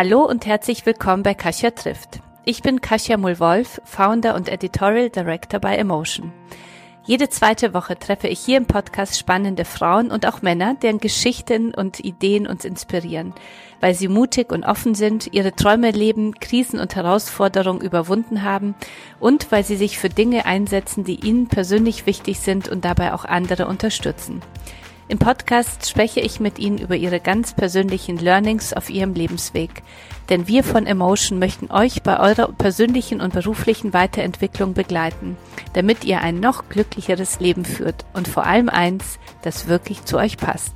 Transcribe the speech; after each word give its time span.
Hallo 0.00 0.24
und 0.24 0.46
herzlich 0.46 0.86
willkommen 0.86 1.24
bei 1.24 1.34
Kasia 1.34 1.72
trifft. 1.72 2.20
Ich 2.44 2.62
bin 2.62 2.80
Kasia 2.80 3.16
Mulwolf, 3.16 3.80
Founder 3.82 4.36
und 4.36 4.48
Editorial 4.48 5.10
Director 5.10 5.58
bei 5.58 5.74
Emotion. 5.74 6.32
Jede 7.04 7.28
zweite 7.30 7.74
Woche 7.74 7.98
treffe 7.98 8.28
ich 8.28 8.38
hier 8.38 8.58
im 8.58 8.66
Podcast 8.66 9.18
spannende 9.18 9.64
Frauen 9.64 10.12
und 10.12 10.24
auch 10.24 10.40
Männer, 10.40 10.76
deren 10.80 10.98
Geschichten 10.98 11.74
und 11.74 11.98
Ideen 11.98 12.46
uns 12.46 12.64
inspirieren, 12.64 13.34
weil 13.80 13.92
sie 13.94 14.06
mutig 14.06 14.52
und 14.52 14.62
offen 14.62 14.94
sind, 14.94 15.34
ihre 15.34 15.52
Träume 15.56 15.90
leben, 15.90 16.32
Krisen 16.34 16.78
und 16.78 16.94
Herausforderungen 16.94 17.80
überwunden 17.80 18.44
haben 18.44 18.76
und 19.18 19.50
weil 19.50 19.64
sie 19.64 19.76
sich 19.76 19.98
für 19.98 20.10
Dinge 20.10 20.46
einsetzen, 20.46 21.02
die 21.02 21.26
ihnen 21.26 21.48
persönlich 21.48 22.06
wichtig 22.06 22.38
sind 22.38 22.68
und 22.68 22.84
dabei 22.84 23.14
auch 23.14 23.24
andere 23.24 23.66
unterstützen. 23.66 24.42
Im 25.10 25.18
Podcast 25.18 25.88
spreche 25.88 26.20
ich 26.20 26.38
mit 26.38 26.58
Ihnen 26.58 26.76
über 26.76 26.94
Ihre 26.94 27.18
ganz 27.18 27.54
persönlichen 27.54 28.18
Learnings 28.18 28.74
auf 28.74 28.90
Ihrem 28.90 29.14
Lebensweg. 29.14 29.82
Denn 30.28 30.46
wir 30.48 30.62
von 30.62 30.86
Emotion 30.86 31.38
möchten 31.38 31.70
euch 31.70 32.02
bei 32.02 32.20
eurer 32.20 32.52
persönlichen 32.52 33.22
und 33.22 33.32
beruflichen 33.32 33.94
Weiterentwicklung 33.94 34.74
begleiten, 34.74 35.38
damit 35.72 36.04
ihr 36.04 36.20
ein 36.20 36.40
noch 36.40 36.68
glücklicheres 36.68 37.40
Leben 37.40 37.64
führt 37.64 38.04
und 38.12 38.28
vor 38.28 38.44
allem 38.44 38.68
eins, 38.68 39.18
das 39.40 39.66
wirklich 39.66 40.04
zu 40.04 40.18
euch 40.18 40.36
passt. 40.36 40.74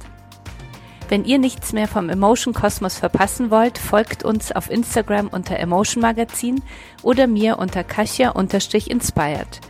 Wenn 1.10 1.26
ihr 1.26 1.38
nichts 1.38 1.74
mehr 1.74 1.86
vom 1.86 2.08
Emotion 2.08 2.54
Kosmos 2.54 2.96
verpassen 2.96 3.50
wollt, 3.50 3.76
folgt 3.76 4.24
uns 4.24 4.50
auf 4.50 4.70
Instagram 4.70 5.28
unter 5.28 5.58
Emotion 5.58 6.00
Magazin 6.00 6.62
oder 7.02 7.26
mir 7.26 7.58
unter 7.58 7.84
Kasia-inspired. 7.84 9.60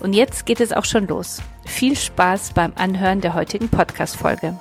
Und 0.00 0.12
jetzt 0.14 0.46
geht 0.46 0.60
es 0.60 0.72
auch 0.72 0.84
schon 0.84 1.06
los. 1.06 1.42
Viel 1.64 1.96
Spaß 1.96 2.52
beim 2.52 2.72
Anhören 2.76 3.20
der 3.20 3.34
heutigen 3.34 3.68
Podcast-Folge. 3.68 4.58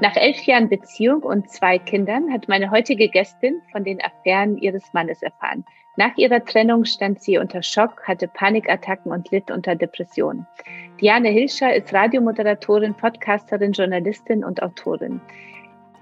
Nach 0.00 0.14
elf 0.14 0.40
Jahren 0.42 0.68
Beziehung 0.68 1.22
und 1.22 1.50
zwei 1.50 1.78
Kindern 1.78 2.32
hat 2.32 2.46
meine 2.46 2.70
heutige 2.70 3.08
Gästin 3.08 3.60
von 3.72 3.82
den 3.82 4.00
Affären 4.00 4.56
ihres 4.58 4.92
Mannes 4.92 5.22
erfahren. 5.22 5.64
Nach 5.96 6.16
ihrer 6.16 6.44
Trennung 6.44 6.84
stand 6.84 7.20
sie 7.20 7.38
unter 7.38 7.64
Schock, 7.64 8.06
hatte 8.06 8.28
Panikattacken 8.28 9.10
und 9.10 9.32
litt 9.32 9.50
unter 9.50 9.74
Depressionen. 9.74 10.46
Diane 11.00 11.30
Hilscher 11.30 11.74
ist 11.74 11.92
Radiomoderatorin, 11.92 12.94
Podcasterin, 12.94 13.72
Journalistin 13.72 14.44
und 14.44 14.62
Autorin. 14.62 15.20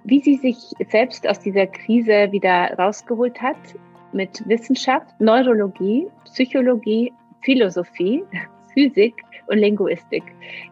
Wie 0.04 0.20
sie 0.20 0.34
sich 0.34 0.74
selbst 0.90 1.26
aus 1.26 1.38
dieser 1.40 1.66
Krise 1.66 2.30
wieder 2.30 2.74
rausgeholt 2.78 3.40
hat, 3.40 3.56
mit 4.16 4.42
Wissenschaft, 4.48 5.06
Neurologie, 5.20 6.08
Psychologie, 6.24 7.12
Philosophie, 7.42 8.24
Physik 8.74 9.14
und 9.46 9.58
Linguistik. 9.58 10.24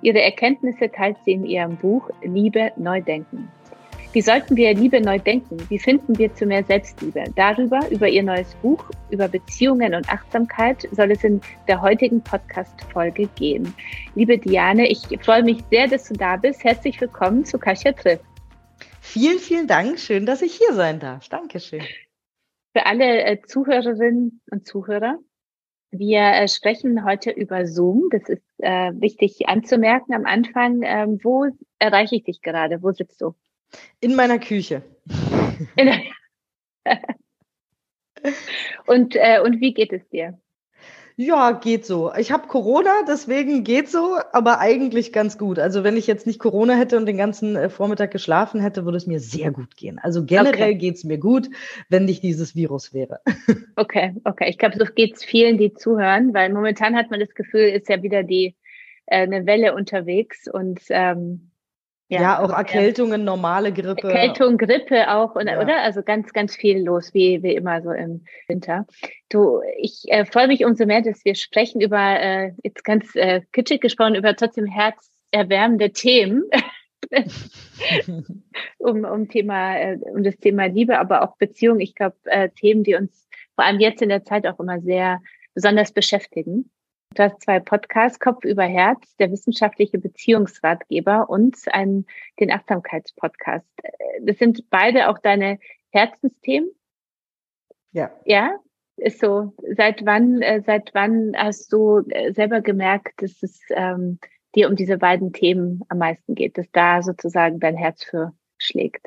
Ihre 0.03 0.21
Erkenntnisse 0.21 0.91
teilt 0.91 1.17
sie 1.25 1.33
in 1.33 1.47
ihrem 1.47 1.77
Buch 1.77 2.11
Liebe 2.23 2.73
neu 2.77 3.01
denken. 3.01 3.49
Wie 4.13 4.21
sollten 4.21 4.57
wir 4.57 4.73
Liebe 4.75 5.01
neu 5.01 5.19
denken? 5.19 5.57
Wie 5.69 5.79
finden 5.79 6.17
wir 6.19 6.33
zu 6.35 6.47
mehr 6.47 6.63
Selbstliebe? 6.63 7.25
Darüber, 7.35 7.81
über 7.91 8.09
ihr 8.09 8.23
neues 8.23 8.55
Buch, 8.63 8.85
über 9.11 9.27
Beziehungen 9.27 9.93
und 9.93 10.09
Achtsamkeit 10.09 10.89
soll 10.93 11.11
es 11.11 11.25
in 11.25 11.41
der 11.67 11.83
heutigen 11.83 12.23
Podcast-Folge 12.23 13.29
gehen. 13.35 13.75
Liebe 14.15 14.39
Diane, 14.39 14.89
ich 14.89 15.01
freue 15.21 15.43
mich 15.43 15.65
sehr, 15.69 15.89
dass 15.89 16.09
du 16.09 16.15
da 16.15 16.37
bist. 16.37 16.63
Herzlich 16.63 17.01
willkommen 17.01 17.45
zu 17.45 17.59
Kasia 17.59 17.91
trifft. 17.91 18.25
Vielen, 19.01 19.41
vielen 19.41 19.67
Dank. 19.67 19.99
Schön, 19.99 20.27
dass 20.27 20.43
ich 20.43 20.55
hier 20.55 20.75
sein 20.75 21.01
darf. 21.01 21.29
Dankeschön 21.29 21.83
für 22.75 22.87
alle 22.87 23.23
äh, 23.25 23.41
Zuhörerinnen 23.41 24.43
und 24.51 24.67
Zuhörer. 24.67 25.19
Wir 25.93 26.21
äh, 26.21 26.49
sprechen 26.49 27.05
heute 27.05 27.31
über 27.31 27.67
Zoom. 27.67 28.09
Das 28.11 28.29
ist 28.29 28.43
äh, 28.59 28.91
wichtig 28.95 29.49
anzumerken 29.49 30.13
am 30.13 30.27
Anfang. 30.27 30.83
Ähm, 30.83 31.21
wo 31.23 31.47
erreiche 31.79 32.17
ich 32.17 32.25
dich 32.25 32.43
gerade? 32.43 32.83
Wo 32.83 32.91
sitzt 32.91 33.21
du? 33.21 33.37
In 34.01 34.17
meiner 34.17 34.41
Küche. 34.41 34.83
und, 38.87 39.15
äh, 39.15 39.41
und 39.41 39.61
wie 39.61 39.73
geht 39.73 39.93
es 39.93 40.09
dir? 40.09 40.37
Ja, 41.17 41.53
geht 41.53 41.87
so. 41.87 42.13
Ich 42.19 42.33
habe 42.33 42.49
Corona, 42.49 42.91
deswegen 43.07 43.63
geht 43.63 43.89
so, 43.89 44.17
aber 44.33 44.59
eigentlich 44.59 45.13
ganz 45.13 45.39
gut. 45.39 45.61
Also 45.61 45.85
wenn 45.85 45.97
ich 45.97 46.09
jetzt 46.09 46.27
nicht 46.27 46.41
Corona 46.41 46.75
hätte 46.75 46.97
und 46.97 47.07
den 47.07 47.17
ganzen 47.17 47.55
äh, 47.55 47.69
Vormittag 47.71 48.11
geschlafen 48.11 48.61
hätte, 48.61 48.85
würde 48.85 48.97
es 48.97 49.07
mir 49.07 49.21
sehr 49.21 49.53
gut 49.53 49.77
gehen. 49.77 50.01
Also 50.01 50.25
generell 50.25 50.71
okay. 50.71 50.75
geht's 50.75 51.05
mir 51.05 51.19
gut, 51.19 51.49
wenn 51.89 52.05
nicht 52.05 52.25
dieses 52.25 52.57
Virus 52.57 52.93
wäre. 52.93 53.21
Okay, 53.77 54.15
okay. 54.23 54.49
Ich 54.49 54.59
glaube, 54.59 54.79
so 54.79 54.85
geht's 54.85 55.25
vielen, 55.25 55.59
die 55.59 55.75
zuhören, 55.75 56.33
weil 56.33 56.53
momentan 56.53 56.95
hat 56.95 57.11
man 57.11 57.19
das 57.19 57.35
Gefühl, 57.35 57.63
ist 57.63 57.89
ja 57.89 58.05
wieder 58.05 58.23
die 58.23 58.55
äh, 59.07 59.23
eine 59.23 59.47
Welle 59.47 59.75
unterwegs 59.75 60.47
und 60.47 60.81
ähm, 60.91 61.51
ja, 62.09 62.21
ja, 62.21 62.43
auch 62.43 62.51
Erkältungen, 62.51 63.25
normale 63.25 63.73
Grippe. 63.73 64.09
Erkältung, 64.09 64.59
Grippe 64.59 65.11
auch, 65.11 65.35
und, 65.35 65.49
ja. 65.49 65.61
oder? 65.61 65.83
Also 65.83 66.03
ganz, 66.03 66.33
ganz 66.33 66.55
viel 66.55 66.85
los, 66.85 67.15
wie, 67.15 67.43
wie 67.43 67.55
immer 67.55 67.81
so 67.83 67.93
im 67.93 68.25
Winter. 68.47 68.87
Du, 69.31 69.63
ich 69.79 70.05
äh, 70.09 70.27
freue 70.27 70.49
mich 70.49 70.65
umso 70.65 70.85
mehr, 70.85 71.01
dass 71.01 71.25
wir 71.25 71.35
sprechen 71.35 71.81
über, 71.81 72.21
äh, 72.21 72.53
jetzt 72.63 72.85
ganz 72.85 73.15
äh, 73.17 73.41
kitschig 73.53 73.81
gesprochen, 73.81 74.17
über 74.17 74.37
trotzdem 74.37 74.67
herzerwärmende 74.67 75.93
Themen. 75.93 76.45
um, 78.79 79.05
um 79.05 79.29
Thema, 79.29 79.79
äh, 79.79 79.99
um 80.15 80.23
das 80.23 80.37
Thema 80.37 80.67
Liebe, 80.67 80.99
aber 80.99 81.23
auch 81.23 81.37
Beziehung. 81.37 81.81
Ich 81.81 81.95
glaube, 81.95 82.17
äh, 82.25 82.51
Themen, 82.51 82.85
die 82.85 82.97
uns 82.97 83.29
vor 83.55 83.65
allem 83.65 83.81
jetzt 83.81 84.03
in 84.03 84.11
der 84.11 84.25
Zeit 84.25 84.47
auch 84.47 84.61
immer 84.61 84.81
sehr 84.81 85.21
besonders 85.55 85.93
beschäftigen. 85.93 86.71
Du 87.15 87.23
hast 87.23 87.43
zwei 87.43 87.61
Podcasts, 87.61 88.19
Kopf 88.19 88.45
über 88.45 88.65
Herz, 88.65 89.17
der 89.17 89.31
wissenschaftliche 89.31 89.99
Beziehungsratgeber 89.99 91.31
und 91.31 91.57
einen, 91.73 92.07
den 92.41 92.51
Achtsamkeitspodcast. 92.51 93.67
Das 94.23 94.39
sind 94.39 94.69
beide 94.69 95.09
auch 95.09 95.19
deine 95.19 95.61
Herzensthemen? 95.91 96.71
Ja. 97.93 98.11
Ja? 98.25 98.59
Ist 98.97 99.21
so. 99.21 99.53
Seit 99.77 100.05
wann, 100.05 100.43
äh, 100.43 100.63
seit 100.67 100.93
wann 100.95 101.35
hast 101.37 101.73
du 101.73 102.01
äh, 102.09 102.33
selber 102.33 102.61
gemerkt, 102.61 103.23
dass 103.23 103.43
es 103.43 103.61
ähm, 103.71 104.19
dir 104.55 104.69
um 104.69 104.75
diese 104.75 104.99
beiden 104.99 105.33
Themen 105.33 105.83
am 105.89 105.99
meisten 105.99 106.35
geht, 106.35 106.59
dass 106.59 106.71
da 106.73 107.03
sozusagen 107.03 107.61
dein 107.61 107.77
Herz 107.77 108.05
für 108.05 108.33
schlägt? 108.59 109.07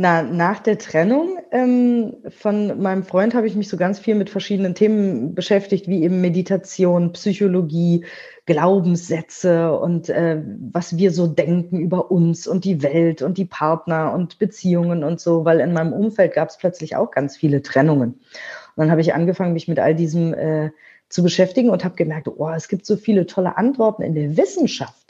Na, 0.00 0.22
nach 0.22 0.60
der 0.60 0.78
Trennung 0.78 1.38
ähm, 1.50 2.14
von 2.28 2.80
meinem 2.80 3.02
Freund 3.02 3.34
habe 3.34 3.48
ich 3.48 3.56
mich 3.56 3.68
so 3.68 3.76
ganz 3.76 3.98
viel 3.98 4.14
mit 4.14 4.30
verschiedenen 4.30 4.76
Themen 4.76 5.34
beschäftigt, 5.34 5.88
wie 5.88 6.04
eben 6.04 6.20
Meditation, 6.20 7.12
Psychologie, 7.14 8.04
Glaubenssätze 8.46 9.76
und 9.76 10.08
äh, 10.08 10.40
was 10.72 10.96
wir 10.96 11.10
so 11.10 11.26
denken 11.26 11.80
über 11.80 12.12
uns 12.12 12.46
und 12.46 12.64
die 12.64 12.84
Welt 12.84 13.22
und 13.22 13.38
die 13.38 13.44
Partner 13.44 14.12
und 14.12 14.38
Beziehungen 14.38 15.02
und 15.02 15.18
so, 15.18 15.44
weil 15.44 15.58
in 15.58 15.72
meinem 15.72 15.92
Umfeld 15.92 16.32
gab 16.32 16.48
es 16.48 16.58
plötzlich 16.58 16.94
auch 16.94 17.10
ganz 17.10 17.36
viele 17.36 17.62
Trennungen. 17.62 18.10
Und 18.10 18.20
dann 18.76 18.92
habe 18.92 19.00
ich 19.00 19.14
angefangen, 19.14 19.52
mich 19.52 19.66
mit 19.66 19.80
all 19.80 19.96
diesem 19.96 20.32
äh, 20.32 20.70
zu 21.08 21.24
beschäftigen 21.24 21.70
und 21.70 21.84
habe 21.84 21.96
gemerkt, 21.96 22.28
oh, 22.28 22.50
es 22.50 22.68
gibt 22.68 22.86
so 22.86 22.96
viele 22.96 23.26
tolle 23.26 23.56
Antworten 23.56 24.02
in 24.02 24.14
der 24.14 24.36
Wissenschaft 24.36 25.07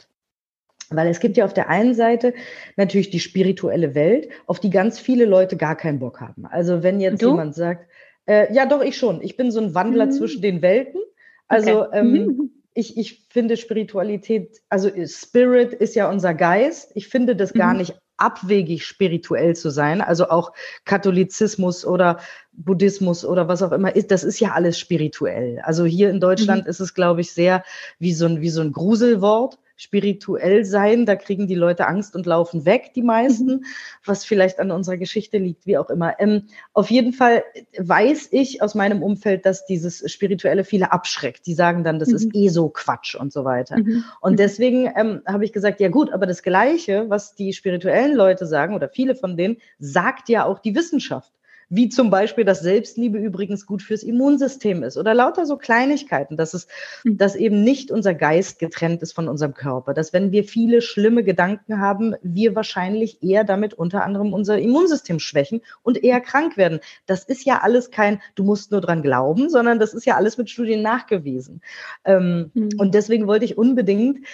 weil 0.91 1.07
es 1.07 1.19
gibt 1.19 1.37
ja 1.37 1.45
auf 1.45 1.53
der 1.53 1.69
einen 1.69 1.93
Seite 1.93 2.33
natürlich 2.75 3.09
die 3.09 3.19
spirituelle 3.19 3.95
Welt, 3.95 4.29
auf 4.47 4.59
die 4.59 4.69
ganz 4.69 4.99
viele 4.99 5.25
Leute 5.25 5.57
gar 5.57 5.75
keinen 5.75 5.99
Bock 5.99 6.21
haben. 6.21 6.45
Also 6.45 6.83
wenn 6.83 6.99
jetzt 6.99 7.21
du? 7.21 7.29
jemand 7.29 7.55
sagt, 7.55 7.87
äh, 8.25 8.53
ja 8.53 8.65
doch, 8.65 8.81
ich 8.81 8.97
schon, 8.97 9.21
ich 9.21 9.37
bin 9.37 9.51
so 9.51 9.59
ein 9.59 9.75
Wandler 9.75 10.07
mhm. 10.07 10.11
zwischen 10.11 10.41
den 10.41 10.61
Welten. 10.61 11.01
Also 11.47 11.85
okay. 11.85 11.99
ähm, 11.99 12.11
mhm. 12.11 12.51
ich, 12.73 12.97
ich 12.97 13.25
finde 13.29 13.57
Spiritualität, 13.57 14.61
also 14.69 14.89
Spirit 15.05 15.73
ist 15.73 15.95
ja 15.95 16.09
unser 16.09 16.33
Geist. 16.33 16.91
Ich 16.95 17.07
finde 17.07 17.35
das 17.35 17.53
gar 17.53 17.73
mhm. 17.73 17.79
nicht 17.79 17.95
abwegig 18.19 18.85
spirituell 18.85 19.55
zu 19.55 19.69
sein. 19.69 20.01
Also 20.01 20.29
auch 20.29 20.53
Katholizismus 20.85 21.85
oder 21.85 22.19
Buddhismus 22.51 23.25
oder 23.25 23.47
was 23.47 23.63
auch 23.63 23.71
immer 23.71 23.95
ist, 23.95 24.11
das 24.11 24.23
ist 24.23 24.39
ja 24.39 24.51
alles 24.51 24.77
spirituell. 24.77 25.59
Also 25.63 25.85
hier 25.85 26.09
in 26.09 26.19
Deutschland 26.19 26.65
mhm. 26.65 26.69
ist 26.69 26.81
es, 26.81 26.93
glaube 26.93 27.21
ich, 27.21 27.31
sehr 27.31 27.63
wie 27.97 28.13
so 28.13 28.25
ein, 28.25 28.41
wie 28.41 28.49
so 28.49 28.61
ein 28.61 28.73
Gruselwort 28.73 29.57
spirituell 29.79 30.65
sein, 30.65 31.05
da 31.05 31.15
kriegen 31.15 31.47
die 31.47 31.55
Leute 31.55 31.87
Angst 31.87 32.13
und 32.13 32.25
laufen 32.25 32.65
weg, 32.65 32.91
die 32.95 33.01
meisten, 33.01 33.45
mhm. 33.45 33.63
was 34.03 34.25
vielleicht 34.25 34.59
an 34.59 34.71
unserer 34.71 34.97
Geschichte 34.97 35.37
liegt, 35.37 35.65
wie 35.65 35.77
auch 35.77 35.89
immer. 35.89 36.19
Ähm, 36.19 36.47
auf 36.73 36.91
jeden 36.91 37.13
Fall 37.13 37.43
weiß 37.77 38.27
ich 38.31 38.61
aus 38.61 38.75
meinem 38.75 39.01
Umfeld, 39.01 39.45
dass 39.45 39.65
dieses 39.65 40.03
Spirituelle 40.11 40.65
viele 40.65 40.91
abschreckt. 40.91 41.45
Die 41.47 41.53
sagen 41.53 41.85
dann, 41.85 41.97
das 41.97 42.09
mhm. 42.09 42.15
ist 42.15 42.35
eh 42.35 42.49
so 42.49 42.67
Quatsch 42.67 43.15
und 43.15 43.31
so 43.31 43.45
weiter. 43.45 43.77
Mhm. 43.77 44.03
Und 44.19 44.33
mhm. 44.33 44.37
deswegen 44.37 44.91
ähm, 44.97 45.21
habe 45.25 45.45
ich 45.45 45.53
gesagt, 45.53 45.79
ja 45.79 45.87
gut, 45.87 46.11
aber 46.11 46.25
das 46.25 46.43
Gleiche, 46.43 47.05
was 47.07 47.35
die 47.35 47.53
spirituellen 47.53 48.15
Leute 48.15 48.45
sagen 48.45 48.75
oder 48.75 48.89
viele 48.89 49.15
von 49.15 49.37
denen, 49.37 49.57
sagt 49.79 50.27
ja 50.27 50.43
auch 50.43 50.59
die 50.59 50.75
Wissenschaft. 50.75 51.31
Wie 51.69 51.89
zum 51.89 52.09
Beispiel, 52.09 52.45
dass 52.45 52.61
Selbstliebe 52.61 53.19
übrigens 53.19 53.65
gut 53.65 53.83
fürs 53.83 54.01
Immunsystem 54.01 54.81
ist 54.81 54.97
oder 54.97 55.13
lauter 55.13 55.45
so 55.45 55.55
Kleinigkeiten, 55.55 56.35
dass 56.35 56.55
es, 56.55 56.67
mhm. 57.03 57.17
dass 57.17 57.35
eben 57.35 57.63
nicht 57.63 57.91
unser 57.91 58.15
Geist 58.15 58.57
getrennt 58.57 59.03
ist 59.03 59.13
von 59.13 59.27
unserem 59.27 59.53
Körper, 59.53 59.93
dass 59.93 60.11
wenn 60.11 60.31
wir 60.31 60.43
viele 60.43 60.81
schlimme 60.81 61.23
Gedanken 61.23 61.79
haben, 61.79 62.15
wir 62.23 62.55
wahrscheinlich 62.55 63.21
eher 63.21 63.43
damit 63.43 63.75
unter 63.75 64.03
anderem 64.03 64.33
unser 64.33 64.57
Immunsystem 64.57 65.19
schwächen 65.19 65.61
und 65.83 66.03
eher 66.03 66.21
krank 66.21 66.57
werden. 66.57 66.79
Das 67.05 67.23
ist 67.23 67.45
ja 67.45 67.59
alles 67.61 67.91
kein, 67.91 68.19
du 68.33 68.43
musst 68.43 68.71
nur 68.71 68.81
dran 68.81 69.03
glauben, 69.03 69.49
sondern 69.49 69.79
das 69.79 69.93
ist 69.93 70.05
ja 70.05 70.15
alles 70.15 70.37
mit 70.37 70.49
Studien 70.49 70.81
nachgewiesen. 70.81 71.61
Ähm, 72.03 72.49
mhm. 72.55 72.69
Und 72.77 72.95
deswegen 72.95 73.27
wollte 73.27 73.45
ich 73.45 73.57
unbedingt 73.57 74.25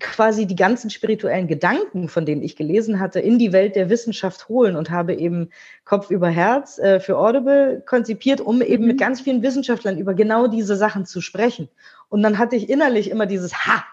quasi 0.00 0.46
die 0.46 0.56
ganzen 0.56 0.90
spirituellen 0.90 1.46
Gedanken, 1.46 2.08
von 2.08 2.26
denen 2.26 2.42
ich 2.42 2.56
gelesen 2.56 2.98
hatte, 2.98 3.20
in 3.20 3.38
die 3.38 3.52
Welt 3.52 3.76
der 3.76 3.90
Wissenschaft 3.90 4.48
holen 4.48 4.74
und 4.74 4.90
habe 4.90 5.14
eben 5.14 5.50
Kopf 5.84 6.10
über 6.10 6.28
Herz 6.28 6.63
äh, 6.78 7.00
für 7.00 7.18
Audible 7.18 7.82
konzipiert, 7.86 8.40
um 8.40 8.62
eben 8.62 8.82
mhm. 8.84 8.88
mit 8.88 8.98
ganz 8.98 9.20
vielen 9.20 9.42
Wissenschaftlern 9.42 9.98
über 9.98 10.14
genau 10.14 10.46
diese 10.46 10.76
Sachen 10.76 11.06
zu 11.06 11.20
sprechen. 11.20 11.68
Und 12.08 12.22
dann 12.22 12.38
hatte 12.38 12.56
ich 12.56 12.68
innerlich 12.68 13.10
immer 13.10 13.26
dieses 13.26 13.66
Ha, 13.66 13.84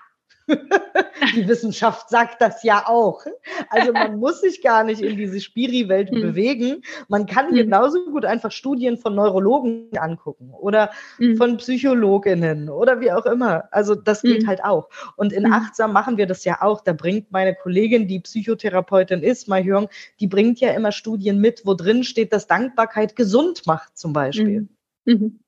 die 1.35 1.47
Wissenschaft 1.47 2.09
sagt 2.09 2.41
das 2.41 2.63
ja 2.63 2.87
auch. 2.87 3.25
Also 3.69 3.93
man 3.93 4.17
muss 4.17 4.41
sich 4.41 4.61
gar 4.61 4.83
nicht 4.83 5.01
in 5.01 5.17
diese 5.17 5.39
Spiri-Welt 5.39 6.09
hm. 6.09 6.21
bewegen. 6.21 6.81
Man 7.07 7.25
kann 7.25 7.49
hm. 7.49 7.55
genauso 7.55 8.05
gut 8.05 8.25
einfach 8.25 8.51
Studien 8.51 8.97
von 8.97 9.15
Neurologen 9.15 9.89
angucken 9.97 10.51
oder 10.51 10.91
hm. 11.17 11.37
von 11.37 11.57
Psychologinnen 11.57 12.69
oder 12.69 12.99
wie 13.01 13.11
auch 13.11 13.25
immer. 13.25 13.65
Also 13.71 13.95
das 13.95 14.21
geht 14.21 14.41
hm. 14.41 14.47
halt 14.47 14.63
auch. 14.63 14.89
Und 15.15 15.33
in 15.33 15.45
hm. 15.45 15.53
Achtsam 15.53 15.93
machen 15.93 16.17
wir 16.17 16.27
das 16.27 16.43
ja 16.43 16.61
auch. 16.61 16.81
Da 16.81 16.93
bringt 16.93 17.31
meine 17.31 17.55
Kollegin, 17.55 18.07
die 18.07 18.19
Psychotherapeutin 18.19 19.21
ist, 19.23 19.47
Mahjong, 19.47 19.89
die 20.19 20.27
bringt 20.27 20.59
ja 20.59 20.71
immer 20.71 20.91
Studien 20.91 21.39
mit, 21.39 21.65
wo 21.65 21.73
drin 21.73 22.03
steht, 22.03 22.33
dass 22.33 22.47
Dankbarkeit 22.47 23.15
gesund 23.15 23.65
macht 23.65 23.97
zum 23.97 24.13
Beispiel. 24.13 24.67
Mhm. 25.05 25.39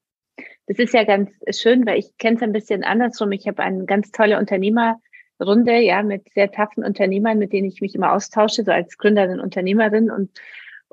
Das 0.68 0.80
ist 0.80 0.94
ja 0.94 1.04
ganz 1.04 1.30
schön, 1.52 1.86
weil 1.86 2.00
ich 2.00 2.18
kenne 2.18 2.38
es 2.38 2.42
ein 2.42 2.54
bisschen 2.54 2.84
andersrum. 2.84 3.32
Ich 3.32 3.48
habe 3.48 3.62
eine 3.64 3.86
ganz 3.86 4.12
tolle 4.12 4.40
Unternehmerrunde, 4.40 5.80
ja, 5.80 6.04
mit 6.04 6.30
sehr 6.34 6.52
taffen 6.52 6.84
Unternehmern, 6.84 7.38
mit 7.38 7.52
denen 7.52 7.68
ich 7.68 7.82
mich 7.82 7.96
immer 7.96 8.14
austausche, 8.14 8.64
so 8.64 8.72
als 8.72 8.98
Gründerin, 8.98 9.40
Unternehmerin 9.40 10.10
und 10.10 10.32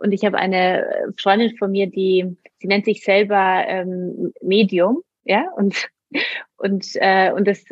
und 0.00 0.12
ich 0.12 0.25
habe 0.25 0.38
eine 0.38 1.12
Freundin 1.19 1.55
von 1.58 1.70
mir, 1.70 1.87
die, 1.87 2.34
sie 2.56 2.69
nennt 2.69 2.87
sich 2.87 3.05
selber 3.05 3.64
ähm, 3.67 4.32
Medium, 4.40 5.02
ja, 5.25 5.44
und 5.56 5.90
und, 6.57 6.87
äh, 6.97 7.33
und 7.33 7.47
das 7.47 7.65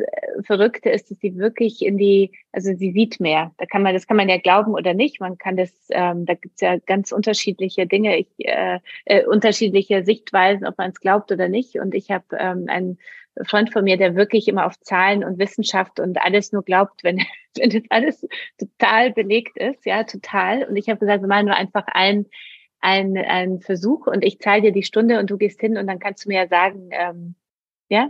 Verrückte 0.43 0.89
ist, 0.89 1.11
dass 1.11 1.19
sie 1.19 1.37
wirklich 1.37 1.81
in 1.85 1.97
die, 1.97 2.31
also 2.51 2.73
sie 2.73 2.91
sieht 2.91 3.19
mehr. 3.19 3.53
Da 3.57 3.65
kann 3.65 3.83
man, 3.83 3.93
das 3.93 4.07
kann 4.07 4.17
man 4.17 4.29
ja 4.29 4.37
glauben 4.37 4.73
oder 4.73 4.93
nicht. 4.93 5.19
Man 5.19 5.37
kann 5.37 5.57
das, 5.57 5.71
ähm, 5.91 6.25
da 6.25 6.33
gibt's 6.33 6.61
ja 6.61 6.77
ganz 6.77 7.11
unterschiedliche 7.11 7.85
Dinge, 7.85 8.17
ich, 8.17 8.27
äh, 8.39 8.79
äh, 9.05 9.25
unterschiedliche 9.25 10.03
Sichtweisen, 10.03 10.65
ob 10.65 10.77
man 10.77 10.91
es 10.91 10.99
glaubt 10.99 11.31
oder 11.31 11.49
nicht. 11.49 11.79
Und 11.79 11.93
ich 11.93 12.11
habe 12.11 12.25
ähm, 12.37 12.65
einen 12.67 12.97
Freund 13.43 13.71
von 13.71 13.83
mir, 13.83 13.97
der 13.97 14.15
wirklich 14.15 14.47
immer 14.47 14.65
auf 14.65 14.79
Zahlen 14.79 15.23
und 15.23 15.39
Wissenschaft 15.39 15.99
und 15.99 16.19
alles 16.21 16.51
nur 16.51 16.63
glaubt, 16.63 17.03
wenn, 17.03 17.17
wenn 17.57 17.69
das 17.69 17.83
alles 17.89 18.27
total 18.57 19.11
belegt 19.11 19.57
ist, 19.57 19.85
ja, 19.85 20.03
total. 20.03 20.63
Und 20.63 20.75
ich 20.75 20.89
habe 20.89 20.99
gesagt, 20.99 21.21
wir 21.21 21.27
machen 21.27 21.45
nur 21.45 21.55
einfach 21.55 21.85
ein, 21.87 22.25
ein, 22.79 23.17
ein 23.17 23.59
Versuch 23.59 24.07
und 24.07 24.23
ich 24.23 24.39
zahle 24.39 24.61
dir 24.61 24.71
die 24.71 24.83
Stunde 24.83 25.19
und 25.19 25.29
du 25.29 25.37
gehst 25.37 25.59
hin 25.59 25.77
und 25.77 25.87
dann 25.87 25.99
kannst 25.99 26.25
du 26.25 26.29
mir 26.29 26.41
ja 26.41 26.47
sagen, 26.47 26.89
ähm, 26.91 27.35
ja, 27.89 28.09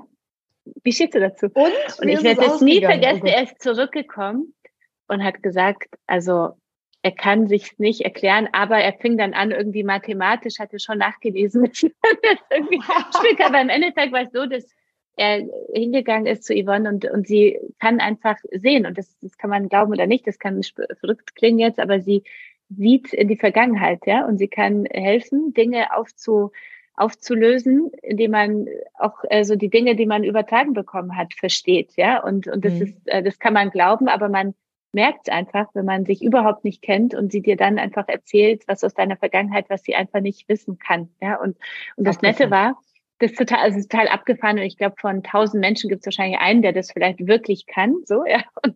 du 1.16 1.20
dazu? 1.20 1.48
Und, 1.48 1.72
und 2.02 2.08
ich 2.08 2.24
werde 2.24 2.46
es 2.46 2.62
nie 2.62 2.82
vergessen, 2.82 3.24
oh 3.24 3.28
er 3.28 3.44
ist 3.44 3.62
zurückgekommen 3.62 4.54
und 5.08 5.24
hat 5.24 5.42
gesagt, 5.44 5.90
also 6.08 6.52
er 7.02 7.12
kann 7.12 7.48
sich 7.48 7.78
nicht 7.80 8.02
erklären, 8.02 8.50
aber 8.52 8.78
er 8.78 8.94
fing 8.94 9.18
dann 9.18 9.34
an, 9.34 9.52
irgendwie 9.52 9.84
mathematisch, 9.84 10.60
hatte 10.60 10.80
schon 10.80 10.98
nachgelesen. 10.98 11.64
aber 13.44 13.62
im 13.62 13.70
Endeffekt 13.70 14.12
war 14.12 14.24
es 14.24 14.32
so, 14.34 14.46
dass 14.46 14.66
er 15.16 15.46
hingegangen 15.74 16.28
ist 16.28 16.44
zu 16.46 16.54
Yvonne 16.54 16.90
und, 16.90 17.06
und 17.06 17.28
sie 17.28 17.60
kann 17.80 18.00
einfach 18.00 18.38
sehen, 18.52 18.86
und 18.86 18.98
das, 18.98 19.18
das 19.20 19.38
kann 19.38 19.50
man 19.50 19.70
glauben 19.70 19.92
oder 19.92 20.08
nicht, 20.08 20.26
das 20.28 20.40
kann 20.40 20.62
verrückt 21.00 21.36
klingen 21.36 21.60
jetzt, 21.60 21.80
aber 21.80 22.00
sie 22.00 22.24
sieht 22.70 23.14
in 23.14 23.28
die 23.28 23.38
Vergangenheit, 23.38 24.06
ja, 24.06 24.26
und 24.26 24.38
sie 24.38 24.48
kann 24.48 24.86
helfen, 24.86 25.54
Dinge 25.54 25.96
aufzu, 25.96 26.52
aufzulösen, 27.00 27.92
indem 28.02 28.32
man 28.32 28.68
auch 28.98 29.24
äh, 29.30 29.44
so 29.44 29.56
die 29.56 29.70
Dinge, 29.70 29.96
die 29.96 30.06
man 30.06 30.24
übertragen 30.24 30.74
bekommen 30.74 31.16
hat, 31.16 31.34
versteht, 31.34 31.94
ja. 31.96 32.22
Und, 32.24 32.48
und 32.48 32.66
das 32.66 32.74
mhm. 32.74 32.82
ist, 32.82 32.96
äh, 33.06 33.24
das 33.24 33.40
kann 33.40 33.54
man 33.54 33.70
glauben, 33.70 34.08
aber 34.08 34.30
man 34.30 34.54
merkt 34.92 35.28
es 35.28 35.34
einfach, 35.34 35.68
wenn 35.74 35.86
man 35.86 36.06
sich 36.06 36.24
überhaupt 36.24 36.66
nicht 36.66 36.82
kennt 36.82 37.14
und 37.14 37.32
sie 37.32 37.42
dir 37.42 37.56
dann 37.56 37.80
einfach 37.80 38.08
erzählt, 38.08 38.64
was 38.68 38.84
aus 38.84 38.94
deiner 38.94 39.18
Vergangenheit, 39.18 39.70
was 39.70 39.84
sie 39.84 39.96
einfach 39.96 40.20
nicht 40.20 40.50
wissen 40.50 40.78
kann, 40.78 41.10
ja. 41.22 41.36
Und, 41.36 41.58
und 41.96 42.06
das 42.06 42.18
abgefahren. 42.18 42.40
Nette 42.40 42.52
war, 42.52 42.82
das 43.20 43.32
ist 43.32 43.38
total, 43.38 43.60
also 43.60 43.80
ist 43.80 43.92
total 43.92 44.08
abgefahren 44.08 44.58
und 44.58 44.64
ich 44.64 44.78
glaube, 44.78 44.96
von 45.00 45.24
tausend 45.24 45.62
Menschen 45.62 45.90
gibt 45.90 46.02
es 46.02 46.08
wahrscheinlich 46.08 46.40
einen, 46.40 46.62
der 46.62 46.74
das 46.74 46.92
vielleicht 46.92 47.26
wirklich 47.28 47.66
kann, 47.66 47.96
so, 48.06 48.26
ja. 48.28 48.44
Und, 48.66 48.76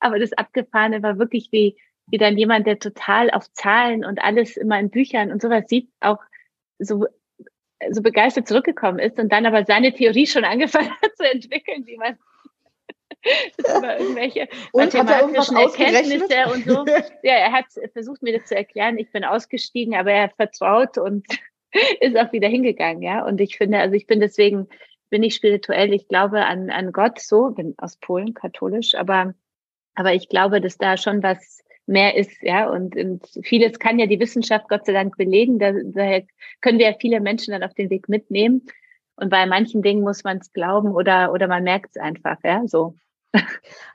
aber 0.00 0.18
das 0.18 0.32
Abgefahrene 0.32 1.02
war 1.02 1.18
wirklich 1.18 1.48
wie, 1.50 1.76
wie 2.08 2.18
dann 2.18 2.36
jemand, 2.36 2.66
der 2.66 2.78
total 2.78 3.30
auf 3.30 3.50
Zahlen 3.52 4.04
und 4.04 4.22
alles 4.22 4.56
immer 4.58 4.78
in 4.78 4.90
Büchern 4.90 5.32
und 5.32 5.40
sowas 5.40 5.64
sieht, 5.68 5.88
auch 6.00 6.18
so 6.78 7.06
so 7.90 8.02
begeistert 8.02 8.48
zurückgekommen 8.48 8.98
ist 8.98 9.18
und 9.18 9.32
dann 9.32 9.46
aber 9.46 9.64
seine 9.64 9.92
Theorie 9.92 10.26
schon 10.26 10.44
angefangen 10.44 10.90
hat 11.02 11.16
zu 11.16 11.24
entwickeln, 11.24 11.86
wie 11.86 11.96
man 11.96 12.18
über 13.58 13.98
irgendwelche 13.98 14.48
und 14.72 14.92
mathematischen 14.94 15.56
Erkenntnisse 15.56 16.52
und 16.52 16.64
so. 16.64 16.84
Ja, 17.22 17.34
er 17.34 17.52
hat 17.52 17.66
versucht, 17.92 18.22
mir 18.22 18.38
das 18.38 18.48
zu 18.48 18.56
erklären. 18.56 18.98
Ich 18.98 19.10
bin 19.10 19.24
ausgestiegen, 19.24 19.94
aber 19.94 20.12
er 20.12 20.24
hat 20.24 20.36
vertraut 20.36 20.98
und 20.98 21.26
ist 22.00 22.16
auch 22.16 22.32
wieder 22.32 22.48
hingegangen, 22.48 23.02
ja. 23.02 23.24
Und 23.24 23.40
ich 23.40 23.56
finde, 23.56 23.78
also 23.78 23.94
ich 23.94 24.06
bin 24.06 24.20
deswegen, 24.20 24.68
bin 25.10 25.22
ich 25.22 25.34
spirituell, 25.34 25.92
ich 25.92 26.08
glaube 26.08 26.44
an, 26.44 26.70
an 26.70 26.92
Gott 26.92 27.20
so, 27.20 27.50
bin 27.50 27.74
aus 27.78 27.96
Polen, 27.96 28.34
katholisch, 28.34 28.94
aber, 28.94 29.34
aber 29.94 30.12
ich 30.14 30.28
glaube, 30.28 30.60
dass 30.60 30.78
da 30.78 30.96
schon 30.96 31.22
was 31.22 31.64
mehr 31.86 32.16
ist, 32.16 32.42
ja. 32.42 32.70
Und, 32.70 32.96
und 32.96 33.26
vieles 33.42 33.78
kann 33.78 33.98
ja 33.98 34.06
die 34.06 34.20
Wissenschaft 34.20 34.68
Gott 34.68 34.86
sei 34.86 34.92
Dank 34.92 35.16
belegen. 35.16 35.58
Da, 35.58 35.72
daher 35.72 36.24
können 36.60 36.78
wir 36.78 36.90
ja 36.90 36.96
viele 36.98 37.20
Menschen 37.20 37.52
dann 37.52 37.62
auf 37.62 37.74
den 37.74 37.90
Weg 37.90 38.08
mitnehmen. 38.08 38.62
Und 39.16 39.30
bei 39.30 39.46
manchen 39.46 39.82
Dingen 39.82 40.02
muss 40.02 40.24
man 40.24 40.38
es 40.38 40.52
glauben 40.52 40.92
oder, 40.92 41.32
oder 41.32 41.46
man 41.46 41.62
merkt 41.62 41.96
es 41.96 42.02
einfach, 42.02 42.38
ja, 42.42 42.66
so. 42.66 42.94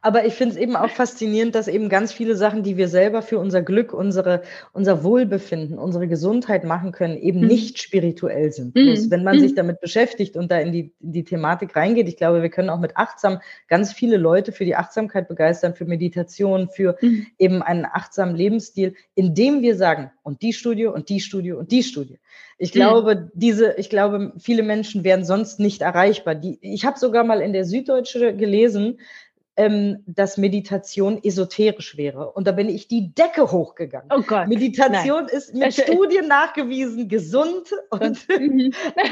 Aber 0.02 0.26
ich 0.26 0.34
finde 0.34 0.56
es 0.56 0.62
eben 0.62 0.76
auch 0.76 0.90
faszinierend, 0.90 1.56
dass 1.56 1.68
eben 1.68 1.90
ganz 1.90 2.14
viele 2.14 2.36
Sachen, 2.36 2.64
die 2.64 2.78
wir 2.78 2.88
selber 2.88 3.22
für 3.22 3.38
unser 3.40 3.62
Glück, 3.62 3.94
unsere, 3.94 4.44
unser 4.74 5.04
Wohlbefinden, 5.04 5.78
unsere 5.78 6.08
Gesundheit 6.08 6.64
machen 6.64 6.92
können, 6.92 7.18
eben 7.18 7.42
mhm. 7.42 7.48
nicht 7.48 7.82
spirituell 7.82 8.52
sind. 8.52 8.76
Mhm. 8.76 8.86
Bloß, 8.86 9.12
wenn 9.12 9.24
man 9.24 9.38
mhm. 9.38 9.42
sich 9.42 9.56
damit 9.56 9.82
beschäftigt 9.82 10.38
und 10.38 10.52
da 10.52 10.60
in 10.60 10.72
die, 10.72 10.94
in 11.02 11.12
die 11.12 11.24
Thematik 11.24 11.76
reingeht, 11.76 12.08
ich 12.08 12.18
glaube, 12.18 12.42
wir 12.42 12.50
können 12.50 12.70
auch 12.70 12.80
mit 12.80 12.96
achtsam 12.96 13.40
ganz 13.68 13.92
viele 13.94 14.18
Leute 14.18 14.52
für 14.52 14.66
die 14.66 14.76
Achtsamkeit 14.76 15.28
begeistern, 15.28 15.76
für 15.76 15.86
Meditation, 15.86 16.70
für 16.70 16.98
mhm. 17.02 17.28
eben 17.38 17.62
einen 17.62 17.86
achtsamen 17.86 18.36
Lebensstil, 18.36 18.96
indem 19.16 19.62
wir 19.62 19.76
sagen, 19.76 20.12
und 20.24 20.42
die 20.42 20.54
Studie 20.54 20.86
und 20.86 21.10
die 21.10 21.20
Studie 21.20 21.54
und 21.54 21.72
die 21.72 21.84
Studie. 21.84 22.20
Ich 22.58 22.74
mhm. 22.74 22.80
glaube, 22.80 23.32
diese, 23.34 23.74
ich 23.78 23.90
glaube, 23.90 24.34
viele 24.38 24.64
Menschen 24.64 25.04
wären 25.04 25.26
sonst 25.26 25.60
nicht 25.60 25.82
erreichbar. 25.82 26.36
Die, 26.36 26.60
ich 26.62 26.86
habe 26.86 27.00
sogar 27.00 27.24
mal 27.24 27.42
in 27.42 27.54
der 27.54 27.66
Süddeutsche 27.66 28.36
gelesen, 28.36 29.00
ähm, 29.60 30.04
dass 30.08 30.38
Meditation 30.38 31.22
esoterisch 31.22 31.98
wäre. 31.98 32.32
Und 32.32 32.48
da 32.48 32.54
bin 32.54 32.70
ich 32.70 32.88
die 32.88 33.14
Decke 33.14 33.52
hochgegangen. 33.52 34.10
Oh 34.10 34.22
Gott. 34.22 34.48
Meditation 34.48 35.26
Nein. 35.26 35.36
ist 35.36 35.54
mit 35.54 35.74
Studien 35.74 36.30
nachgewiesen 36.30 37.10
gesund 37.10 37.70
und, 37.90 38.26
mhm. 38.40 38.72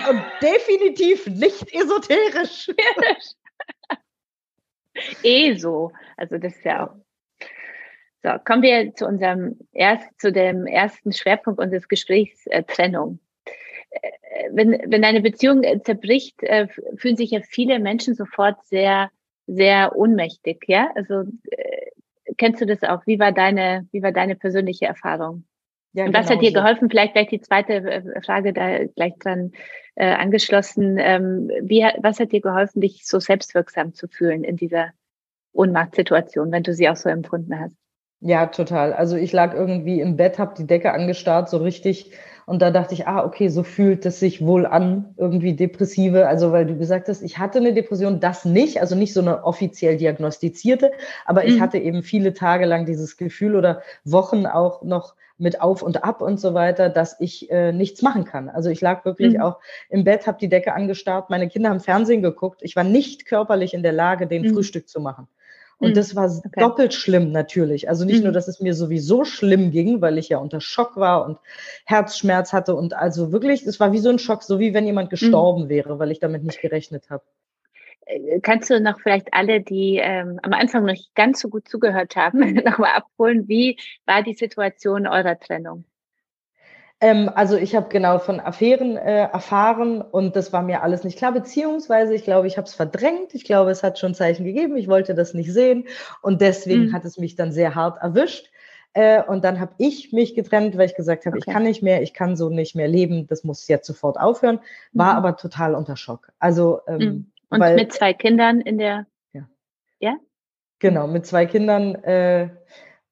und 0.09 0.23
definitiv 0.41 1.27
nicht 1.27 1.73
esoterisch. 1.73 2.71
ESO, 5.23 5.91
also 6.15 6.37
das 6.37 6.55
ist 6.55 6.63
ja 6.63 6.87
auch. 6.87 6.95
So, 8.23 8.29
kommen 8.45 8.61
wir 8.61 8.95
zu 8.95 9.05
unserem 9.05 9.59
erst, 9.73 10.07
zu 10.17 10.31
dem 10.31 10.65
ersten 10.65 11.11
Schwerpunkt 11.11 11.59
unseres 11.59 11.89
Gesprächs, 11.89 12.47
äh, 12.47 12.63
Trennung. 12.63 13.19
Äh, 13.89 13.99
wenn, 14.51 14.71
wenn 14.89 15.03
eine 15.03 15.21
Beziehung 15.21 15.63
äh, 15.63 15.81
zerbricht, 15.81 16.41
äh, 16.41 16.69
fühlen 16.95 17.17
sich 17.17 17.31
ja 17.31 17.41
viele 17.41 17.79
Menschen 17.79 18.15
sofort 18.15 18.65
sehr 18.65 19.11
sehr 19.47 19.95
ohnmächtig, 19.95 20.65
ja? 20.67 20.91
Also 20.95 21.23
äh, 21.49 21.91
kennst 22.37 22.61
du 22.61 22.65
das 22.65 22.83
auch? 22.83 23.07
Wie 23.07 23.19
war 23.19 23.31
deine, 23.31 23.87
wie 23.91 24.03
war 24.03 24.11
deine 24.11 24.35
persönliche 24.35 24.85
Erfahrung? 24.85 25.45
Ja, 25.93 26.05
und 26.05 26.13
was 26.13 26.27
genau 26.27 26.35
hat 26.35 26.45
dir 26.45 26.53
geholfen? 26.53 26.89
Vielleicht 26.89 27.13
gleich 27.13 27.27
die 27.27 27.41
zweite 27.41 27.73
äh, 27.73 28.21
Frage 28.21 28.53
da 28.53 28.83
gleich 28.85 29.17
dran 29.17 29.53
äh, 29.95 30.13
angeschlossen. 30.13 30.97
Ähm, 30.99 31.49
wie, 31.61 31.81
was 31.99 32.19
hat 32.19 32.33
dir 32.33 32.41
geholfen, 32.41 32.81
dich 32.81 33.07
so 33.07 33.19
selbstwirksam 33.19 33.93
zu 33.93 34.07
fühlen 34.07 34.43
in 34.43 34.57
dieser 34.57 34.91
Ohnmachtssituation, 35.53 36.51
wenn 36.51 36.63
du 36.63 36.73
sie 36.73 36.89
auch 36.89 36.97
so 36.97 37.09
empfunden 37.09 37.59
hast? 37.59 37.75
Ja, 38.19 38.47
total. 38.47 38.93
Also 38.93 39.15
ich 39.15 39.31
lag 39.31 39.53
irgendwie 39.53 40.01
im 40.01 40.17
Bett, 40.17 40.39
habe 40.39 40.55
die 40.57 40.65
Decke 40.65 40.91
angestarrt, 40.91 41.49
so 41.49 41.57
richtig. 41.57 42.11
Und 42.47 42.61
da 42.61 42.71
dachte 42.71 42.93
ich, 42.93 43.07
ah, 43.07 43.25
okay, 43.25 43.49
so 43.49 43.61
fühlt 43.61 44.05
es 44.05 44.19
sich 44.19 44.43
wohl 44.43 44.65
an, 44.65 45.13
irgendwie 45.17 45.53
depressive. 45.53 46.27
Also 46.27 46.51
weil 46.51 46.65
du 46.65 46.77
gesagt 46.77 47.09
hast, 47.09 47.21
ich 47.21 47.37
hatte 47.37 47.59
eine 47.59 47.73
Depression, 47.73 48.19
das 48.19 48.45
nicht, 48.45 48.79
also 48.79 48.95
nicht 48.95 49.13
so 49.13 49.19
eine 49.19 49.43
offiziell 49.43 49.97
diagnostizierte, 49.97 50.91
aber 51.25 51.43
mhm. 51.43 51.49
ich 51.49 51.61
hatte 51.61 51.77
eben 51.77 52.03
viele 52.03 52.33
Tage 52.33 52.65
lang 52.65 52.85
dieses 52.85 53.17
Gefühl 53.17 53.55
oder 53.55 53.81
Wochen 54.05 54.45
auch 54.45 54.81
noch 54.81 55.15
mit 55.37 55.61
auf 55.61 55.83
und 55.83 56.03
ab 56.03 56.21
und 56.21 56.39
so 56.39 56.53
weiter, 56.53 56.89
dass 56.89 57.19
ich 57.19 57.51
äh, 57.51 57.71
nichts 57.71 58.01
machen 58.01 58.23
kann. 58.23 58.49
Also 58.49 58.69
ich 58.69 58.81
lag 58.81 59.05
wirklich 59.05 59.35
mhm. 59.35 59.41
auch 59.41 59.59
im 59.89 60.03
Bett, 60.03 60.25
habe 60.25 60.39
die 60.39 60.49
Decke 60.49 60.73
angestarrt, 60.73 61.29
meine 61.29 61.49
Kinder 61.49 61.69
haben 61.69 61.79
Fernsehen 61.79 62.21
geguckt. 62.23 62.61
Ich 62.63 62.75
war 62.75 62.83
nicht 62.83 63.25
körperlich 63.25 63.73
in 63.73 63.83
der 63.83 63.93
Lage, 63.93 64.25
den 64.25 64.43
mhm. 64.43 64.53
Frühstück 64.53 64.89
zu 64.89 64.99
machen. 65.01 65.27
Und 65.79 65.89
hm, 65.89 65.95
das 65.95 66.15
war 66.15 66.25
okay. 66.25 66.59
doppelt 66.59 66.93
schlimm 66.93 67.31
natürlich. 67.31 67.87
Also 67.87 68.03
nicht 68.03 68.17
mhm. 68.17 68.25
nur, 68.25 68.31
dass 68.31 68.47
es 68.47 68.59
mir 68.59 68.73
sowieso 68.73 69.25
schlimm 69.25 69.71
ging, 69.71 70.01
weil 70.01 70.17
ich 70.17 70.29
ja 70.29 70.39
unter 70.39 70.59
Schock 70.59 70.97
war 70.97 71.25
und 71.25 71.37
Herzschmerz 71.85 72.51
hatte 72.51 72.75
und 72.75 72.93
also 72.93 73.31
wirklich, 73.31 73.63
es 73.63 73.79
war 73.79 73.91
wie 73.91 73.99
so 73.99 74.09
ein 74.09 74.19
Schock, 74.19 74.43
so 74.43 74.59
wie 74.59 74.73
wenn 74.73 74.85
jemand 74.85 75.07
hm. 75.07 75.11
gestorben 75.11 75.63
mhm. 75.65 75.69
wäre, 75.69 75.99
weil 75.99 76.11
ich 76.11 76.19
damit 76.19 76.43
nicht 76.43 76.61
gerechnet 76.61 77.09
habe. 77.09 77.23
Äh, 78.07 78.39
kannst 78.39 78.69
du 78.69 78.79
noch 78.79 78.99
vielleicht 78.99 79.33
alle, 79.33 79.61
die 79.61 79.99
ähm, 80.01 80.39
am 80.41 80.53
Anfang 80.53 80.83
noch 80.83 80.93
nicht 80.93 81.13
ganz 81.13 81.39
so 81.39 81.49
gut 81.49 81.67
zugehört 81.67 82.15
haben, 82.15 82.53
nochmal 82.65 82.93
abholen? 82.95 83.47
Wie 83.47 83.77
war 84.05 84.23
die 84.23 84.33
Situation 84.33 85.05
eurer 85.05 85.39
Trennung? 85.39 85.85
Ähm, 86.99 87.29
also 87.35 87.57
ich 87.57 87.75
habe 87.75 87.89
genau 87.89 88.17
von 88.17 88.39
Affären 88.39 88.97
äh, 88.97 89.27
erfahren 89.27 90.01
und 90.01 90.35
das 90.35 90.51
war 90.51 90.63
mir 90.63 90.81
alles 90.81 91.03
nicht 91.03 91.17
klar, 91.17 91.31
beziehungsweise 91.31 92.15
ich 92.15 92.23
glaube, 92.23 92.47
ich 92.47 92.57
habe 92.57 92.65
es 92.65 92.73
verdrängt. 92.73 93.35
Ich 93.35 93.43
glaube, 93.43 93.69
es 93.69 93.83
hat 93.83 93.99
schon 93.99 94.15
Zeichen 94.15 94.45
gegeben. 94.45 94.77
Ich 94.77 94.87
wollte 94.87 95.13
das 95.13 95.35
nicht 95.35 95.53
sehen 95.53 95.87
und 96.23 96.41
deswegen 96.41 96.87
mhm. 96.87 96.93
hat 96.93 97.05
es 97.05 97.17
mich 97.17 97.35
dann 97.35 97.51
sehr 97.51 97.75
hart 97.75 98.01
erwischt. 98.01 98.49
Äh, 98.93 99.21
und 99.21 99.43
dann 99.43 99.59
habe 99.59 99.73
ich 99.77 100.11
mich 100.11 100.33
getrennt, 100.33 100.75
weil 100.75 100.87
ich 100.87 100.95
gesagt 100.95 101.27
habe, 101.27 101.37
okay. 101.37 101.45
ich 101.45 101.53
kann 101.53 101.63
nicht 101.63 101.83
mehr, 101.83 102.01
ich 102.01 102.15
kann 102.15 102.35
so 102.35 102.49
nicht 102.49 102.75
mehr 102.75 102.87
leben, 102.87 103.27
das 103.27 103.43
muss 103.43 103.67
jetzt 103.67 103.85
sofort 103.85 104.19
aufhören. 104.19 104.59
War 104.91 105.13
mhm. 105.13 105.17
aber 105.17 105.37
total 105.37 105.75
unter 105.75 105.97
Schock. 105.97 106.31
Also 106.39 106.81
ähm, 106.87 106.97
mhm. 106.97 107.31
und 107.49 107.59
weil, 107.59 107.75
mit 107.75 107.93
zwei 107.93 108.13
Kindern 108.13 108.59
in 108.59 108.79
der 108.79 109.05
ja 109.33 109.47
ja 109.99 110.15
genau 110.79 111.05
mit 111.05 111.27
zwei 111.27 111.45
Kindern. 111.45 111.93
Äh, 112.03 112.49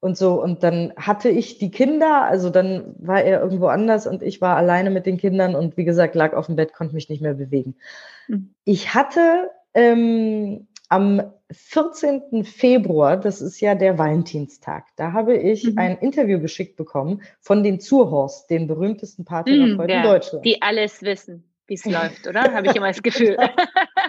und 0.06 0.16
so. 0.16 0.40
Und 0.40 0.62
dann 0.62 0.94
hatte 0.98 1.30
ich 1.30 1.58
die 1.58 1.72
Kinder, 1.72 2.26
also 2.26 2.52
dann 2.52 2.94
war 3.00 3.24
er 3.24 3.42
irgendwo 3.42 3.66
anders 3.66 4.06
und 4.06 4.22
ich 4.22 4.40
war 4.40 4.56
alleine 4.56 4.92
mit 4.92 5.08
den 5.08 5.18
Kindern 5.18 5.56
und 5.56 5.78
wie 5.78 5.84
gesagt, 5.84 6.14
lag 6.14 6.34
auf 6.34 6.46
dem 6.46 6.56
Bett, 6.56 6.74
konnte 6.74 6.94
mich 6.94 7.10
nicht 7.10 7.24
mehr 7.24 7.34
bewegen. 7.34 7.76
Mhm. 8.28 8.54
Ich 8.66 8.94
hatte 8.94 9.50
ähm, 9.74 10.68
am 10.90 11.24
14. 11.52 12.44
Februar, 12.46 13.18
das 13.18 13.42
ist 13.42 13.60
ja 13.62 13.74
der 13.74 13.98
Valentinstag, 13.98 14.86
da 14.96 15.12
habe 15.12 15.38
ich 15.38 15.64
mhm. 15.64 15.80
ein 15.80 15.98
Interview 15.98 16.40
geschickt 16.40 16.78
bekommen 16.78 17.24
von 17.40 17.64
den 17.64 17.80
Zurhorst, 17.80 18.52
den 18.52 18.68
berühmtesten 18.68 19.26
Paartherapeuten 19.26 19.86
mhm, 19.86 19.90
ja, 19.90 19.98
in 19.98 20.04
Deutschland. 20.04 20.46
Die 20.46 20.62
alles 20.62 21.02
wissen, 21.02 21.50
wie 21.66 21.74
es 21.74 21.86
läuft, 21.86 22.28
oder? 22.28 22.54
Habe 22.54 22.68
ich 22.68 22.76
immer 22.76 22.90
das 22.90 23.02
Gefühl. 23.02 23.38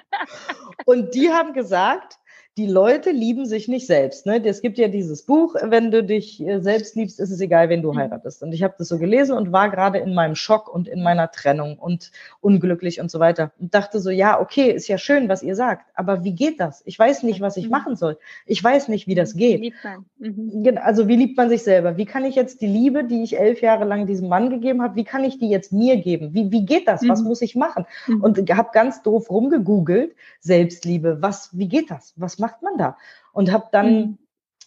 und 0.84 1.14
die 1.14 1.30
haben 1.30 1.54
gesagt, 1.54 2.18
die 2.56 2.66
Leute 2.66 3.10
lieben 3.10 3.44
sich 3.44 3.68
nicht 3.68 3.86
selbst. 3.86 4.24
Ne? 4.24 4.42
Es 4.42 4.62
gibt 4.62 4.78
ja 4.78 4.88
dieses 4.88 5.22
Buch, 5.24 5.56
wenn 5.62 5.90
du 5.90 6.02
dich 6.02 6.40
äh, 6.40 6.60
selbst 6.60 6.96
liebst, 6.96 7.20
ist 7.20 7.30
es 7.30 7.40
egal, 7.40 7.68
wen 7.68 7.82
du 7.82 7.92
mhm. 7.92 7.98
heiratest. 7.98 8.42
Und 8.42 8.52
ich 8.52 8.62
habe 8.62 8.74
das 8.78 8.88
so 8.88 8.98
gelesen 8.98 9.36
und 9.36 9.52
war 9.52 9.70
gerade 9.70 9.98
in 9.98 10.14
meinem 10.14 10.34
Schock 10.34 10.72
und 10.72 10.88
in 10.88 11.02
meiner 11.02 11.30
Trennung 11.30 11.78
und 11.78 12.12
unglücklich 12.40 12.98
und 12.98 13.10
so 13.10 13.20
weiter. 13.20 13.52
Und 13.60 13.74
dachte 13.74 14.00
so, 14.00 14.08
ja, 14.08 14.40
okay, 14.40 14.70
ist 14.70 14.88
ja 14.88 14.96
schön, 14.96 15.28
was 15.28 15.42
ihr 15.42 15.54
sagt, 15.54 15.90
aber 15.94 16.24
wie 16.24 16.34
geht 16.34 16.58
das? 16.58 16.82
Ich 16.86 16.98
weiß 16.98 17.24
nicht, 17.24 17.42
was 17.42 17.58
ich 17.58 17.66
mhm. 17.66 17.72
machen 17.72 17.96
soll. 17.96 18.16
Ich 18.46 18.64
weiß 18.64 18.88
nicht, 18.88 19.06
wie 19.06 19.14
das 19.14 19.34
geht. 19.34 19.74
Mhm. 20.18 20.78
Also 20.82 21.08
wie 21.08 21.16
liebt 21.16 21.36
man 21.36 21.50
sich 21.50 21.62
selber? 21.62 21.98
Wie 21.98 22.06
kann 22.06 22.24
ich 22.24 22.36
jetzt 22.36 22.62
die 22.62 22.68
Liebe, 22.68 23.04
die 23.04 23.22
ich 23.22 23.38
elf 23.38 23.60
Jahre 23.60 23.84
lang 23.84 24.06
diesem 24.06 24.28
Mann 24.30 24.48
gegeben 24.48 24.80
habe, 24.82 24.96
wie 24.96 25.04
kann 25.04 25.24
ich 25.24 25.38
die 25.38 25.50
jetzt 25.50 25.74
mir 25.74 25.98
geben? 25.98 26.32
Wie, 26.32 26.50
wie 26.50 26.64
geht 26.64 26.88
das? 26.88 27.06
Was 27.06 27.22
muss 27.22 27.42
ich 27.42 27.54
machen? 27.54 27.84
Und 28.22 28.38
habe 28.50 28.70
ganz 28.72 29.02
doof 29.02 29.30
rumgegoogelt, 29.30 30.14
Selbstliebe, 30.40 31.18
was, 31.20 31.50
wie 31.52 31.68
geht 31.68 31.90
das? 31.90 32.14
Was 32.16 32.38
macht 32.46 32.62
man 32.62 32.78
da? 32.78 32.96
Und 33.32 33.52
habe 33.52 33.66
dann 33.72 34.18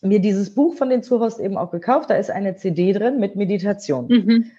mhm. 0.02 0.10
mir 0.10 0.20
dieses 0.20 0.54
Buch 0.54 0.76
von 0.76 0.90
den 0.90 1.02
Zuhörern 1.02 1.40
eben 1.40 1.58
auch 1.58 1.72
gekauft. 1.72 2.10
Da 2.10 2.16
ist 2.16 2.30
eine 2.30 2.56
CD 2.56 2.92
drin 2.92 3.20
mit 3.20 3.36
Meditation. 3.36 4.08
Mhm. 4.08 4.52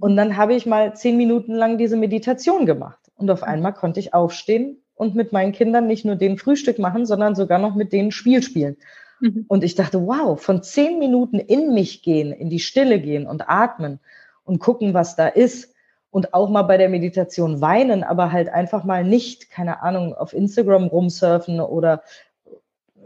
Und 0.00 0.16
dann 0.16 0.36
habe 0.38 0.54
ich 0.54 0.64
mal 0.64 0.94
zehn 0.94 1.18
Minuten 1.18 1.52
lang 1.52 1.76
diese 1.76 1.96
Meditation 1.96 2.64
gemacht. 2.64 3.10
Und 3.16 3.30
auf 3.30 3.42
einmal 3.42 3.74
konnte 3.74 4.00
ich 4.00 4.14
aufstehen 4.14 4.78
und 4.94 5.14
mit 5.14 5.32
meinen 5.32 5.52
Kindern 5.52 5.86
nicht 5.86 6.04
nur 6.04 6.16
den 6.16 6.38
Frühstück 6.38 6.78
machen, 6.78 7.04
sondern 7.04 7.34
sogar 7.34 7.58
noch 7.58 7.74
mit 7.74 7.92
denen 7.92 8.10
Spiel 8.10 8.42
spielen. 8.42 8.76
Mhm. 9.20 9.44
Und 9.48 9.64
ich 9.64 9.74
dachte, 9.74 10.06
wow, 10.06 10.40
von 10.40 10.62
zehn 10.62 10.98
Minuten 10.98 11.38
in 11.38 11.74
mich 11.74 12.02
gehen, 12.02 12.32
in 12.32 12.48
die 12.48 12.58
Stille 12.58 13.00
gehen 13.00 13.26
und 13.26 13.48
atmen 13.50 14.00
und 14.44 14.60
gucken, 14.60 14.94
was 14.94 15.14
da 15.14 15.28
ist 15.28 15.74
und 16.10 16.34
auch 16.34 16.50
mal 16.50 16.62
bei 16.62 16.76
der 16.76 16.88
Meditation 16.88 17.60
weinen, 17.60 18.04
aber 18.04 18.32
halt 18.32 18.48
einfach 18.50 18.84
mal 18.84 19.02
nicht, 19.02 19.50
keine 19.50 19.82
Ahnung, 19.82 20.14
auf 20.14 20.34
Instagram 20.34 20.86
rumsurfen 20.86 21.60
oder 21.60 22.02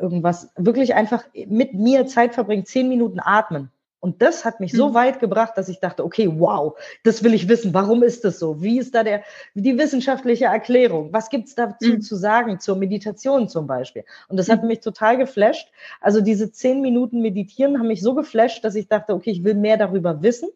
irgendwas, 0.00 0.50
wirklich 0.57 0.95
einfach 0.95 1.25
mit 1.47 1.75
mir 1.75 2.07
Zeit 2.07 2.35
verbringen, 2.35 2.65
zehn 2.65 2.88
Minuten 2.88 3.21
atmen. 3.21 3.71
Und 4.07 4.23
das 4.23 4.45
hat 4.45 4.61
mich 4.61 4.73
so 4.73 4.91
mhm. 4.91 4.95
weit 4.95 5.19
gebracht, 5.19 5.55
dass 5.57 5.69
ich 5.69 5.81
dachte, 5.81 6.05
okay, 6.05 6.31
wow, 6.38 6.79
das 7.03 7.25
will 7.25 7.35
ich 7.35 7.49
wissen. 7.49 7.75
Warum 7.75 8.05
ist 8.05 8.25
das 8.25 8.38
so? 8.38 8.62
Wie 8.62 8.79
ist 8.79 8.95
da 8.95 9.03
der, 9.03 9.23
die 9.55 9.76
wissenschaftliche 9.79 10.45
Erklärung? 10.45 11.12
Was 11.12 11.29
gibt's 11.29 11.57
dazu 11.57 11.95
mhm. 11.95 12.00
zu 12.03 12.15
sagen, 12.15 12.61
zur 12.61 12.76
Meditation 12.76 13.49
zum 13.49 13.67
Beispiel? 13.67 14.05
Und 14.29 14.37
das 14.37 14.49
hat 14.49 14.62
mhm. 14.62 14.69
mich 14.69 14.81
total 14.81 15.17
geflasht. 15.17 15.73
Also 16.00 16.21
diese 16.21 16.53
zehn 16.53 16.83
Minuten 16.83 17.21
Meditieren 17.21 17.79
haben 17.79 17.88
mich 17.88 18.00
so 18.03 18.15
geflasht, 18.15 18.65
dass 18.65 18.76
ich 18.76 18.87
dachte, 18.87 19.12
okay, 19.12 19.31
ich 19.31 19.43
will 19.43 19.55
mehr 19.55 19.76
darüber 19.76 20.23
wissen 20.23 20.50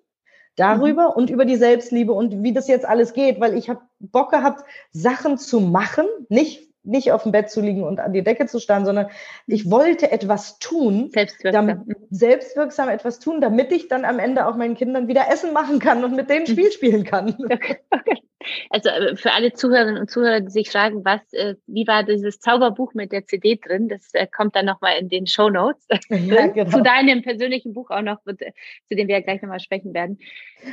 darüber 0.57 1.11
mhm. 1.11 1.15
und 1.15 1.31
über 1.31 1.45
die 1.45 1.57
Selbstliebe 1.57 2.13
und 2.13 2.43
wie 2.43 2.53
das 2.53 2.69
jetzt 2.69 2.85
alles 2.85 3.15
geht, 3.15 3.41
weil 3.41 3.57
ich 3.57 3.71
habe 3.71 3.81
Bock 3.99 4.31
gehabt, 4.31 4.65
Sachen 4.93 5.39
zu 5.39 5.61
machen, 5.61 6.07
nicht 6.29 6.70
nicht 6.83 7.13
auf 7.13 7.25
dem 7.25 7.33
Bett 7.33 7.51
zu 7.51 7.61
liegen 7.61 7.83
und 7.83 8.01
an 8.01 8.13
die 8.13 8.23
Decke 8.23 8.47
zu 8.47 8.59
starren, 8.59 8.85
sondern 8.85 9.09
ich 9.47 9.71
wollte 9.71 10.11
etwas 10.11 10.59
tun, 10.59 11.11
selbstwirksam. 11.13 11.67
Damit, 11.67 11.97
selbstwirksam 12.11 12.89
etwas 12.89 13.19
tun, 13.19 13.41
damit 13.41 13.73
ich 13.73 13.89
dann 13.89 14.05
am 14.05 14.19
Ende 14.19 14.47
auch 14.47 14.57
meinen 14.57 14.77
Kindern 14.77 15.09
wieder 15.09 15.31
Essen 15.31 15.53
machen 15.53 15.79
kann 15.79 16.05
und 16.05 16.17
mit 16.17 16.31
denen 16.31 16.47
mhm. 16.47 16.53
Spiel 16.53 16.73
spielen 16.73 17.05
kann. 17.05 17.37
Okay, 17.39 17.79
okay. 17.91 18.23
Also 18.71 18.89
äh, 18.89 19.17
für 19.17 19.33
alle 19.33 19.53
Zuhörerinnen 19.53 19.99
und 19.99 20.11
Zuhörer, 20.11 20.41
die 20.41 20.51
sich 20.51 20.71
fragen, 20.71 21.05
was, 21.05 21.21
äh, 21.33 21.57
wie 21.67 21.87
war 21.87 22.05
dieses 22.05 22.41
Zauberbuch 22.41 22.95
mit 22.95 23.13
der 23.13 23.27
CD 23.27 23.57
drin? 23.57 23.89
Das 23.89 24.15
äh, 24.15 24.27
kommt 24.27 24.57
dann 24.57 24.67
nochmal 24.67 24.99
in 24.99 25.09
den 25.09 25.27
Show 25.27 25.51
Notes. 25.51 25.87
Ja, 26.09 26.47
genau. 26.49 26.71
Zu 26.71 26.83
deinem 26.83 27.23
persönlichen 27.23 27.75
Buch 27.75 27.91
auch 27.91 28.03
noch, 28.03 28.19
zu 28.25 28.35
dem 28.35 29.09
wir 29.09 29.17
ja 29.17 29.21
gleich 29.21 29.43
nochmal 29.43 29.61
sprechen 29.61 29.93
werden. 29.93 30.19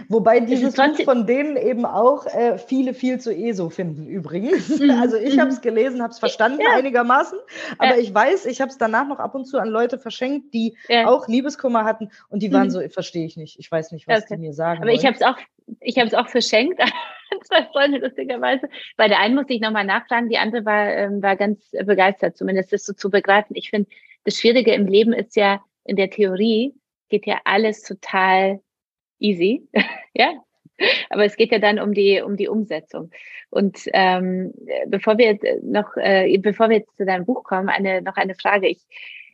Wobei 0.09 0.39
dieses 0.39 0.75
Buch 0.75 1.03
von 1.03 1.27
denen 1.27 1.57
eben 1.57 1.85
auch 1.85 2.25
äh, 2.25 2.57
viele 2.57 2.93
viel 2.93 3.19
zu 3.19 3.33
ESO 3.33 3.69
finden 3.69 4.07
übrigens. 4.07 4.79
Mhm. 4.79 4.87
Also 4.97 5.15
ich 5.15 5.35
mhm. 5.35 5.41
habe 5.41 5.49
es 5.51 5.61
gelesen, 5.61 6.01
habe 6.01 6.11
es 6.11 6.19
verstanden 6.19 6.61
ja. 6.61 6.75
einigermaßen, 6.75 7.37
aber 7.77 7.95
ja. 7.95 8.01
ich 8.01 8.13
weiß, 8.13 8.45
ich 8.47 8.61
habe 8.61 8.71
es 8.71 8.77
danach 8.77 9.07
noch 9.07 9.19
ab 9.19 9.35
und 9.35 9.45
zu 9.45 9.59
an 9.59 9.69
Leute 9.69 9.99
verschenkt, 9.99 10.53
die 10.53 10.75
auch 11.05 11.27
Liebeskummer 11.27 11.83
hatten 11.83 12.09
und 12.29 12.41
die 12.41 12.51
waren 12.51 12.67
mhm. 12.67 12.71
so, 12.71 12.89
verstehe 12.89 13.25
ich 13.25 13.37
nicht, 13.37 13.59
ich 13.59 13.71
weiß 13.71 13.91
nicht, 13.91 14.07
was 14.07 14.23
okay. 14.23 14.35
die 14.35 14.41
mir 14.41 14.53
sagen. 14.53 14.79
Aber 14.79 14.87
wollen. 14.87 14.97
ich 14.97 15.05
habe 15.05 15.15
es 15.15 15.21
auch, 15.21 15.37
ich 15.81 15.97
habe 15.97 16.07
es 16.07 16.13
auch 16.13 16.27
verschenkt 16.27 16.79
zwei 17.43 17.63
Freunde 17.65 17.99
lustigerweise. 17.99 18.69
Bei 18.95 19.07
der 19.07 19.19
einen 19.19 19.35
musste 19.35 19.53
ich 19.53 19.61
nochmal 19.61 19.85
nachfragen, 19.85 20.29
die 20.29 20.37
andere 20.37 20.65
war, 20.65 20.87
ähm, 20.93 21.21
war 21.21 21.35
ganz 21.35 21.71
begeistert, 21.71 22.37
zumindest 22.37 22.73
das 22.73 22.85
so 22.85 22.93
zu 22.93 23.09
begreifen. 23.09 23.55
Ich 23.55 23.69
finde, 23.69 23.89
das 24.23 24.39
Schwierige 24.39 24.73
im 24.73 24.87
Leben 24.87 25.13
ist 25.13 25.35
ja, 25.35 25.61
in 25.83 25.95
der 25.95 26.09
Theorie 26.09 26.73
geht 27.09 27.25
ja 27.25 27.39
alles 27.45 27.83
total 27.83 28.61
easy, 29.19 29.67
ja. 30.13 30.33
Aber 31.09 31.25
es 31.25 31.37
geht 31.37 31.51
ja 31.51 31.57
dann 31.57 31.79
um 31.79 31.91
die 31.93 32.21
um 32.21 32.37
die 32.37 32.47
Umsetzung. 32.47 33.09
Und 33.49 33.79
ähm, 33.93 34.53
bevor 34.85 35.17
wir 35.17 35.39
noch 35.63 35.97
äh, 35.97 36.37
bevor 36.37 36.69
wir 36.69 36.77
jetzt 36.77 36.95
zu 36.97 37.05
deinem 37.05 37.25
Buch 37.25 37.43
kommen, 37.43 37.69
eine 37.69 38.03
noch 38.03 38.15
eine 38.15 38.35
Frage. 38.35 38.67
Ich, 38.67 38.85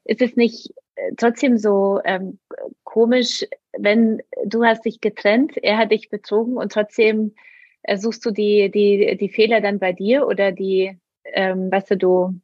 ist 0.05 0.22
es 0.22 0.36
nicht 0.36 0.74
äh, 0.95 1.12
trotzdem 1.17 1.57
so 1.57 2.00
ähm, 2.03 2.39
komisch, 2.83 3.45
wenn 3.77 4.22
du 4.45 4.63
hast 4.63 4.86
dich 4.86 5.01
getrennt, 5.01 5.57
er 5.57 5.77
hat 5.77 5.91
dich 5.91 6.10
betrogen 6.10 6.57
und 6.57 6.72
trotzdem 6.72 7.33
äh, 7.83 7.98
suchst 7.98 8.25
du 8.25 8.31
die, 8.31 8.69
die, 8.72 9.17
die 9.17 9.29
Fehler 9.29 9.62
dann 9.62 9.79
bei 9.79 9.93
dir 9.93 10.27
oder 10.27 10.51
die, 10.51 10.98
ähm, 11.25 11.72
weißt 11.72 11.91
du, 11.91 11.98
du 11.98 12.39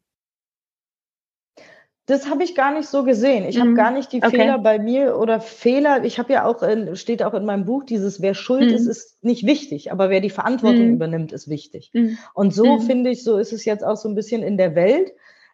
das 2.09 2.27
habe 2.27 2.43
ich 2.43 2.55
gar 2.55 2.73
nicht 2.73 2.89
so 2.89 3.03
gesehen. 3.03 3.45
Ich 3.47 3.57
mhm. 3.57 3.61
habe 3.61 3.73
gar 3.75 3.91
nicht 3.91 4.11
die 4.11 4.23
okay. 4.23 4.37
Fehler 4.37 4.57
bei 4.57 4.79
mir 4.79 5.15
oder 5.15 5.39
Fehler. 5.39 6.03
Ich 6.03 6.17
habe 6.17 6.33
ja 6.33 6.43
auch, 6.43 6.63
steht 6.95 7.21
auch 7.21 7.35
in 7.35 7.45
meinem 7.45 7.65
Buch, 7.65 7.83
dieses 7.83 8.19
wer 8.19 8.33
schuld 8.33 8.67
mhm. 8.67 8.73
ist, 8.73 8.87
ist 8.87 9.23
nicht 9.23 9.45
wichtig, 9.45 9.91
aber 9.91 10.09
wer 10.09 10.19
die 10.19 10.31
Verantwortung 10.31 10.87
mhm. 10.87 10.93
übernimmt, 10.95 11.31
ist 11.33 11.51
wichtig. 11.51 11.91
Mhm. 11.93 12.17
Und 12.33 12.51
so 12.51 12.77
mhm. 12.77 12.81
finde 12.81 13.11
ich, 13.11 13.23
so 13.23 13.37
ist 13.37 13.53
es 13.53 13.63
jetzt 13.63 13.85
auch 13.85 13.95
so 13.95 14.09
ein 14.09 14.15
bisschen 14.15 14.41
in 14.41 14.57
der 14.57 14.73
Welt. 14.73 15.11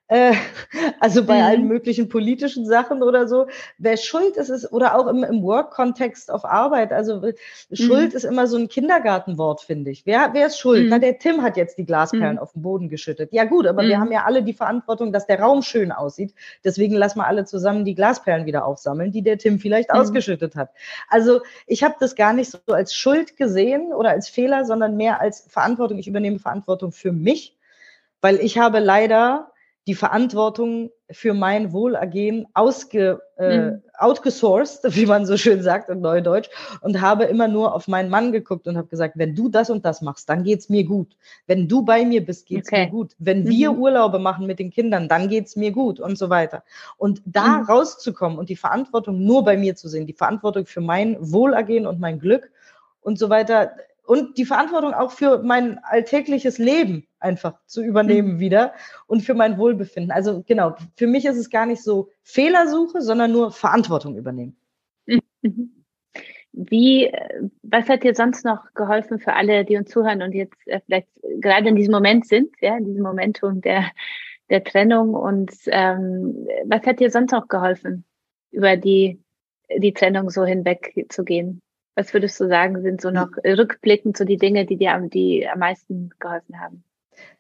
Äh, 0.08 0.34
also 1.00 1.24
bei 1.24 1.38
mhm. 1.38 1.44
allen 1.44 1.68
möglichen 1.68 2.10
politischen 2.10 2.66
Sachen 2.66 3.02
oder 3.02 3.28
so. 3.28 3.48
Wer 3.78 3.98
schuld 3.98 4.38
ist, 4.38 4.50
ist 4.50 4.72
oder 4.72 4.98
auch 4.98 5.08
im, 5.08 5.24
im 5.24 5.42
Work-Kontext 5.42 6.30
auf 6.32 6.46
Arbeit. 6.46 6.94
Also 6.94 7.22
mhm. 7.22 7.34
Schuld 7.72 8.14
ist 8.14 8.24
immer 8.24 8.46
so 8.48 8.58
ein 8.58 8.68
Kindergartenwort, 8.68 9.62
finde 9.62 9.92
ich. 9.92 10.06
Wer, 10.06 10.30
wer 10.34 10.48
ist 10.48 10.60
schuld? 10.60 10.84
Mhm. 10.84 10.90
Na, 10.90 11.00
der 11.00 11.18
Tim 11.18 11.42
hat 11.42 11.58
jetzt 11.58 11.78
die 11.78 11.86
Glasperlen 11.86 12.34
mhm. 12.34 12.40
auf 12.40 12.54
den 12.54 12.62
Boden 12.62 12.90
geschüttet. 12.90 13.34
Ja 13.34 13.46
gut, 13.46 13.66
aber 13.66 13.84
wir 13.84 13.98
mhm. 13.98 14.02
haben 14.02 14.12
ja 14.12 14.26
alle 14.26 14.44
die 14.44 14.54
Verantwortung, 14.54 15.12
dass 15.12 15.26
der 15.26 15.40
Raum 15.40 15.64
schön 15.64 15.92
aussieht. 15.92 16.36
Deswegen 16.64 16.96
lassen 16.96 17.20
wir 17.20 17.28
alle 17.28 17.46
zusammen 17.46 17.84
die 17.84 17.96
Glasperlen 17.96 18.46
wieder 18.46 18.66
aufsammeln, 18.66 19.12
die 19.12 19.24
der 19.24 19.40
Tim 19.40 19.60
vielleicht 19.60 19.92
mhm. 19.92 20.00
ausgeschüttet 20.00 20.56
hat. 20.56 20.70
Also 21.10 21.42
ich 21.66 21.84
habe 21.84 21.96
das 22.00 22.16
gar 22.16 22.34
nicht 22.34 22.52
so 22.52 22.60
als 22.74 22.94
Schuld 22.94 23.38
gesehen 23.38 23.92
oder 23.92 24.12
als 24.12 24.30
Fehler, 24.30 24.66
sondern 24.66 24.98
mehr 24.98 25.20
als 25.20 25.48
Verantwortung. 25.50 25.98
Ich 25.98 26.08
übernehme 26.08 26.38
Verantwortung 26.38 26.92
für 26.92 27.12
mich, 27.12 27.58
weil 28.22 28.36
ich 28.38 28.60
habe 28.60 28.80
leider 28.80 29.52
die 29.88 29.94
Verantwortung 29.94 30.90
für 31.12 31.36
mein 31.36 31.72
Wohlergehen 31.72 32.48
ausge, 32.56 33.22
äh, 33.38 33.58
mhm. 33.58 33.84
outgesourced, 33.98 34.84
wie 34.96 35.06
man 35.06 35.26
so 35.28 35.38
schön 35.38 35.62
sagt 35.62 35.90
in 35.90 36.02
Neudeutsch, 36.02 36.50
und 36.82 37.02
habe 37.02 37.26
immer 37.26 37.48
nur 37.48 37.76
auf 37.76 37.88
meinen 37.88 38.10
Mann 38.10 38.32
geguckt 38.32 38.68
und 38.68 38.78
habe 38.78 38.88
gesagt, 38.88 39.14
wenn 39.18 39.36
du 39.36 39.48
das 39.48 39.70
und 39.70 39.86
das 39.86 40.02
machst, 40.02 40.28
dann 40.28 40.44
geht's 40.44 40.70
mir 40.70 40.84
gut. 40.84 41.16
Wenn 41.46 41.68
du 41.68 41.84
bei 41.84 42.04
mir 42.04 42.26
bist, 42.26 42.48
geht's 42.48 42.70
okay. 42.70 42.86
mir 42.86 42.92
gut. 42.92 43.16
Wenn 43.20 43.44
mhm. 43.44 43.50
wir 43.50 43.78
Urlaube 43.78 44.18
machen 44.18 44.48
mit 44.48 44.58
den 44.58 44.72
Kindern, 44.72 45.08
dann 45.08 45.30
geht's 45.30 45.56
mir 45.56 45.72
gut 45.72 46.00
und 46.00 46.18
so 46.18 46.30
weiter. 46.32 46.64
Und 46.98 47.22
da 47.26 47.60
mhm. 47.60 47.66
rauszukommen 47.66 48.40
und 48.40 48.50
die 48.50 48.56
Verantwortung 48.56 49.24
nur 49.24 49.46
bei 49.46 49.58
mir 49.58 49.76
zu 49.76 49.88
sehen, 49.88 50.08
die 50.08 50.14
Verantwortung 50.14 50.66
für 50.66 50.82
mein 50.82 51.18
Wohlergehen 51.20 51.86
und 51.86 52.00
mein 52.00 52.20
Glück 52.20 52.50
und 53.02 53.20
so 53.20 53.30
weiter, 53.30 53.72
und 54.06 54.38
die 54.38 54.46
Verantwortung 54.46 54.94
auch 54.94 55.12
für 55.12 55.40
mein 55.40 55.80
alltägliches 55.84 56.58
Leben 56.58 57.08
einfach 57.20 57.60
zu 57.66 57.84
übernehmen 57.84 58.36
mhm. 58.36 58.40
wieder 58.40 58.74
und 59.08 59.22
für 59.22 59.34
mein 59.34 59.58
Wohlbefinden. 59.58 60.12
Also 60.12 60.44
genau, 60.48 60.76
für 60.96 61.08
mich 61.08 61.26
ist 61.26 61.38
es 61.38 61.50
gar 61.50 61.66
nicht 61.66 61.84
so 61.84 62.10
Fehlersuche, 62.24 63.02
sondern 63.02 63.32
nur 63.32 63.52
Verantwortung 63.52 64.16
übernehmen. 64.16 64.56
Mhm. 65.42 65.84
Wie, 66.58 67.12
was 67.64 67.90
hat 67.90 68.04
dir 68.04 68.16
sonst 68.16 68.46
noch 68.46 68.74
geholfen 68.76 69.20
für 69.20 69.34
alle, 69.34 69.66
die 69.66 69.76
uns 69.76 69.90
zuhören 69.90 70.22
und 70.22 70.34
jetzt 70.34 70.56
äh, 70.68 70.80
vielleicht 70.86 71.10
gerade 71.42 71.68
in 71.68 71.76
diesem 71.76 71.92
Moment 71.92 72.26
sind, 72.28 72.50
ja, 72.62 72.78
in 72.78 72.86
diesem 72.86 73.04
Momentum 73.04 73.60
der, 73.60 73.92
der 74.50 74.64
Trennung 74.64 75.16
und 75.16 75.52
ähm, 75.68 76.48
was 76.66 76.86
hat 76.86 77.02
dir 77.02 77.12
sonst 77.12 77.34
noch 77.34 77.50
geholfen, 77.50 78.06
über 78.52 78.78
die, 78.78 79.22
die 79.78 79.94
Trennung 79.94 80.30
so 80.30 80.46
hinweg 80.46 80.94
zu 81.10 81.26
gehen? 81.26 81.62
Was 81.96 82.14
würdest 82.14 82.40
du 82.40 82.48
sagen, 82.48 82.82
sind 82.82 83.02
so 83.02 83.10
noch 83.10 83.30
rückblickend 83.44 84.18
so 84.18 84.26
die 84.26 84.38
Dinge, 84.38 84.66
die 84.66 84.78
dir 84.78 84.94
am, 84.94 85.10
die 85.10 85.48
am 85.48 85.60
meisten 85.60 86.10
geholfen 86.20 86.60
haben? 86.60 86.84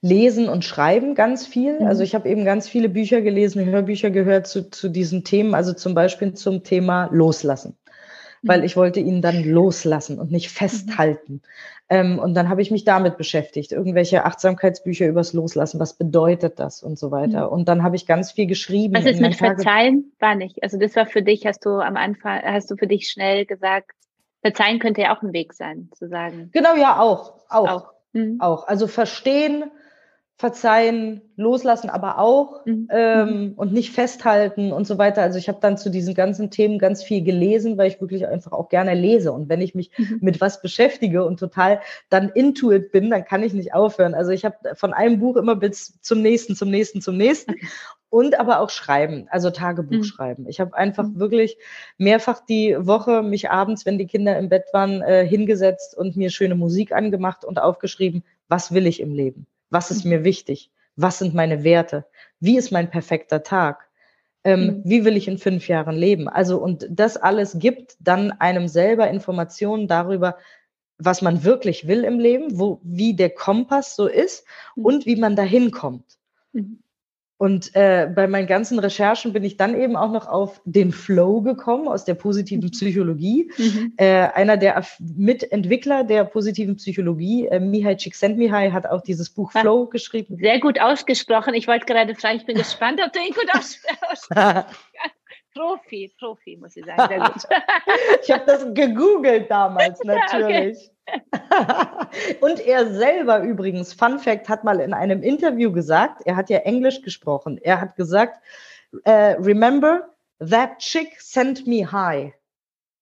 Lesen 0.01 0.47
und 0.47 0.63
Schreiben 0.63 1.15
ganz 1.15 1.45
viel. 1.45 1.79
Mhm. 1.79 1.87
Also 1.87 2.03
ich 2.03 2.15
habe 2.15 2.29
eben 2.29 2.45
ganz 2.45 2.67
viele 2.69 2.87
Bücher 2.87 3.21
gelesen, 3.21 3.65
Hörbücher 3.65 4.09
gehört 4.09 4.47
zu, 4.47 4.69
zu 4.69 4.89
diesen 4.89 5.23
Themen, 5.23 5.53
also 5.53 5.73
zum 5.73 5.93
Beispiel 5.93 6.33
zum 6.33 6.63
Thema 6.63 7.09
Loslassen 7.11 7.77
weil 8.45 8.59
mhm. 8.59 8.65
ich 8.65 8.77
wollte 8.77 8.99
ihn 8.99 9.21
dann 9.21 9.43
loslassen 9.43 10.19
und 10.19 10.31
nicht 10.31 10.49
mhm. 10.49 10.55
festhalten. 10.55 11.41
Ähm, 11.87 12.17
und 12.17 12.33
dann 12.33 12.49
habe 12.49 12.61
ich 12.61 12.71
mich 12.71 12.83
damit 12.83 13.17
beschäftigt, 13.17 13.71
irgendwelche 13.71 14.25
Achtsamkeitsbücher 14.25 15.07
übers 15.07 15.33
Loslassen, 15.33 15.79
was 15.79 15.93
bedeutet 15.93 16.59
das 16.59 16.81
und 16.81 16.97
so 16.97 17.11
weiter. 17.11 17.47
Mhm. 17.47 17.53
Und 17.53 17.69
dann 17.69 17.83
habe 17.83 17.95
ich 17.95 18.07
ganz 18.07 18.31
viel 18.31 18.47
geschrieben. 18.47 18.95
Was 18.95 19.05
ist 19.05 19.21
mit 19.21 19.35
Verzeihen? 19.35 20.11
War 20.19 20.35
nicht. 20.35 20.63
Also 20.63 20.77
das 20.77 20.95
war 20.95 21.05
für 21.05 21.21
dich, 21.21 21.45
hast 21.45 21.65
du 21.65 21.79
am 21.79 21.97
Anfang, 21.97 22.41
hast 22.43 22.71
du 22.71 22.75
für 22.75 22.87
dich 22.87 23.09
schnell 23.09 23.45
gesagt, 23.45 23.94
Verzeihen 24.45 24.77
könnte 24.77 25.01
ja 25.01 25.17
auch 25.17 25.23
ein 25.23 25.33
Weg 25.33 25.53
sein, 25.53 25.89
zu 25.97 26.07
sagen. 26.07 26.51
Genau, 26.53 26.75
ja, 26.75 26.99
auch. 26.99 27.33
Auch. 27.49 27.67
Auch. 27.67 27.93
Mhm. 28.13 28.37
auch. 28.39 28.67
Also 28.67 28.85
verstehen, 28.85 29.63
verzeihen, 30.37 31.21
loslassen, 31.35 31.89
aber 31.89 32.19
auch 32.19 32.63
mhm. 32.65 32.87
ähm, 32.91 33.27
mhm. 33.27 33.53
und 33.53 33.73
nicht 33.73 33.91
festhalten 33.91 34.71
und 34.71 34.85
so 34.85 34.99
weiter. 34.99 35.23
Also 35.23 35.39
ich 35.39 35.47
habe 35.47 35.57
dann 35.61 35.79
zu 35.79 35.89
diesen 35.89 36.13
ganzen 36.13 36.51
Themen 36.51 36.77
ganz 36.77 37.01
viel 37.01 37.23
gelesen, 37.23 37.79
weil 37.79 37.87
ich 37.87 37.99
wirklich 37.99 38.27
einfach 38.27 38.51
auch 38.51 38.69
gerne 38.69 38.93
lese. 38.93 39.31
Und 39.31 39.49
wenn 39.49 39.61
ich 39.61 39.73
mich 39.73 39.89
mhm. 39.97 40.19
mit 40.21 40.41
was 40.41 40.61
beschäftige 40.61 41.25
und 41.25 41.39
total 41.39 41.81
dann 42.09 42.29
into 42.29 42.71
it 42.71 42.91
bin, 42.91 43.09
dann 43.09 43.25
kann 43.25 43.41
ich 43.41 43.53
nicht 43.53 43.73
aufhören. 43.73 44.13
Also 44.13 44.29
ich 44.29 44.45
habe 44.45 44.57
von 44.75 44.93
einem 44.93 45.19
Buch 45.19 45.37
immer 45.37 45.55
bis 45.55 45.99
zum 46.01 46.21
nächsten, 46.21 46.55
zum 46.55 46.69
nächsten, 46.69 47.01
zum 47.01 47.17
nächsten 47.17 47.55
und 48.09 48.39
aber 48.39 48.59
auch 48.59 48.69
schreiben, 48.69 49.27
also 49.29 49.49
Tagebuch 49.49 49.97
mhm. 49.97 50.03
schreiben. 50.03 50.47
Ich 50.47 50.59
habe 50.59 50.75
einfach 50.75 51.07
mhm. 51.07 51.19
wirklich 51.19 51.57
mehrfach 51.97 52.45
die 52.45 52.75
Woche 52.79 53.23
mich 53.23 53.49
abends, 53.49 53.85
wenn 53.85 53.97
die 53.97 54.07
Kinder 54.07 54.37
im 54.37 54.49
Bett 54.49 54.65
waren, 54.73 55.01
äh, 55.01 55.25
hingesetzt 55.27 55.97
und 55.97 56.15
mir 56.15 56.29
schöne 56.29 56.55
Musik 56.55 56.91
angemacht 56.91 57.43
und 57.43 57.59
aufgeschrieben, 57.59 58.23
was 58.47 58.73
will 58.73 58.87
ich 58.87 58.99
im 58.99 59.13
Leben? 59.13 59.47
Was 59.69 59.91
ist 59.91 60.05
mhm. 60.05 60.11
mir 60.11 60.23
wichtig? 60.23 60.71
Was 60.95 61.19
sind 61.19 61.33
meine 61.33 61.63
Werte? 61.63 62.05
Wie 62.39 62.57
ist 62.57 62.71
mein 62.71 62.89
perfekter 62.89 63.43
Tag? 63.43 63.89
Ähm, 64.43 64.65
mhm. 64.65 64.81
Wie 64.85 65.03
will 65.05 65.17
ich 65.17 65.27
in 65.27 65.37
fünf 65.37 65.67
Jahren 65.67 65.95
leben? 65.95 66.29
Also, 66.29 66.57
und 66.57 66.87
das 66.89 67.17
alles 67.17 67.57
gibt 67.57 67.97
dann 67.99 68.31
einem 68.31 68.67
selber 68.67 69.09
Informationen 69.09 69.87
darüber, 69.87 70.37
was 70.97 71.21
man 71.21 71.43
wirklich 71.43 71.87
will 71.87 72.03
im 72.03 72.19
Leben, 72.19 72.59
wo, 72.59 72.79
wie 72.83 73.15
der 73.15 73.31
Kompass 73.31 73.95
so 73.95 74.07
ist 74.07 74.45
mhm. 74.75 74.85
und 74.85 75.05
wie 75.05 75.15
man 75.15 75.35
dahin 75.35 75.71
kommt. 75.71 76.05
Mhm. 76.53 76.79
Und 77.37 77.75
äh, 77.75 78.09
bei 78.13 78.27
meinen 78.27 78.47
ganzen 78.47 78.79
Recherchen 78.79 79.33
bin 79.33 79.43
ich 79.43 79.57
dann 79.57 79.75
eben 79.75 79.97
auch 79.97 80.11
noch 80.11 80.27
auf 80.27 80.61
den 80.63 80.93
Flow 80.93 81.41
gekommen 81.41 81.87
aus 81.89 82.05
der 82.05 82.13
positiven 82.13 82.65
mhm. 82.65 82.71
Psychologie. 82.71 83.51
Mhm. 83.57 83.93
Äh, 83.97 84.29
einer 84.33 84.55
der 84.55 84.81
Mitentwickler 84.99 86.05
der 86.05 86.23
positiven 86.23 86.77
Psychologie, 86.77 87.47
äh, 87.47 87.59
Mihai 87.59 87.95
Csikszentmihalyi, 87.95 88.71
hat 88.71 88.85
auch 88.85 89.01
dieses 89.01 89.29
Buch 89.29 89.51
ah, 89.53 89.61
Flow 89.61 89.87
geschrieben. 89.87 90.37
Sehr 90.37 90.61
gut 90.61 90.79
ausgesprochen. 90.79 91.53
Ich 91.55 91.67
wollte 91.67 91.85
gerade 91.85 92.15
fragen, 92.15 92.37
ich 92.37 92.45
bin 92.45 92.55
gespannt, 92.57 93.01
ob 93.05 93.11
du 93.11 93.19
ihn 93.19 93.33
gut 93.33 93.49
aussprichst. 93.53 94.29
Profi, 95.55 96.13
Profi, 96.19 96.57
muss 96.57 96.75
ich 96.75 96.85
sagen. 96.85 97.23
Ich 98.21 98.31
habe 98.31 98.45
das 98.45 98.65
gegoogelt 98.73 99.49
damals 99.49 99.99
natürlich. 100.03 100.91
Okay. 101.07 102.37
und 102.41 102.59
er 102.59 102.91
selber 102.91 103.39
übrigens, 103.39 103.93
Fun 103.93 104.19
Fact, 104.19 104.49
hat 104.49 104.63
mal 104.63 104.79
in 104.79 104.93
einem 104.93 105.23
Interview 105.23 105.71
gesagt, 105.71 106.23
er 106.25 106.35
hat 106.35 106.49
ja 106.49 106.59
Englisch 106.59 107.01
gesprochen, 107.01 107.59
er 107.61 107.79
hat 107.79 107.95
gesagt, 107.95 108.41
uh, 109.07 109.35
remember, 109.39 110.09
that 110.39 110.79
chick 110.79 111.19
sent 111.21 111.67
me 111.67 111.89
high. 111.89 112.33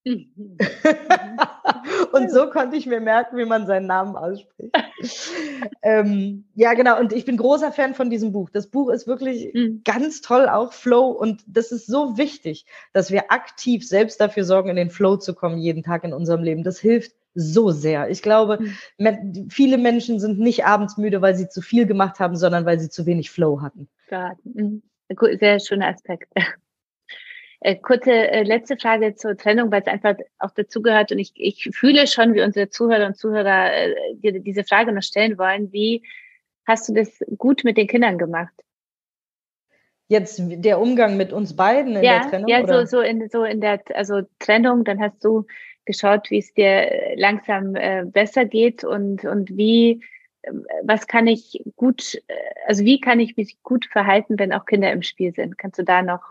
Mhm. 0.05 0.57
und 2.11 2.31
so 2.31 2.49
konnte 2.49 2.75
ich 2.75 2.85
mir 2.85 2.99
merken, 2.99 3.37
wie 3.37 3.45
man 3.45 3.65
seinen 3.65 3.87
Namen 3.87 4.15
ausspricht. 4.15 4.75
ähm, 5.81 6.45
ja, 6.55 6.73
genau. 6.73 6.99
Und 6.99 7.13
ich 7.13 7.25
bin 7.25 7.37
großer 7.37 7.71
Fan 7.71 7.93
von 7.93 8.09
diesem 8.09 8.31
Buch. 8.31 8.49
Das 8.49 8.67
Buch 8.67 8.89
ist 8.89 9.07
wirklich 9.07 9.53
mhm. 9.53 9.81
ganz 9.85 10.21
toll, 10.21 10.49
auch 10.49 10.73
Flow. 10.73 11.07
Und 11.07 11.43
das 11.47 11.71
ist 11.71 11.87
so 11.87 12.17
wichtig, 12.17 12.65
dass 12.91 13.11
wir 13.11 13.31
aktiv 13.31 13.87
selbst 13.87 14.19
dafür 14.19 14.43
sorgen, 14.43 14.69
in 14.69 14.75
den 14.75 14.89
Flow 14.89 15.17
zu 15.17 15.33
kommen, 15.33 15.57
jeden 15.57 15.83
Tag 15.83 16.03
in 16.03 16.13
unserem 16.13 16.43
Leben. 16.43 16.63
Das 16.63 16.79
hilft 16.79 17.13
so 17.35 17.71
sehr. 17.71 18.09
Ich 18.09 18.21
glaube, 18.21 18.59
mhm. 18.97 19.49
viele 19.49 19.77
Menschen 19.77 20.19
sind 20.19 20.39
nicht 20.39 20.65
abends 20.65 20.97
müde, 20.97 21.21
weil 21.21 21.35
sie 21.35 21.49
zu 21.49 21.61
viel 21.61 21.85
gemacht 21.85 22.19
haben, 22.19 22.35
sondern 22.35 22.65
weil 22.65 22.79
sie 22.79 22.89
zu 22.89 23.05
wenig 23.05 23.31
Flow 23.31 23.61
hatten. 23.61 23.87
Mhm. 24.43 24.83
Sehr 25.39 25.59
schöner 25.59 25.87
Aspekt. 25.87 26.31
Äh, 27.63 27.77
kurze 27.77 28.11
äh, 28.11 28.43
letzte 28.43 28.75
Frage 28.75 29.15
zur 29.15 29.37
Trennung, 29.37 29.71
weil 29.71 29.81
es 29.81 29.87
einfach 29.87 30.15
auch 30.37 30.51
dazugehört 30.51 31.13
und 31.13 31.19
ich, 31.19 31.31
ich 31.35 31.69
fühle 31.71 32.07
schon, 32.07 32.33
wie 32.33 32.41
unsere 32.41 32.67
Zuhörer 32.69 33.07
und 33.07 33.15
Zuhörer 33.15 33.73
äh, 33.73 33.95
dir 34.15 34.37
diese 34.37 34.65
Frage 34.65 34.91
noch 34.91 35.01
stellen 35.01 35.37
wollen. 35.37 35.71
Wie 35.71 36.03
hast 36.65 36.89
du 36.89 36.93
das 36.93 37.23
gut 37.37 37.63
mit 37.63 37.77
den 37.77 37.87
Kindern 37.87 38.17
gemacht? 38.17 38.53
Jetzt 40.09 40.41
der 40.43 40.81
Umgang 40.81 41.15
mit 41.15 41.31
uns 41.31 41.55
beiden 41.55 41.95
in 41.95 42.03
ja, 42.03 42.19
der 42.19 42.29
Trennung? 42.29 42.49
Ja, 42.49 42.63
oder? 42.63 42.85
so, 42.85 42.97
so 42.97 43.01
in 43.01 43.29
so 43.29 43.45
in 43.45 43.61
der 43.61 43.81
also 43.93 44.23
Trennung, 44.39 44.83
dann 44.83 44.99
hast 44.99 45.23
du 45.23 45.45
geschaut, 45.85 46.29
wie 46.31 46.39
es 46.39 46.53
dir 46.53 47.13
langsam 47.15 47.77
äh, 47.77 48.03
besser 48.05 48.43
geht 48.43 48.83
und, 48.83 49.23
und 49.23 49.55
wie, 49.55 50.03
äh, 50.41 50.51
was 50.83 51.07
kann 51.07 51.27
ich 51.27 51.63
gut, 51.77 52.15
äh, 52.27 52.33
also 52.67 52.83
wie 52.83 52.99
kann 52.99 53.21
ich 53.21 53.37
mich 53.37 53.63
gut 53.63 53.85
verhalten, 53.85 54.37
wenn 54.37 54.51
auch 54.51 54.65
Kinder 54.65 54.91
im 54.91 55.01
Spiel 55.01 55.33
sind? 55.33 55.57
Kannst 55.57 55.79
du 55.79 55.83
da 55.83 56.01
noch 56.01 56.23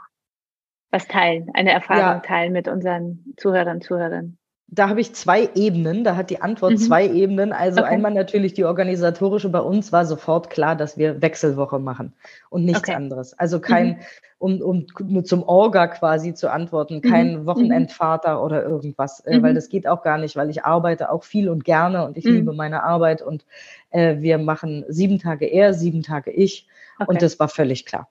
was 0.92 1.08
teilen, 1.08 1.50
eine 1.54 1.72
Erfahrung 1.72 2.00
ja. 2.00 2.20
teilen 2.20 2.52
mit 2.52 2.68
unseren 2.68 3.34
Zuhörern 3.36 3.80
Zuhörern? 3.80 4.38
da 4.74 4.88
habe 4.88 5.02
ich 5.02 5.12
zwei 5.12 5.50
Ebenen, 5.54 6.02
da 6.02 6.16
hat 6.16 6.30
die 6.30 6.40
Antwort 6.40 6.72
mhm. 6.72 6.76
zwei 6.78 7.06
Ebenen. 7.06 7.52
Also 7.52 7.80
okay. 7.80 7.90
einmal 7.90 8.14
natürlich 8.14 8.54
die 8.54 8.64
organisatorische, 8.64 9.50
bei 9.50 9.60
uns 9.60 9.92
war 9.92 10.06
sofort 10.06 10.48
klar, 10.48 10.76
dass 10.76 10.96
wir 10.96 11.20
Wechselwoche 11.20 11.78
machen 11.78 12.14
und 12.48 12.64
nichts 12.64 12.88
okay. 12.88 12.94
anderes. 12.94 13.38
Also 13.38 13.60
kein, 13.60 13.88
mhm. 13.88 13.96
um, 14.38 14.62
um 14.62 14.86
nur 15.04 15.24
zum 15.24 15.42
Orga 15.42 15.88
quasi 15.88 16.32
zu 16.32 16.50
antworten, 16.50 16.96
mhm. 16.96 17.00
kein 17.02 17.34
mhm. 17.40 17.46
Wochenendvater 17.46 18.42
oder 18.42 18.64
irgendwas, 18.64 19.20
äh, 19.26 19.42
weil 19.42 19.50
mhm. 19.50 19.56
das 19.56 19.68
geht 19.68 19.86
auch 19.86 20.02
gar 20.02 20.16
nicht, 20.16 20.36
weil 20.36 20.48
ich 20.48 20.64
arbeite 20.64 21.12
auch 21.12 21.24
viel 21.24 21.50
und 21.50 21.66
gerne 21.66 22.06
und 22.06 22.16
ich 22.16 22.24
mhm. 22.24 22.36
liebe 22.36 22.54
meine 22.54 22.82
Arbeit 22.82 23.20
und 23.20 23.44
äh, 23.90 24.20
wir 24.20 24.38
machen 24.38 24.86
sieben 24.88 25.18
Tage 25.18 25.44
er, 25.44 25.74
sieben 25.74 26.02
Tage 26.02 26.30
ich 26.30 26.66
okay. 26.98 27.10
und 27.10 27.20
das 27.20 27.38
war 27.38 27.50
völlig 27.50 27.84
klar 27.84 28.08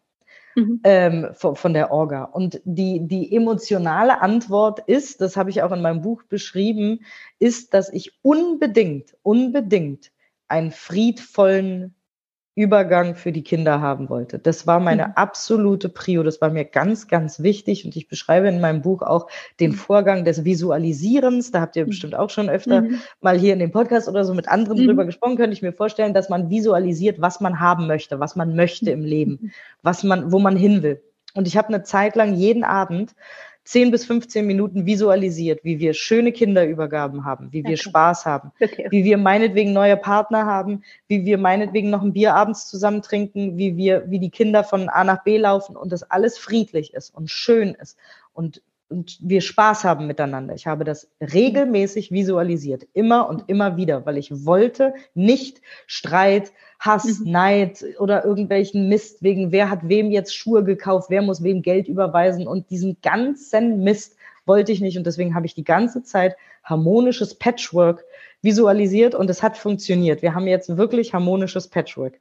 mhm. 0.56 0.80
ähm, 0.84 1.30
von, 1.34 1.56
von, 1.56 1.74
der 1.74 1.92
Orga. 1.92 2.24
Und 2.24 2.62
die, 2.64 3.08
die 3.08 3.36
emotionale 3.36 4.22
Antwort 4.22 4.80
ist, 4.88 5.22
das 5.22 5.38
habe 5.38 5.50
ich 5.50 5.64
auch 5.64 5.72
in 5.72 5.82
meinem 5.82 6.02
Buch 6.02 6.24
beschrieben, 6.24 7.02
ist, 7.40 7.74
dass 7.74 7.92
ich 7.92 8.18
unbedingt, 8.22 9.16
unbedingt 9.24 10.12
einen 10.48 10.72
friedvollen 10.72 11.96
Übergang 12.54 13.16
für 13.16 13.32
die 13.32 13.44
Kinder 13.44 13.80
haben 13.80 14.10
wollte. 14.10 14.38
Das 14.38 14.68
war 14.68 14.82
meine 14.82 15.08
mhm. 15.08 15.12
absolute 15.16 15.88
Prio. 15.88 16.22
Das 16.22 16.42
war 16.42 16.50
mir 16.50 16.66
ganz, 16.66 17.08
ganz 17.08 17.42
wichtig. 17.42 17.86
Und 17.86 17.96
ich 17.96 18.10
beschreibe 18.10 18.50
in 18.50 18.60
meinem 18.60 18.82
Buch 18.82 19.02
auch 19.04 19.28
den 19.62 19.72
mhm. 19.72 19.76
Vorgang 19.76 20.26
des 20.26 20.44
Visualisierens. 20.44 21.52
Da 21.52 21.62
habt 21.62 21.78
ihr 21.78 21.86
mhm. 21.86 21.90
bestimmt 21.90 22.16
auch 22.16 22.30
schon 22.30 22.50
öfter 22.50 22.82
mhm. 22.82 23.00
mal 23.22 23.40
hier 23.40 23.54
in 23.54 23.60
dem 23.60 23.72
Podcast 23.72 24.10
oder 24.10 24.26
so 24.26 24.34
mit 24.34 24.50
anderen 24.50 24.82
mhm. 24.82 24.88
drüber 24.88 25.06
gesprochen. 25.06 25.38
Könnte 25.38 25.54
ich 25.54 25.62
mir 25.62 25.72
vorstellen, 25.72 26.14
dass 26.14 26.28
man 26.28 26.50
visualisiert, 26.50 27.22
was 27.22 27.40
man 27.40 27.62
haben 27.62 27.88
möchte, 27.88 28.20
was 28.20 28.36
man 28.36 28.54
möchte 28.56 28.92
im 28.92 29.06
Leben, 29.06 29.54
was 29.82 30.04
man, 30.04 30.34
wo 30.34 30.40
man 30.40 30.58
hin 30.58 30.84
will. 30.84 31.02
Und 31.34 31.48
ich 31.48 31.56
habe 31.56 31.70
eine 31.70 31.84
Zeit 31.84 32.18
lang 32.18 32.34
jeden 32.34 32.66
Abend 32.66 33.16
10 33.72 33.90
bis 33.90 34.04
15 34.04 34.46
Minuten 34.46 34.86
visualisiert, 34.86 35.64
wie 35.64 35.80
wir 35.80 35.94
schöne 35.94 36.34
Kinderübergaben 36.34 37.24
haben, 37.24 37.54
wie 37.54 37.64
wir 37.64 37.72
okay. 37.72 37.78
Spaß 37.78 38.26
haben, 38.26 38.52
okay. 38.60 38.88
wie 38.90 39.06
wir 39.06 39.18
meinetwegen 39.18 39.72
neue 39.72 39.96
Partner 39.96 40.46
haben, 40.46 40.84
wie 41.08 41.24
wir 41.24 41.38
meinetwegen 41.38 41.90
noch 41.90 42.02
ein 42.02 42.12
Bier 42.12 42.36
abends 42.36 42.68
zusammen 42.68 43.02
trinken, 43.02 43.58
wie 43.58 43.78
wir, 43.78 44.04
wie 44.12 44.20
die 44.20 44.30
Kinder 44.30 44.66
von 44.66 44.90
A 44.90 45.06
nach 45.06 45.24
B 45.24 45.38
laufen 45.38 45.78
und 45.78 45.94
das 45.94 46.04
alles 46.04 46.38
friedlich 46.38 46.94
ist 46.94 47.16
und 47.16 47.30
schön 47.32 47.74
ist 47.74 47.98
und 48.34 48.62
und 48.90 49.18
wir 49.22 49.40
Spaß 49.40 49.86
haben 49.86 50.06
miteinander. 50.06 50.54
Ich 50.54 50.68
habe 50.68 50.84
das 50.84 51.10
regelmäßig 51.22 52.12
visualisiert, 52.12 52.86
immer 52.92 53.30
und 53.30 53.48
immer 53.48 53.78
wieder, 53.78 54.06
weil 54.06 54.18
ich 54.18 54.46
wollte 54.46 54.94
nicht 55.14 55.62
Streit, 55.88 56.52
Hass, 56.82 57.20
mhm. 57.20 57.32
Neid 57.32 57.86
oder 58.00 58.26
irgendwelchen 58.26 58.89
Mist 58.89 59.22
wegen, 59.22 59.52
wer 59.52 59.70
hat 59.70 59.88
wem 59.88 60.10
jetzt 60.10 60.36
Schuhe 60.36 60.63
gekauft, 60.63 61.12
wer 61.12 61.22
muss 61.22 61.44
wem 61.44 61.62
Geld 61.62 61.88
überweisen 61.88 62.48
und 62.48 62.72
diesen 62.72 62.98
ganzen 63.02 63.84
Mist 63.84 64.15
wollte 64.48 64.72
ich 64.72 64.82
nicht 64.82 64.98
und 64.98 65.06
deswegen 65.06 65.36
habe 65.36 65.46
ich 65.46 65.54
die 65.54 65.63
ganze 65.63 66.02
Zeit 66.02 66.36
harmonisches 66.63 67.36
Patchwork 67.36 68.04
visualisiert 68.41 69.13
und 69.13 69.30
es 69.30 69.44
hat 69.44 69.58
funktioniert. 69.58 70.24
Wir 70.24 70.34
haben 70.34 70.48
jetzt 70.48 70.76
wirklich 70.76 71.13
harmonisches 71.13 71.67
Patchwork. 71.67 72.20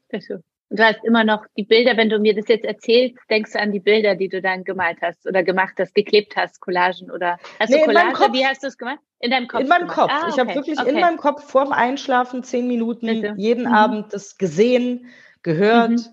Und 0.70 0.78
du 0.78 0.84
hast 0.84 1.04
immer 1.04 1.24
noch 1.24 1.44
die 1.56 1.64
Bilder, 1.64 1.96
wenn 1.96 2.08
du 2.08 2.20
mir 2.20 2.34
das 2.34 2.46
jetzt 2.46 2.64
erzählst, 2.64 3.16
denkst 3.28 3.52
du 3.52 3.60
an 3.60 3.72
die 3.72 3.80
Bilder, 3.80 4.14
die 4.14 4.28
du 4.28 4.40
dann 4.40 4.62
gemalt 4.62 4.98
hast 5.02 5.26
oder 5.26 5.42
gemacht 5.42 5.74
hast, 5.78 5.94
geklebt 5.94 6.36
hast, 6.36 6.60
Collagen 6.60 7.10
oder 7.10 7.38
hast 7.58 7.70
nee, 7.70 7.80
du 7.80 7.86
Collage? 7.86 8.32
Wie 8.32 8.46
hast 8.46 8.62
du 8.62 8.68
es 8.68 8.78
gemacht? 8.78 9.00
In 9.18 9.32
deinem 9.32 9.48
Kopf? 9.48 9.60
In 9.62 9.68
meinem 9.68 9.88
Kopf. 9.88 10.12
Ah, 10.12 10.20
okay. 10.22 10.30
Ich 10.30 10.38
habe 10.38 10.54
wirklich 10.54 10.78
okay. 10.78 10.90
in 10.90 11.00
meinem 11.00 11.16
Kopf 11.16 11.50
vorm 11.50 11.72
Einschlafen 11.72 12.44
zehn 12.44 12.68
Minuten 12.68 13.06
Bitte. 13.06 13.34
jeden 13.36 13.66
mhm. 13.66 13.74
Abend 13.74 14.14
das 14.14 14.38
gesehen, 14.38 15.10
gehört, 15.42 15.90
mhm. 15.90 16.04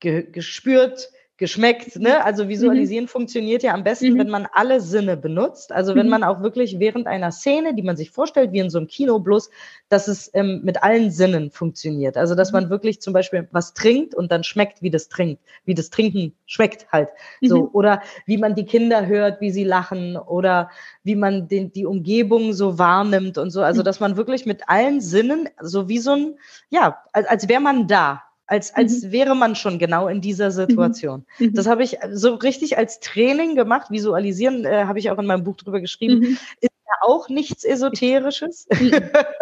ge 0.00 0.30
gespürt, 0.30 1.10
geschmeckt. 1.38 1.96
Ne? 1.96 2.24
Also 2.24 2.48
visualisieren 2.48 3.04
mhm. 3.04 3.08
funktioniert 3.08 3.62
ja 3.62 3.74
am 3.74 3.84
besten, 3.84 4.14
mhm. 4.14 4.18
wenn 4.18 4.30
man 4.30 4.48
alle 4.52 4.80
Sinne 4.80 5.16
benutzt. 5.16 5.70
Also 5.70 5.94
wenn 5.94 6.06
mhm. 6.06 6.10
man 6.10 6.24
auch 6.24 6.40
wirklich 6.40 6.78
während 6.78 7.06
einer 7.06 7.30
Szene, 7.30 7.74
die 7.74 7.82
man 7.82 7.96
sich 7.96 8.10
vorstellt, 8.10 8.52
wie 8.52 8.60
in 8.60 8.70
so 8.70 8.78
einem 8.78 8.86
Kino, 8.86 9.18
bloß, 9.18 9.50
dass 9.88 10.08
es 10.08 10.30
ähm, 10.34 10.62
mit 10.64 10.82
allen 10.82 11.10
Sinnen 11.10 11.50
funktioniert. 11.50 12.16
Also 12.16 12.34
dass 12.34 12.52
man 12.52 12.64
mhm. 12.64 12.70
wirklich 12.70 13.00
zum 13.02 13.12
Beispiel 13.12 13.48
was 13.52 13.74
trinkt 13.74 14.14
und 14.14 14.32
dann 14.32 14.44
schmeckt, 14.44 14.80
wie 14.82 14.90
das 14.90 15.08
trinkt, 15.08 15.42
wie 15.66 15.74
das 15.74 15.90
Trinken 15.90 16.34
schmeckt 16.46 16.90
halt. 16.90 17.10
So 17.42 17.64
mhm. 17.64 17.68
oder 17.72 18.02
wie 18.24 18.38
man 18.38 18.54
die 18.54 18.64
Kinder 18.64 19.06
hört, 19.06 19.40
wie 19.42 19.50
sie 19.50 19.64
lachen 19.64 20.16
oder 20.16 20.70
wie 21.04 21.16
man 21.16 21.48
den, 21.48 21.70
die 21.72 21.84
Umgebung 21.84 22.54
so 22.54 22.78
wahrnimmt 22.78 23.36
und 23.36 23.50
so. 23.50 23.62
Also 23.62 23.82
mhm. 23.82 23.84
dass 23.84 24.00
man 24.00 24.16
wirklich 24.16 24.46
mit 24.46 24.68
allen 24.68 25.02
Sinnen 25.02 25.50
so 25.60 25.88
wie 25.88 25.98
so 25.98 26.12
ein, 26.12 26.38
ja, 26.70 27.02
als, 27.12 27.26
als 27.26 27.48
wäre 27.48 27.60
man 27.60 27.86
da 27.86 28.22
als, 28.46 28.74
als 28.74 29.02
mhm. 29.02 29.12
wäre 29.12 29.34
man 29.34 29.54
schon 29.56 29.78
genau 29.78 30.08
in 30.08 30.20
dieser 30.20 30.50
Situation. 30.50 31.26
Mhm. 31.38 31.46
mhm. 31.46 31.54
Das 31.54 31.66
habe 31.66 31.82
ich 31.82 31.98
so 32.12 32.34
richtig 32.34 32.78
als 32.78 33.00
Training 33.00 33.54
gemacht. 33.54 33.90
Visualisieren 33.90 34.64
äh, 34.64 34.84
habe 34.84 34.98
ich 34.98 35.10
auch 35.10 35.18
in 35.18 35.26
meinem 35.26 35.44
Buch 35.44 35.56
drüber 35.56 35.80
geschrieben. 35.80 36.20
Mhm. 36.20 36.38
Ist 36.60 36.70
ja 36.86 36.94
auch 37.02 37.28
nichts 37.28 37.64
Esoterisches, 37.64 38.68
mhm. 38.72 38.92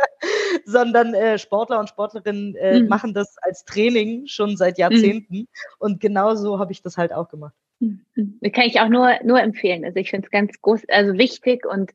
sondern 0.64 1.14
äh, 1.14 1.38
Sportler 1.38 1.81
und 1.81 1.88
Sportlerinnen 1.88 2.57
äh, 2.57 2.81
mhm. 2.81 2.88
machen 2.88 3.14
das 3.14 3.37
als 3.38 3.64
Training 3.64 4.27
schon 4.27 4.57
seit 4.57 4.79
Jahrzehnten. 4.79 5.49
Und 5.79 6.01
genau 6.01 6.35
so 6.35 6.59
habe 6.59 6.73
ich 6.73 6.83
das 6.83 6.97
halt 6.97 7.12
auch 7.12 7.29
gemacht. 7.29 7.55
Das 7.81 8.53
kann 8.53 8.64
ich 8.64 8.81
auch 8.81 8.88
nur, 8.88 9.11
nur 9.25 9.40
empfehlen. 9.40 9.85
Also 9.85 9.99
ich 9.99 10.11
finde 10.11 10.27
es 10.27 10.31
ganz 10.31 10.61
groß, 10.62 10.83
also 10.88 11.19
wichtig 11.19 11.67
und 11.67 11.93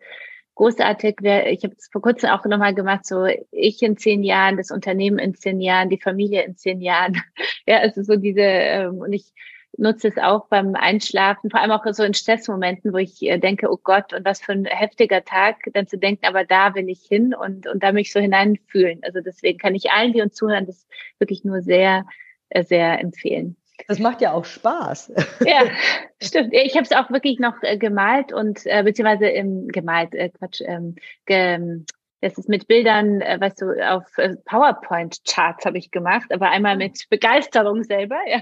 großartig. 0.59 1.15
Ich 1.21 1.63
habe 1.63 1.73
es 1.77 1.87
vor 1.89 2.01
kurzem 2.01 2.31
auch 2.31 2.43
nochmal 2.43 2.75
gemacht, 2.75 3.05
so 3.05 3.25
ich 3.51 3.81
in 3.81 3.95
zehn 3.95 4.23
Jahren, 4.23 4.57
das 4.57 4.71
Unternehmen 4.71 5.17
in 5.17 5.33
zehn 5.33 5.61
Jahren, 5.61 5.89
die 5.89 6.01
Familie 6.01 6.43
in 6.43 6.57
zehn 6.57 6.81
Jahren. 6.81 7.13
Ja, 7.65 7.77
also 7.79 8.01
so 8.01 8.15
diese, 8.15 8.41
ähm, 8.41 8.97
und 8.97 9.13
ich 9.13 9.31
nutze 9.77 10.07
es 10.07 10.17
auch 10.17 10.47
beim 10.47 10.73
Einschlafen, 10.73 11.51
vor 11.51 11.59
allem 11.59 11.71
auch 11.71 11.85
so 11.91 12.03
in 12.03 12.15
Stressmomenten, 12.15 12.91
wo 12.93 12.97
ich 12.97 13.21
äh, 13.21 13.37
denke, 13.37 13.71
oh 13.71 13.77
Gott, 13.81 14.11
und 14.13 14.25
was 14.25 14.41
für 14.41 14.53
ein 14.53 14.65
heftiger 14.65 15.23
Tag, 15.23 15.57
dann 15.73 15.85
zu 15.85 15.99
denken, 15.99 16.25
aber 16.25 16.45
da 16.45 16.73
will 16.73 16.89
ich 16.89 17.01
hin 17.01 17.35
und, 17.35 17.67
und 17.67 17.83
da 17.83 17.91
mich 17.91 18.11
so 18.11 18.19
hineinfühlen. 18.19 19.01
Also 19.03 19.21
deswegen 19.21 19.59
kann 19.59 19.75
ich 19.75 19.91
allen, 19.91 20.13
die 20.13 20.21
uns 20.21 20.33
zuhören, 20.33 20.65
das 20.65 20.87
wirklich 21.19 21.43
nur 21.43 21.61
sehr, 21.61 22.05
äh, 22.49 22.63
sehr 22.63 22.99
empfehlen. 22.99 23.55
Das 23.87 23.99
macht 23.99 24.21
ja 24.21 24.33
auch 24.33 24.45
Spaß. 24.45 25.13
Ja, 25.45 25.63
stimmt. 26.21 26.53
Ich 26.53 26.75
habe 26.75 26.83
es 26.83 26.91
auch 26.91 27.09
wirklich 27.09 27.39
noch 27.39 27.61
äh, 27.61 27.77
gemalt 27.77 28.33
und 28.33 28.65
äh, 28.65 28.83
beziehungsweise 28.83 29.27
ähm, 29.27 29.67
gemalt, 29.67 30.13
äh, 30.13 30.29
Quatsch, 30.29 30.61
ähm, 30.65 30.95
ge, 31.25 31.83
das 32.21 32.37
ist 32.37 32.49
mit 32.49 32.67
Bildern, 32.67 33.21
äh, 33.21 33.39
weißt 33.39 33.61
du, 33.61 33.71
auf 33.87 34.17
äh, 34.17 34.35
PowerPoint-Charts 34.45 35.65
habe 35.65 35.77
ich 35.77 35.91
gemacht, 35.91 36.31
aber 36.33 36.49
einmal 36.49 36.75
mit 36.75 37.07
Begeisterung 37.09 37.83
selber, 37.83 38.19
ja. 38.27 38.41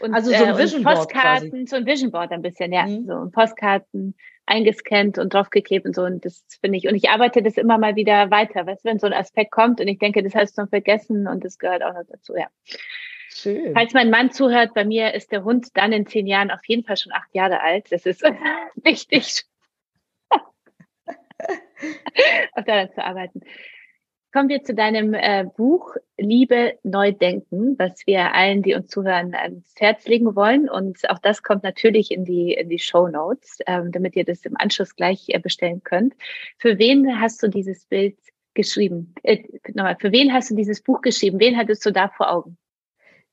Und, 0.00 0.14
also 0.14 0.30
so 0.30 0.44
ein 0.44 0.54
äh, 0.54 0.58
Vision 0.58 0.82
Board 0.82 0.96
Postkarten, 0.96 1.50
quasi. 1.50 1.66
so 1.66 1.76
ein 1.76 1.86
Vision 1.86 2.10
Board 2.10 2.32
ein 2.32 2.42
bisschen, 2.42 2.72
ja. 2.72 2.86
Mhm. 2.86 3.06
So 3.06 3.14
ein 3.14 3.30
Postkarten 3.30 4.16
eingescannt 4.46 5.18
und 5.18 5.32
draufgeklebt 5.32 5.86
und 5.86 5.94
so. 5.94 6.02
Und 6.02 6.24
das 6.24 6.44
finde 6.60 6.78
ich, 6.78 6.88
und 6.88 6.96
ich 6.96 7.10
arbeite 7.10 7.42
das 7.42 7.56
immer 7.56 7.78
mal 7.78 7.94
wieder 7.94 8.30
weiter, 8.30 8.66
weißt 8.66 8.84
du, 8.84 8.88
wenn 8.88 8.98
so 8.98 9.06
ein 9.06 9.12
Aspekt 9.12 9.52
kommt 9.52 9.80
und 9.80 9.86
ich 9.86 9.98
denke, 9.98 10.22
das 10.22 10.34
hast 10.34 10.58
du 10.58 10.62
noch 10.62 10.68
vergessen 10.68 11.28
und 11.28 11.44
das 11.44 11.58
gehört 11.58 11.82
auch 11.82 11.94
noch 11.94 12.04
dazu, 12.10 12.34
ja. 12.36 12.48
Schön. 13.34 13.72
Falls 13.74 13.94
mein 13.94 14.10
Mann 14.10 14.30
zuhört, 14.30 14.74
bei 14.74 14.84
mir 14.84 15.14
ist 15.14 15.32
der 15.32 15.44
Hund 15.44 15.68
dann 15.74 15.92
in 15.92 16.06
zehn 16.06 16.26
Jahren 16.26 16.50
auf 16.50 16.64
jeden 16.66 16.84
Fall 16.84 16.96
schon 16.96 17.12
acht 17.12 17.34
Jahre 17.34 17.60
alt. 17.60 17.90
Das 17.90 18.04
ist 18.04 18.22
wichtig, 18.76 19.44
auf 22.52 22.64
daran 22.64 22.92
zu 22.92 23.02
arbeiten. 23.02 23.40
Kommen 24.32 24.48
wir 24.48 24.62
zu 24.62 24.74
deinem 24.74 25.12
äh, 25.12 25.44
Buch 25.44 25.94
Liebe 26.16 26.78
neu 26.82 27.12
denken, 27.12 27.78
was 27.78 28.06
wir 28.06 28.32
allen, 28.32 28.62
die 28.62 28.74
uns 28.74 28.88
zuhören, 28.88 29.34
ans 29.34 29.74
Herz 29.76 30.06
legen 30.06 30.34
wollen. 30.34 30.70
Und 30.70 31.08
auch 31.10 31.18
das 31.18 31.42
kommt 31.42 31.64
natürlich 31.64 32.10
in 32.10 32.24
die, 32.24 32.54
in 32.54 32.70
die 32.70 32.78
Show 32.78 33.08
Notes, 33.08 33.58
ähm, 33.66 33.92
damit 33.92 34.16
ihr 34.16 34.24
das 34.24 34.46
im 34.46 34.56
Anschluss 34.56 34.96
gleich 34.96 35.28
äh, 35.28 35.38
bestellen 35.38 35.82
könnt. 35.84 36.14
Für 36.56 36.78
wen 36.78 37.20
hast 37.20 37.42
du 37.42 37.48
dieses 37.48 37.84
Bild 37.84 38.16
geschrieben? 38.54 39.14
Äh, 39.22 39.42
nochmal, 39.74 39.96
für 40.00 40.12
wen 40.12 40.32
hast 40.32 40.50
du 40.50 40.54
dieses 40.54 40.82
Buch 40.82 41.02
geschrieben? 41.02 41.38
Wen 41.38 41.58
hattest 41.58 41.84
du 41.84 41.90
da 41.90 42.08
vor 42.08 42.32
Augen? 42.32 42.56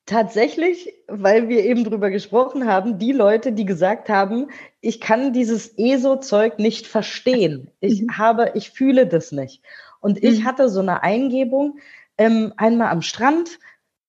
Tatsächlich, 0.10 0.92
weil 1.08 1.50
wir 1.50 1.64
eben 1.64 1.84
drüber 1.84 2.10
gesprochen 2.10 2.66
haben, 2.66 2.98
die 2.98 3.12
Leute, 3.12 3.52
die 3.52 3.66
gesagt 3.66 4.10
haben, 4.10 4.48
ich 4.82 5.00
kann 5.00 5.34
dieses 5.34 5.78
ESO-Zeug 5.78 6.58
nicht 6.58 6.88
verstehen. 6.88 7.70
Ich 7.80 8.02
mhm. 8.02 8.18
habe, 8.18 8.54
ich 8.56 8.72
fühle 8.72 9.06
das 9.06 9.32
nicht. 9.32 9.62
Und 10.00 10.24
ich 10.24 10.40
mhm. 10.40 10.46
hatte 10.46 10.68
so 10.68 10.80
eine 10.80 11.04
Eingebung, 11.04 11.78
ähm, 12.18 12.54
einmal 12.58 12.88
am 12.88 13.04
Strand, 13.04 13.60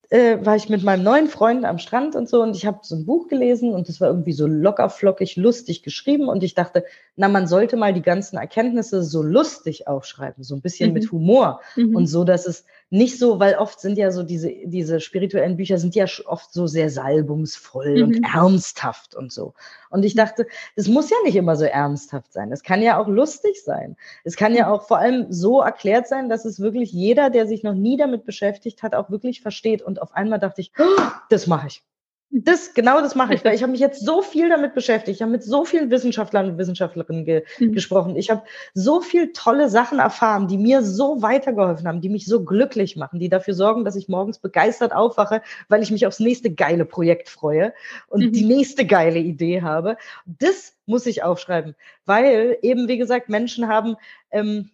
äh, 0.08 0.38
war 0.42 0.56
ich 0.56 0.70
mit 0.70 0.82
meinem 0.82 1.04
neuen 1.04 1.28
Freund 1.28 1.66
am 1.66 1.78
Strand 1.78 2.16
und 2.16 2.30
so 2.30 2.42
und 2.42 2.56
ich 2.56 2.64
habe 2.64 2.78
so 2.82 2.96
ein 2.96 3.04
Buch 3.04 3.28
gelesen 3.28 3.74
und 3.74 3.90
es 3.90 4.00
war 4.00 4.08
irgendwie 4.08 4.32
so 4.32 4.46
locker, 4.46 4.88
flockig, 4.88 5.36
lustig 5.36 5.82
geschrieben 5.82 6.28
und 6.28 6.42
ich 6.42 6.54
dachte, 6.54 6.86
na, 7.14 7.28
man 7.28 7.46
sollte 7.46 7.76
mal 7.76 7.92
die 7.92 8.00
ganzen 8.00 8.38
Erkenntnisse 8.38 9.04
so 9.04 9.22
lustig 9.22 9.86
aufschreiben, 9.86 10.44
so 10.44 10.54
ein 10.54 10.62
bisschen 10.62 10.88
mhm. 10.88 10.94
mit 10.94 11.12
Humor 11.12 11.60
mhm. 11.76 11.94
und 11.94 12.06
so, 12.06 12.24
dass 12.24 12.46
es 12.46 12.64
nicht 12.90 13.20
so, 13.20 13.38
weil 13.38 13.55
oft 13.55 13.81
sind 13.81 13.96
ja 13.96 14.11
so 14.11 14.24
diese, 14.24 14.53
diese 14.64 15.00
spirituellen 15.00 15.57
Bücher 15.57 15.79
sind 15.79 15.94
ja 15.94 16.07
oft 16.26 16.53
so 16.53 16.66
sehr 16.66 16.90
salbungsvoll 16.90 17.96
mhm. 17.96 18.03
und 18.03 18.24
ernsthaft 18.35 19.14
und 19.14 19.33
so. 19.33 19.55
Und 19.90 20.05
ich 20.05 20.14
dachte, 20.16 20.46
es 20.74 20.88
muss 20.88 21.09
ja 21.09 21.16
nicht 21.24 21.37
immer 21.37 21.55
so 21.55 21.64
ernsthaft 21.64 22.33
sein. 22.33 22.50
Es 22.50 22.64
kann 22.64 22.83
ja 22.83 22.98
auch 23.00 23.07
lustig 23.07 23.62
sein. 23.62 23.96
Es 24.24 24.37
kann 24.37 24.55
ja 24.55 24.70
auch 24.72 24.88
vor 24.88 24.98
allem 24.98 25.26
so 25.31 25.61
erklärt 25.61 26.09
sein, 26.09 26.29
dass 26.29 26.44
es 26.44 26.59
wirklich 26.59 26.92
jeder, 26.92 27.31
der 27.31 27.46
sich 27.46 27.62
noch 27.62 27.74
nie 27.74 27.96
damit 27.96 28.24
beschäftigt 28.24 28.83
hat, 28.83 28.94
auch 28.96 29.09
wirklich 29.09 29.40
versteht. 29.40 29.83
Und 29.83 30.03
auf 30.03 30.12
einmal 30.14 30.40
dachte 30.40 30.61
ich, 30.61 30.72
oh, 30.79 31.03
das 31.29 31.46
mache 31.46 31.68
ich. 31.68 31.85
Das, 32.32 32.74
genau 32.74 33.00
das 33.00 33.16
mache 33.16 33.34
ich, 33.34 33.44
weil 33.44 33.56
ich 33.56 33.62
habe 33.62 33.72
mich 33.72 33.80
jetzt 33.80 34.04
so 34.04 34.22
viel 34.22 34.48
damit 34.48 34.72
beschäftigt. 34.72 35.16
Ich 35.16 35.22
habe 35.22 35.32
mit 35.32 35.42
so 35.42 35.64
vielen 35.64 35.90
Wissenschaftlern 35.90 36.50
und 36.50 36.58
Wissenschaftlerinnen 36.58 37.24
ge 37.24 37.44
mhm. 37.58 37.72
gesprochen. 37.72 38.14
Ich 38.14 38.30
habe 38.30 38.44
so 38.72 39.00
viel 39.00 39.32
tolle 39.32 39.68
Sachen 39.68 39.98
erfahren, 39.98 40.46
die 40.46 40.56
mir 40.56 40.84
so 40.84 41.22
weitergeholfen 41.22 41.88
haben, 41.88 42.00
die 42.00 42.08
mich 42.08 42.26
so 42.26 42.44
glücklich 42.44 42.94
machen, 42.94 43.18
die 43.18 43.28
dafür 43.28 43.54
sorgen, 43.54 43.84
dass 43.84 43.96
ich 43.96 44.08
morgens 44.08 44.38
begeistert 44.38 44.92
aufwache, 44.92 45.42
weil 45.68 45.82
ich 45.82 45.90
mich 45.90 46.06
aufs 46.06 46.20
nächste 46.20 46.54
geile 46.54 46.84
Projekt 46.84 47.28
freue 47.28 47.74
und 48.06 48.20
mhm. 48.20 48.32
die 48.32 48.44
nächste 48.44 48.86
geile 48.86 49.18
Idee 49.18 49.62
habe. 49.62 49.96
Das 50.24 50.74
muss 50.86 51.06
ich 51.06 51.24
aufschreiben, 51.24 51.74
weil 52.06 52.58
eben, 52.62 52.86
wie 52.86 52.98
gesagt, 52.98 53.28
Menschen 53.28 53.66
haben 53.66 53.96
ähm, 54.30 54.70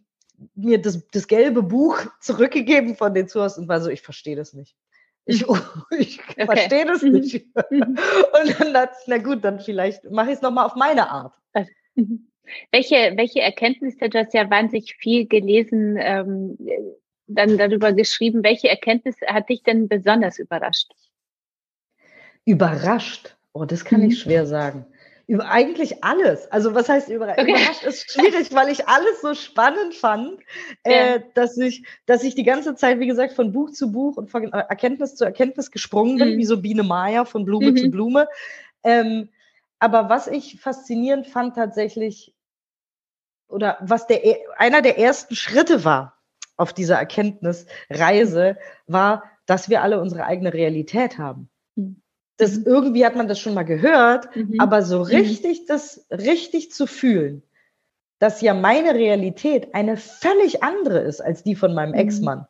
mir 0.55 0.81
das, 0.81 1.07
das 1.11 1.27
gelbe 1.27 1.63
Buch 1.63 2.05
zurückgegeben 2.21 2.97
von 2.97 3.15
den 3.15 3.29
Zuhörern 3.29 3.63
und 3.63 3.69
war 3.69 3.81
so, 3.81 3.89
ich 3.89 4.03
verstehe 4.03 4.37
das 4.37 4.53
nicht. 4.53 4.77
Ich, 5.27 5.43
ich 5.91 6.21
okay. 6.21 6.47
verstehe 6.47 6.87
das 6.87 7.03
mhm. 7.03 7.13
nicht. 7.13 7.45
Mhm. 7.71 7.81
Und 7.83 8.75
dann 8.75 8.89
ich, 8.91 9.07
na 9.07 9.19
gut, 9.19 9.45
dann 9.45 9.61
vielleicht 9.61 10.11
mache 10.11 10.29
ich 10.29 10.37
es 10.37 10.43
nochmal 10.43 10.67
auf 10.67 10.77
meine 10.77 11.11
Art. 11.11 11.35
Also, 11.53 11.71
welche, 12.73 13.13
welche 13.17 13.41
Erkenntnisse, 13.41 14.09
du 14.09 14.19
hast 14.19 14.33
ja 14.35 14.49
wahnsinnig 14.49 14.95
viel 14.97 15.27
gelesen, 15.27 15.97
ähm, 15.99 16.57
dann 17.27 17.59
darüber 17.59 17.93
geschrieben, 17.93 18.45
welche 18.45 18.69
Erkenntnis 18.69 19.17
hat 19.27 19.49
dich 19.49 19.63
denn 19.65 19.89
besonders 19.89 20.39
überrascht? 20.39 20.93
Überrascht? 22.45 23.37
Oh, 23.53 23.65
das 23.65 23.85
kann 23.85 24.03
mhm. 24.03 24.11
ich 24.11 24.21
schwer 24.21 24.47
sagen. 24.47 24.87
Über 25.29 25.49
eigentlich 25.49 26.05
alles. 26.05 26.51
Also 26.53 26.75
was 26.75 26.89
heißt 26.89 27.09
über, 27.09 27.29
okay. 27.31 27.51
überrascht 27.51 27.83
ist 27.83 28.13
schwierig, 28.13 28.55
weil 28.55 28.69
ich 28.69 28.87
alles 28.87 29.21
so 29.21 29.35
spannend 29.35 29.95
fand, 29.95 30.39
ja. 30.87 31.17
äh, 31.17 31.23
dass 31.35 31.59
ich, 31.59 31.85
dass 32.07 32.23
ich 32.23 32.37
die 32.37 32.45
ganze 32.45 32.77
Zeit, 32.77 33.01
wie 33.01 33.09
gesagt, 33.09 33.33
von 33.33 33.53
Buch 33.53 33.73
zu 33.73 33.91
Buch 33.91 34.17
und 34.17 34.31
von 34.31 34.53
Erkenntnis 34.53 35.17
zu 35.17 35.25
Erkenntnis 35.25 35.73
gesprungen 35.73 36.19
bin, 36.19 36.35
mhm. 36.35 36.39
wie 36.39 36.45
so 36.45 36.61
Biene 36.61 36.85
Maya 36.85 37.25
von 37.25 37.45
Blume 37.45 37.73
mhm. 37.73 37.77
zu 37.77 37.91
Blume. 37.91 38.29
Ähm, 38.85 39.31
aber 39.81 40.09
was 40.09 40.29
ich 40.29 40.61
faszinierend 40.61 41.27
fand 41.27 41.57
tatsächlich, 41.57 42.33
oder 43.49 43.79
was 43.81 44.07
der 44.07 44.21
einer 44.57 44.81
der 44.83 44.99
ersten 44.99 45.35
Schritte 45.35 45.85
war 45.85 46.19
auf 46.57 46.73
dieser 46.73 46.97
Erkenntnisreise, 46.97 48.59
war, 48.87 49.25
dass 49.47 49.69
wir 49.69 49.83
alle 49.83 50.01
unsere 50.01 50.25
eigene 50.25 50.55
Realität 50.55 51.19
haben. 51.19 51.51
Das 52.37 52.59
mhm. 52.59 52.65
irgendwie 52.67 53.07
hat 53.07 53.17
man 53.17 53.29
das 53.29 53.39
schon 53.39 53.55
mal 53.55 53.65
gehört, 53.65 54.35
mhm. 54.37 54.61
aber 54.61 54.83
so 54.83 54.99
mhm. 54.99 55.05
richtig 55.05 55.63
mhm. 55.63 55.67
das 55.69 56.07
richtig 56.11 56.73
zu 56.73 56.87
fühlen, 56.87 57.43
dass 58.19 58.41
ja 58.41 58.55
meine 58.55 58.95
Realität 58.95 59.75
eine 59.75 59.97
völlig 59.97 60.63
andere 60.63 61.01
ist 61.01 61.21
als 61.21 61.43
die 61.43 61.55
von 61.55 61.75
meinem 61.75 61.91
mhm. 61.93 61.99
Ex-Mann. 61.99 62.47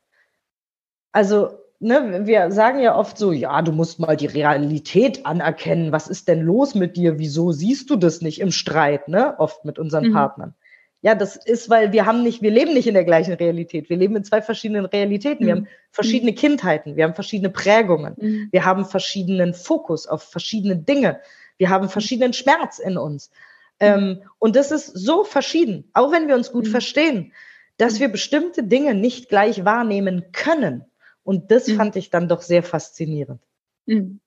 Also, 1.12 1.58
ne, 1.78 2.26
wir 2.26 2.50
sagen 2.50 2.80
ja 2.80 2.96
oft 2.96 3.16
so, 3.16 3.32
ja, 3.32 3.62
du 3.62 3.72
musst 3.72 3.98
mal 3.98 4.16
die 4.16 4.26
Realität 4.26 5.24
anerkennen. 5.24 5.92
Was 5.92 6.08
ist 6.08 6.28
denn 6.28 6.42
los 6.42 6.74
mit 6.74 6.96
dir? 6.96 7.18
Wieso 7.18 7.52
siehst 7.52 7.88
du 7.90 7.96
das 7.96 8.20
nicht 8.20 8.40
im 8.40 8.50
Streit, 8.50 9.08
ne? 9.08 9.38
Oft 9.38 9.64
mit 9.64 9.78
unseren 9.78 10.08
mhm. 10.08 10.12
Partnern. 10.12 10.54
Ja, 11.06 11.14
das 11.14 11.36
ist, 11.36 11.70
weil 11.70 11.92
wir 11.92 12.04
haben 12.04 12.24
nicht, 12.24 12.42
wir 12.42 12.50
leben 12.50 12.74
nicht 12.74 12.88
in 12.88 12.94
der 12.94 13.04
gleichen 13.04 13.34
Realität. 13.34 13.88
Wir 13.88 13.96
leben 13.96 14.16
in 14.16 14.24
zwei 14.24 14.42
verschiedenen 14.42 14.86
Realitäten. 14.86 15.44
Mhm. 15.44 15.46
Wir 15.46 15.54
haben 15.54 15.68
verschiedene 15.92 16.32
mhm. 16.32 16.34
Kindheiten, 16.34 16.96
wir 16.96 17.04
haben 17.04 17.14
verschiedene 17.14 17.48
Prägungen, 17.48 18.16
mhm. 18.20 18.48
wir 18.50 18.64
haben 18.64 18.84
verschiedenen 18.84 19.54
Fokus 19.54 20.08
auf 20.08 20.24
verschiedene 20.24 20.76
Dinge, 20.76 21.20
wir 21.58 21.70
haben 21.70 21.88
verschiedenen 21.88 22.32
Schmerz 22.32 22.80
in 22.80 22.98
uns. 22.98 23.30
Ähm, 23.78 24.24
und 24.40 24.56
das 24.56 24.72
ist 24.72 24.86
so 24.86 25.22
verschieden, 25.22 25.88
auch 25.92 26.10
wenn 26.10 26.26
wir 26.26 26.34
uns 26.34 26.50
gut 26.50 26.66
mhm. 26.66 26.70
verstehen, 26.70 27.32
dass 27.76 27.94
mhm. 27.94 28.00
wir 28.00 28.08
bestimmte 28.08 28.64
Dinge 28.64 28.92
nicht 28.96 29.28
gleich 29.28 29.64
wahrnehmen 29.64 30.32
können. 30.32 30.86
Und 31.22 31.52
das 31.52 31.68
mhm. 31.68 31.76
fand 31.76 31.94
ich 31.94 32.10
dann 32.10 32.28
doch 32.28 32.42
sehr 32.42 32.64
faszinierend. 32.64 33.40
Mhm. 33.84 34.18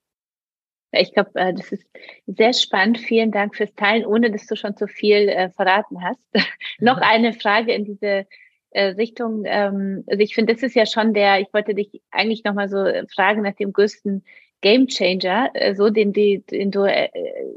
Ich 0.92 1.14
glaube, 1.14 1.32
äh, 1.36 1.54
das 1.54 1.72
ist 1.72 1.86
sehr 2.26 2.54
spannend. 2.54 3.00
Vielen 3.00 3.32
Dank 3.32 3.56
fürs 3.56 3.74
Teilen, 3.76 4.06
ohne 4.06 4.32
dass 4.32 4.48
du 4.48 4.56
schon 4.56 4.76
zu 4.76 4.88
viel 4.88 5.30
äh, 5.30 5.50
verraten 5.50 6.04
hast. 6.04 6.20
Noch 6.80 6.98
eine 6.98 7.34
Frage 7.34 7.74
in 7.74 7.86
diese 7.86 8.26
äh, 8.72 8.84
Richtung. 8.86 9.44
Ähm, 9.46 10.04
also 10.08 10.22
ich 10.22 10.34
finde, 10.34 10.54
das 10.54 10.64
ist 10.64 10.76
ja 10.76 10.86
schon 10.86 11.14
der, 11.14 11.40
ich 11.40 11.48
wollte 11.54 11.76
dich 11.76 12.02
eigentlich 12.12 12.44
nochmal 12.44 12.70
so 12.70 12.86
fragen 13.14 13.44
nach 13.44 13.56
dem 13.56 13.74
größten 13.74 14.24
Game 14.62 14.88
Changer, 14.88 15.52
äh, 15.54 15.76
so 15.76 15.90
den, 15.90 16.12
die, 16.14 16.44
den 16.46 16.72
du 16.72 16.84
äh, 16.84 17.10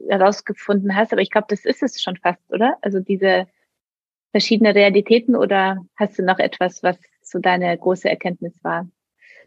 herausgefunden 0.09 0.95
hast. 0.95 1.13
Aber 1.13 1.23
ich 1.23 1.31
glaube, 1.31 1.47
das 1.49 1.65
ist 1.65 1.83
es 1.83 2.03
schon 2.03 2.17
fast, 2.17 2.43
oder? 2.53 2.77
Also 2.83 3.01
diese 3.01 3.47
verschiedene 4.31 4.75
Realitäten 4.75 5.37
oder 5.37 5.85
hast 5.97 6.19
du 6.19 6.23
noch 6.23 6.39
etwas, 6.39 6.83
was 6.83 6.99
so 7.23 7.39
deine 7.39 7.77
große 7.77 8.09
Erkenntnis 8.09 8.59
war? 8.63 8.89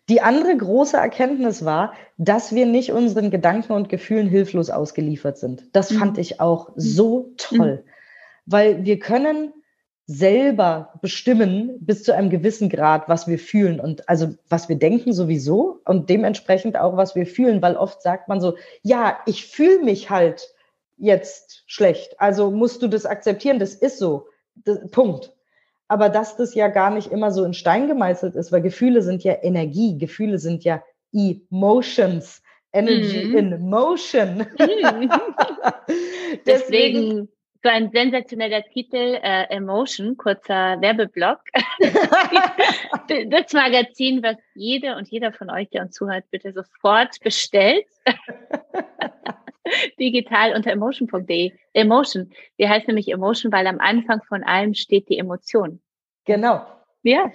Die 0.10 0.22
andere 0.22 0.56
große 0.56 0.98
Erkenntnis 0.98 1.66
war, 1.66 1.94
dass 2.18 2.54
wir 2.54 2.66
nicht 2.66 2.92
unseren 2.92 3.32
Gedanken 3.32 3.74
und 3.74 3.90
Gefühlen 3.90 4.28
hilflos 4.28 4.70
ausgeliefert 4.70 5.38
sind. 5.38 5.64
Das 5.74 5.92
mhm. 5.92 5.98
fand 5.98 6.18
ich 6.20 6.40
auch 6.40 6.70
so 6.76 7.20
mhm. 7.20 7.38
toll, 7.38 7.84
mhm. 7.84 7.90
weil 8.46 8.86
wir 8.86 9.00
können 9.00 9.54
selber 10.08 10.94
bestimmen 11.02 11.78
bis 11.80 12.04
zu 12.04 12.14
einem 12.14 12.30
gewissen 12.30 12.70
Grad, 12.70 13.10
was 13.10 13.28
wir 13.28 13.40
fühlen 13.40 13.80
und 13.80 14.08
also 14.08 14.36
was 14.48 14.70
wir 14.70 14.76
denken 14.76 15.14
sowieso 15.14 15.82
und 15.86 16.12
dementsprechend 16.12 16.78
auch, 16.78 16.96
was 16.96 17.16
wir 17.16 17.26
fühlen, 17.26 17.64
weil 17.64 17.76
oft 17.76 18.04
sagt 18.04 18.28
man 18.28 18.40
so, 18.40 18.56
ja, 18.84 19.18
ich 19.26 19.48
fühle 19.48 19.82
mich 19.82 20.12
halt 20.12 20.54
jetzt 20.98 21.64
schlecht, 21.66 22.20
also 22.20 22.52
musst 22.52 22.84
du 22.84 22.88
das 22.88 23.08
akzeptieren, 23.08 23.58
das 23.58 23.74
ist 23.74 23.98
so, 23.98 24.28
das, 24.54 24.80
Punkt 24.92 25.35
aber 25.88 26.10
dass 26.10 26.38
das 26.38 26.56
ja 26.56 26.68
gar 26.68 26.90
nicht 26.90 27.12
immer 27.12 27.32
so 27.32 27.44
in 27.44 27.54
Stein 27.54 27.88
gemeißelt 27.88 28.36
ist, 28.36 28.52
weil 28.52 28.62
Gefühle 28.62 29.02
sind 29.02 29.24
ja 29.24 29.36
Energie, 29.42 29.98
Gefühle 29.98 30.40
sind 30.40 30.64
ja 30.64 30.84
Emotions, 31.14 32.42
Energy 32.74 33.26
mhm. 33.26 33.38
in 33.38 33.60
Motion. 33.62 34.38
Mhm. 34.58 35.12
Deswegen 36.46 37.30
so 37.66 37.72
ein 37.72 37.90
sensationeller 37.92 38.64
Titel, 38.64 39.18
äh, 39.24 39.46
Emotion, 39.50 40.16
kurzer 40.18 40.80
Werbeblock. 40.82 41.40
das 43.28 43.54
Magazin, 43.54 44.22
was 44.22 44.38
jede 44.54 44.96
und 44.96 45.08
jeder 45.08 45.34
von 45.34 45.50
euch, 45.50 45.70
der 45.72 45.82
uns 45.82 45.96
zuhört, 45.96 46.26
bitte 46.30 46.54
sofort 46.54 47.20
bestellt. 47.22 47.88
digital 50.00 50.54
unter 50.56 50.72
emotion.de. 50.72 51.52
Emotion. 51.74 52.32
Die 52.60 52.68
heißt 52.68 52.88
nämlich 52.88 53.10
Emotion, 53.10 53.52
weil 53.52 53.68
am 53.68 53.80
Anfang 53.80 54.22
von 54.28 54.44
allem 54.44 54.74
steht 54.74 55.10
die 55.10 55.18
Emotion. 55.18 55.82
Genau. 56.26 56.62
Ja. 57.04 57.32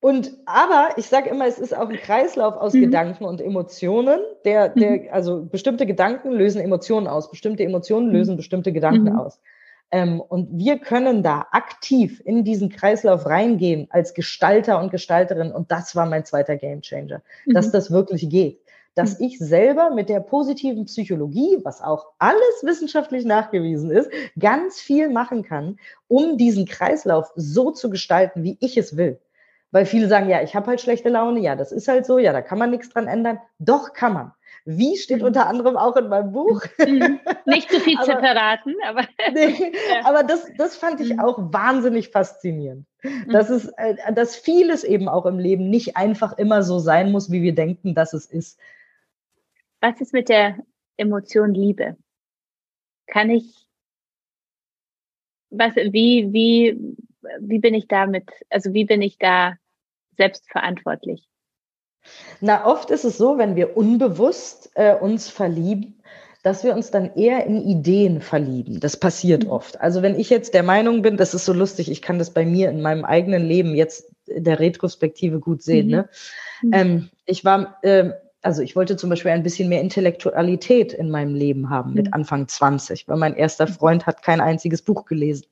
Und 0.00 0.32
aber 0.46 0.90
ich 0.96 1.06
sage 1.06 1.28
immer, 1.28 1.46
es 1.46 1.58
ist 1.58 1.76
auch 1.76 1.88
ein 1.88 1.96
Kreislauf 1.96 2.56
aus 2.56 2.72
mhm. 2.72 2.82
Gedanken 2.82 3.24
und 3.24 3.40
Emotionen. 3.40 4.20
Der, 4.44 4.68
der, 4.68 4.90
mhm. 4.90 5.08
also 5.10 5.44
bestimmte 5.44 5.86
Gedanken 5.86 6.30
lösen 6.30 6.60
Emotionen 6.60 7.08
aus, 7.08 7.30
bestimmte 7.30 7.64
Emotionen 7.64 8.10
lösen 8.10 8.34
mhm. 8.34 8.36
bestimmte 8.36 8.72
Gedanken 8.72 9.12
mhm. 9.12 9.18
aus. 9.18 9.40
Ähm, 9.90 10.20
und 10.20 10.50
wir 10.52 10.78
können 10.78 11.22
da 11.22 11.46
aktiv 11.50 12.22
in 12.24 12.44
diesen 12.44 12.68
Kreislauf 12.68 13.26
reingehen 13.26 13.88
als 13.90 14.14
Gestalter 14.14 14.80
und 14.80 14.92
Gestalterin. 14.92 15.50
Und 15.50 15.72
das 15.72 15.96
war 15.96 16.06
mein 16.06 16.24
zweiter 16.24 16.56
Gamechanger, 16.56 17.22
dass 17.46 17.68
mhm. 17.68 17.72
das 17.72 17.90
wirklich 17.90 18.28
geht 18.28 18.60
dass 18.98 19.18
hm. 19.18 19.26
ich 19.26 19.38
selber 19.38 19.90
mit 19.90 20.08
der 20.08 20.18
positiven 20.18 20.86
Psychologie, 20.86 21.58
was 21.62 21.80
auch 21.80 22.06
alles 22.18 22.62
wissenschaftlich 22.62 23.24
nachgewiesen 23.24 23.92
ist, 23.92 24.10
ganz 24.38 24.80
viel 24.80 25.08
machen 25.08 25.44
kann, 25.44 25.76
um 26.08 26.36
diesen 26.36 26.66
Kreislauf 26.66 27.30
so 27.36 27.70
zu 27.70 27.90
gestalten, 27.90 28.42
wie 28.42 28.58
ich 28.60 28.76
es 28.76 28.96
will. 28.96 29.20
Weil 29.70 29.86
viele 29.86 30.08
sagen, 30.08 30.28
ja, 30.28 30.42
ich 30.42 30.56
habe 30.56 30.66
halt 30.66 30.80
schlechte 30.80 31.10
Laune, 31.10 31.40
ja, 31.40 31.54
das 31.54 31.70
ist 31.70 31.86
halt 31.86 32.06
so, 32.06 32.18
ja, 32.18 32.32
da 32.32 32.42
kann 32.42 32.58
man 32.58 32.70
nichts 32.70 32.88
dran 32.88 33.06
ändern. 33.06 33.38
Doch 33.58 33.92
kann 33.92 34.14
man. 34.14 34.32
Wie 34.64 34.96
steht 34.96 35.20
mhm. 35.20 35.26
unter 35.26 35.46
anderem 35.46 35.76
auch 35.76 35.96
in 35.96 36.08
meinem 36.08 36.32
Buch. 36.32 36.62
Mhm. 36.78 37.20
Nicht 37.46 37.70
zu 37.70 37.78
viel 37.78 37.98
zu 38.00 38.04
verraten, 38.18 38.74
aber. 38.86 39.02
Nee. 39.32 39.72
Aber 40.04 40.24
das, 40.24 40.48
das 40.56 40.76
fand 40.76 41.00
ich 41.00 41.20
auch 41.20 41.38
wahnsinnig 41.38 42.08
faszinierend. 42.08 42.86
Dass 43.30 43.48
es, 43.48 43.68
äh, 43.76 43.94
dass 44.12 44.34
vieles 44.34 44.82
eben 44.82 45.08
auch 45.08 45.26
im 45.26 45.38
Leben 45.38 45.70
nicht 45.70 45.96
einfach 45.96 46.36
immer 46.36 46.62
so 46.62 46.80
sein 46.80 47.12
muss, 47.12 47.30
wie 47.30 47.42
wir 47.42 47.54
denken, 47.54 47.94
dass 47.94 48.12
es 48.12 48.26
ist. 48.26 48.58
Was 49.80 50.00
ist 50.00 50.12
mit 50.12 50.28
der 50.28 50.58
Emotion 50.96 51.54
Liebe? 51.54 51.96
Kann 53.06 53.30
ich, 53.30 53.66
was, 55.50 55.74
wie, 55.76 56.32
wie, 56.32 56.96
wie 57.40 57.58
bin 57.58 57.74
ich 57.74 57.88
damit, 57.88 58.30
also 58.50 58.74
wie 58.74 58.84
bin 58.84 59.02
ich 59.02 59.18
da 59.18 59.56
selbstverantwortlich? 60.16 61.28
Na, 62.40 62.66
oft 62.66 62.90
ist 62.90 63.04
es 63.04 63.18
so, 63.18 63.38
wenn 63.38 63.56
wir 63.56 63.76
unbewusst 63.76 64.70
äh, 64.74 64.94
uns 64.94 65.28
verlieben, 65.28 66.02
dass 66.42 66.64
wir 66.64 66.74
uns 66.74 66.90
dann 66.90 67.14
eher 67.14 67.44
in 67.46 67.60
Ideen 67.62 68.20
verlieben. 68.20 68.80
Das 68.80 68.98
passiert 68.98 69.44
mhm. 69.44 69.50
oft. 69.50 69.80
Also 69.80 70.02
wenn 70.02 70.18
ich 70.18 70.30
jetzt 70.30 70.54
der 70.54 70.62
Meinung 70.62 71.02
bin, 71.02 71.16
das 71.16 71.34
ist 71.34 71.44
so 71.44 71.52
lustig, 71.52 71.90
ich 71.90 72.02
kann 72.02 72.18
das 72.18 72.32
bei 72.32 72.44
mir 72.44 72.70
in 72.70 72.80
meinem 72.80 73.04
eigenen 73.04 73.44
Leben 73.44 73.74
jetzt 73.74 74.10
in 74.26 74.44
der 74.44 74.60
Retrospektive 74.60 75.40
gut 75.40 75.62
sehen. 75.62 75.86
Mhm. 75.86 75.92
Ne? 75.92 76.08
Mhm. 76.62 76.72
Ähm, 76.72 77.10
ich 77.26 77.44
war 77.44 77.78
äh, 77.82 78.12
also 78.42 78.62
ich 78.62 78.76
wollte 78.76 78.96
zum 78.96 79.10
Beispiel 79.10 79.32
ein 79.32 79.42
bisschen 79.42 79.68
mehr 79.68 79.80
Intellektualität 79.80 80.92
in 80.92 81.10
meinem 81.10 81.34
Leben 81.34 81.70
haben 81.70 81.94
mit 81.94 82.06
mhm. 82.06 82.14
Anfang 82.14 82.46
20, 82.46 83.08
weil 83.08 83.16
mein 83.16 83.34
erster 83.34 83.68
mhm. 83.68 83.72
Freund 83.72 84.06
hat 84.06 84.22
kein 84.22 84.40
einziges 84.40 84.82
Buch 84.82 85.06
gelesen. 85.06 85.46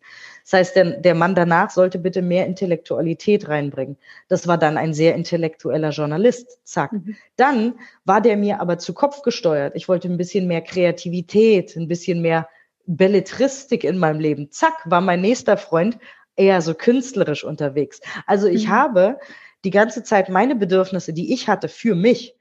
Das 0.44 0.52
heißt, 0.52 0.76
der, 0.76 0.84
der 1.00 1.16
Mann 1.16 1.34
danach 1.34 1.70
sollte 1.70 1.98
bitte 1.98 2.22
mehr 2.22 2.46
Intellektualität 2.46 3.48
reinbringen. 3.48 3.96
Das 4.28 4.46
war 4.46 4.56
dann 4.56 4.76
ein 4.78 4.94
sehr 4.94 5.16
intellektueller 5.16 5.90
Journalist. 5.90 6.60
Zack. 6.62 6.92
Mhm. 6.92 7.16
Dann 7.34 7.74
war 8.04 8.20
der 8.20 8.36
mir 8.36 8.60
aber 8.60 8.78
zu 8.78 8.94
Kopf 8.94 9.22
gesteuert. 9.22 9.74
Ich 9.74 9.88
wollte 9.88 10.08
ein 10.08 10.16
bisschen 10.16 10.46
mehr 10.46 10.60
Kreativität, 10.60 11.74
ein 11.76 11.88
bisschen 11.88 12.22
mehr 12.22 12.48
Belletristik 12.86 13.82
in 13.82 13.98
meinem 13.98 14.20
Leben. 14.20 14.52
Zack, 14.52 14.74
war 14.84 15.00
mein 15.00 15.20
nächster 15.20 15.56
Freund 15.56 15.98
eher 16.36 16.62
so 16.62 16.74
künstlerisch 16.74 17.42
unterwegs. 17.42 18.00
Also 18.26 18.46
ich 18.46 18.68
mhm. 18.68 18.70
habe 18.70 19.18
die 19.64 19.70
ganze 19.70 20.04
Zeit 20.04 20.28
meine 20.28 20.54
Bedürfnisse, 20.54 21.12
die 21.12 21.34
ich 21.34 21.48
hatte, 21.48 21.68
für 21.68 21.96
mich 21.96 22.35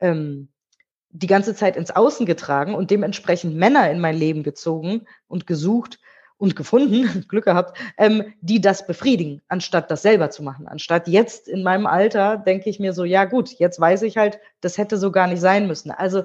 ähm, 0.00 0.48
die 1.10 1.26
ganze 1.26 1.54
Zeit 1.54 1.76
ins 1.76 1.90
Außen 1.90 2.26
getragen 2.26 2.74
und 2.74 2.90
dementsprechend 2.90 3.56
Männer 3.56 3.90
in 3.90 4.00
mein 4.00 4.16
Leben 4.16 4.42
gezogen 4.42 5.06
und 5.26 5.46
gesucht 5.46 5.98
und 6.38 6.56
gefunden, 6.56 7.24
Glück 7.28 7.44
gehabt, 7.44 7.78
ähm, 7.98 8.32
die 8.40 8.60
das 8.60 8.86
befriedigen, 8.86 9.42
anstatt 9.48 9.90
das 9.90 10.02
selber 10.02 10.30
zu 10.30 10.42
machen. 10.42 10.66
Anstatt 10.66 11.08
jetzt 11.08 11.48
in 11.48 11.62
meinem 11.62 11.86
Alter 11.86 12.36
denke 12.36 12.70
ich 12.70 12.80
mir 12.80 12.92
so, 12.92 13.04
ja 13.04 13.24
gut, 13.24 13.50
jetzt 13.58 13.78
weiß 13.78 14.02
ich 14.02 14.16
halt, 14.16 14.38
das 14.60 14.78
hätte 14.78 14.96
so 14.96 15.10
gar 15.12 15.26
nicht 15.26 15.40
sein 15.40 15.66
müssen. 15.66 15.90
Also 15.90 16.24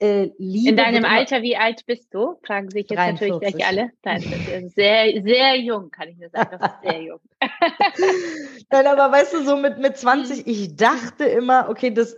äh, 0.00 0.30
Liebe. 0.38 0.70
In 0.70 0.76
deinem 0.76 1.04
Alter, 1.04 1.42
wie 1.42 1.56
alt 1.56 1.84
bist 1.84 2.12
du? 2.14 2.36
Fragen 2.42 2.70
sich 2.70 2.88
jetzt 2.88 2.98
43. 2.98 3.28
natürlich 3.28 3.54
gleich 3.54 3.68
alle. 3.68 3.90
Nein, 4.02 4.72
sehr, 4.74 5.22
sehr 5.22 5.56
jung, 5.58 5.90
kann 5.90 6.08
ich 6.08 6.16
nur 6.16 6.30
sagen. 6.30 6.58
Das 6.58 6.72
ist 6.72 6.82
sehr 6.82 7.02
jung. 7.02 7.20
Nein, 8.70 8.86
aber 8.86 9.12
weißt 9.12 9.34
du, 9.34 9.44
so 9.44 9.56
mit, 9.56 9.78
mit 9.78 9.98
20, 9.98 10.38
mhm. 10.38 10.52
ich 10.52 10.76
dachte 10.76 11.24
immer, 11.24 11.68
okay, 11.68 11.92
das, 11.92 12.16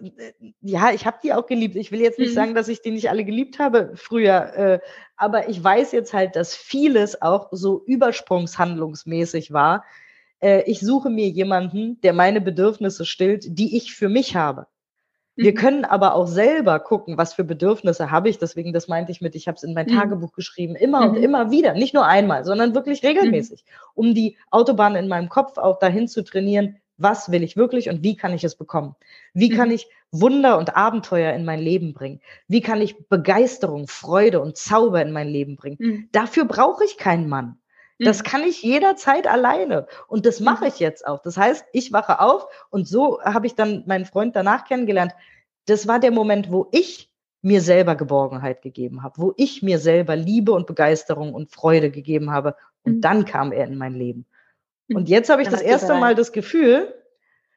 ja, 0.60 0.92
ich 0.92 1.06
habe 1.06 1.18
die 1.24 1.32
auch 1.32 1.46
geliebt. 1.46 1.74
Ich 1.74 1.90
will 1.90 2.00
jetzt 2.00 2.20
nicht 2.20 2.30
mhm. 2.30 2.34
sagen, 2.34 2.54
dass 2.54 2.68
ich 2.68 2.82
die 2.82 2.92
nicht 2.92 3.10
alle 3.10 3.24
geliebt 3.24 3.58
habe 3.58 3.92
früher, 3.96 4.54
äh, 4.54 4.80
aber 5.16 5.48
ich 5.48 5.62
weiß 5.62 5.92
jetzt 5.92 6.14
halt, 6.14 6.36
dass 6.36 6.54
vieles 6.54 7.20
auch 7.20 7.48
so 7.50 7.82
übersprungshandlungsmäßig 7.84 9.52
war. 9.52 9.84
Äh, 10.40 10.62
ich 10.70 10.80
suche 10.80 11.10
mir 11.10 11.28
jemanden, 11.28 12.00
der 12.02 12.12
meine 12.12 12.40
Bedürfnisse 12.40 13.04
stillt, 13.04 13.44
die 13.58 13.76
ich 13.76 13.94
für 13.94 14.08
mich 14.08 14.36
habe. 14.36 14.66
Wir 15.36 15.52
mhm. 15.52 15.56
können 15.56 15.84
aber 15.84 16.14
auch 16.14 16.26
selber 16.26 16.78
gucken, 16.78 17.16
was 17.16 17.34
für 17.34 17.44
Bedürfnisse 17.44 18.10
habe 18.10 18.28
ich. 18.28 18.38
Deswegen, 18.38 18.72
das 18.72 18.88
meinte 18.88 19.12
ich 19.12 19.20
mit, 19.20 19.34
ich 19.34 19.48
habe 19.48 19.56
es 19.56 19.62
in 19.62 19.74
mein 19.74 19.86
mhm. 19.86 19.96
Tagebuch 19.96 20.32
geschrieben, 20.32 20.76
immer 20.76 21.00
mhm. 21.00 21.10
und 21.10 21.22
immer 21.22 21.50
wieder, 21.50 21.74
nicht 21.74 21.94
nur 21.94 22.06
einmal, 22.06 22.44
sondern 22.44 22.74
wirklich 22.74 23.02
regelmäßig, 23.02 23.64
mhm. 23.64 23.90
um 23.94 24.14
die 24.14 24.36
Autobahn 24.50 24.94
in 24.94 25.08
meinem 25.08 25.28
Kopf 25.28 25.58
auch 25.58 25.78
dahin 25.78 26.08
zu 26.08 26.22
trainieren, 26.22 26.76
was 26.98 27.32
will 27.32 27.42
ich 27.42 27.56
wirklich 27.56 27.88
und 27.88 28.02
wie 28.02 28.16
kann 28.16 28.34
ich 28.34 28.44
es 28.44 28.54
bekommen? 28.54 28.94
Wie 29.32 29.48
kann 29.48 29.68
mhm. 29.68 29.74
ich 29.74 29.88
Wunder 30.10 30.58
und 30.58 30.76
Abenteuer 30.76 31.32
in 31.32 31.44
mein 31.44 31.60
Leben 31.60 31.94
bringen? 31.94 32.20
Wie 32.46 32.60
kann 32.60 32.80
ich 32.80 33.08
Begeisterung, 33.08 33.88
Freude 33.88 34.40
und 34.40 34.56
Zauber 34.56 35.00
in 35.00 35.12
mein 35.12 35.28
Leben 35.28 35.56
bringen? 35.56 35.76
Mhm. 35.80 36.08
Dafür 36.12 36.44
brauche 36.44 36.84
ich 36.84 36.98
keinen 36.98 37.28
Mann. 37.28 37.58
Das 38.04 38.20
mhm. 38.20 38.24
kann 38.24 38.42
ich 38.42 38.62
jederzeit 38.62 39.26
alleine. 39.26 39.86
Und 40.08 40.26
das 40.26 40.40
mache 40.40 40.64
mhm. 40.64 40.68
ich 40.68 40.78
jetzt 40.78 41.06
auch. 41.06 41.20
Das 41.22 41.36
heißt, 41.36 41.64
ich 41.72 41.92
wache 41.92 42.20
auf 42.20 42.46
und 42.70 42.86
so 42.88 43.20
habe 43.22 43.46
ich 43.46 43.54
dann 43.54 43.84
meinen 43.86 44.04
Freund 44.04 44.36
danach 44.36 44.64
kennengelernt. 44.64 45.12
Das 45.66 45.86
war 45.86 46.00
der 46.00 46.10
Moment, 46.10 46.50
wo 46.50 46.68
ich 46.72 47.10
mir 47.42 47.60
selber 47.60 47.96
Geborgenheit 47.96 48.62
gegeben 48.62 49.02
habe, 49.02 49.20
wo 49.20 49.34
ich 49.36 49.62
mir 49.62 49.78
selber 49.78 50.16
Liebe 50.16 50.52
und 50.52 50.66
Begeisterung 50.66 51.34
und 51.34 51.50
Freude 51.50 51.90
gegeben 51.90 52.30
habe. 52.30 52.56
Und 52.84 52.96
mhm. 52.96 53.00
dann 53.00 53.24
kam 53.24 53.52
er 53.52 53.66
in 53.66 53.76
mein 53.76 53.94
Leben. 53.94 54.26
Und 54.92 55.08
jetzt 55.08 55.30
habe 55.30 55.42
ich 55.42 55.48
das 55.48 55.62
erste 55.62 55.94
Mal 55.94 56.14
das 56.14 56.32
Gefühl, 56.32 56.94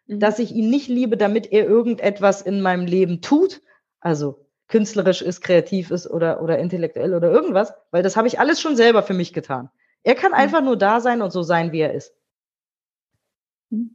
dass 0.07 0.39
ich 0.39 0.53
ihn 0.53 0.69
nicht 0.69 0.87
liebe, 0.87 1.17
damit 1.17 1.51
er 1.51 1.65
irgendetwas 1.65 2.41
in 2.41 2.61
meinem 2.61 2.85
Leben 2.85 3.21
tut. 3.21 3.61
Also 3.99 4.45
künstlerisch 4.67 5.21
ist, 5.21 5.41
kreativ 5.41 5.91
ist 5.91 6.07
oder, 6.07 6.41
oder 6.41 6.59
intellektuell 6.59 7.13
oder 7.13 7.31
irgendwas, 7.31 7.73
weil 7.91 8.03
das 8.03 8.15
habe 8.15 8.27
ich 8.27 8.39
alles 8.39 8.61
schon 8.61 8.75
selber 8.75 9.03
für 9.03 9.13
mich 9.13 9.33
getan. 9.33 9.69
Er 10.05 10.13
kann 10.13 10.33
einfach 10.33 10.61
nur 10.61 10.77
da 10.77 11.01
sein 11.01 11.23
und 11.23 11.31
so 11.31 11.41
sein, 11.41 11.71
wie 11.71 11.79
er 11.79 11.93
ist. 11.93 12.13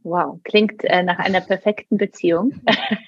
Wow, 0.03 0.39
klingt 0.43 0.83
äh, 0.83 1.03
nach 1.03 1.19
einer 1.19 1.39
perfekten 1.39 1.97
Beziehung. 1.97 2.53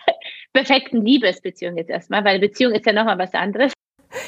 perfekten 0.54 1.02
Liebesbeziehung 1.02 1.76
jetzt 1.76 1.90
erstmal, 1.90 2.24
weil 2.24 2.40
Beziehung 2.40 2.72
ist 2.74 2.86
ja 2.86 2.94
nochmal 2.94 3.20
was 3.20 3.34
anderes. 3.34 3.74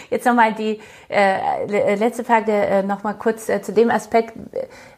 Jetzt 0.09 0.25
nochmal 0.25 0.53
die 0.53 0.81
äh, 1.09 1.95
letzte 1.95 2.25
Frage 2.25 2.51
äh, 2.51 2.83
nochmal 2.83 3.17
kurz 3.17 3.47
äh, 3.47 3.61
zu 3.61 3.71
dem 3.71 3.89
Aspekt. 3.89 4.33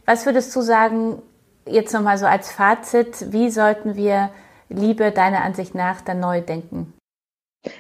Was 0.06 0.26
würdest 0.26 0.56
du 0.56 0.62
sagen, 0.62 1.22
jetzt 1.68 1.94
nochmal 1.94 2.18
so 2.18 2.26
als 2.26 2.52
Fazit, 2.52 3.32
wie 3.32 3.52
sollten 3.52 3.96
wir 3.96 4.32
Liebe 4.70 5.12
deiner 5.12 5.44
Ansicht 5.44 5.76
nach 5.76 6.02
dann 6.02 6.20
neu 6.20 6.42
denken? 6.42 6.97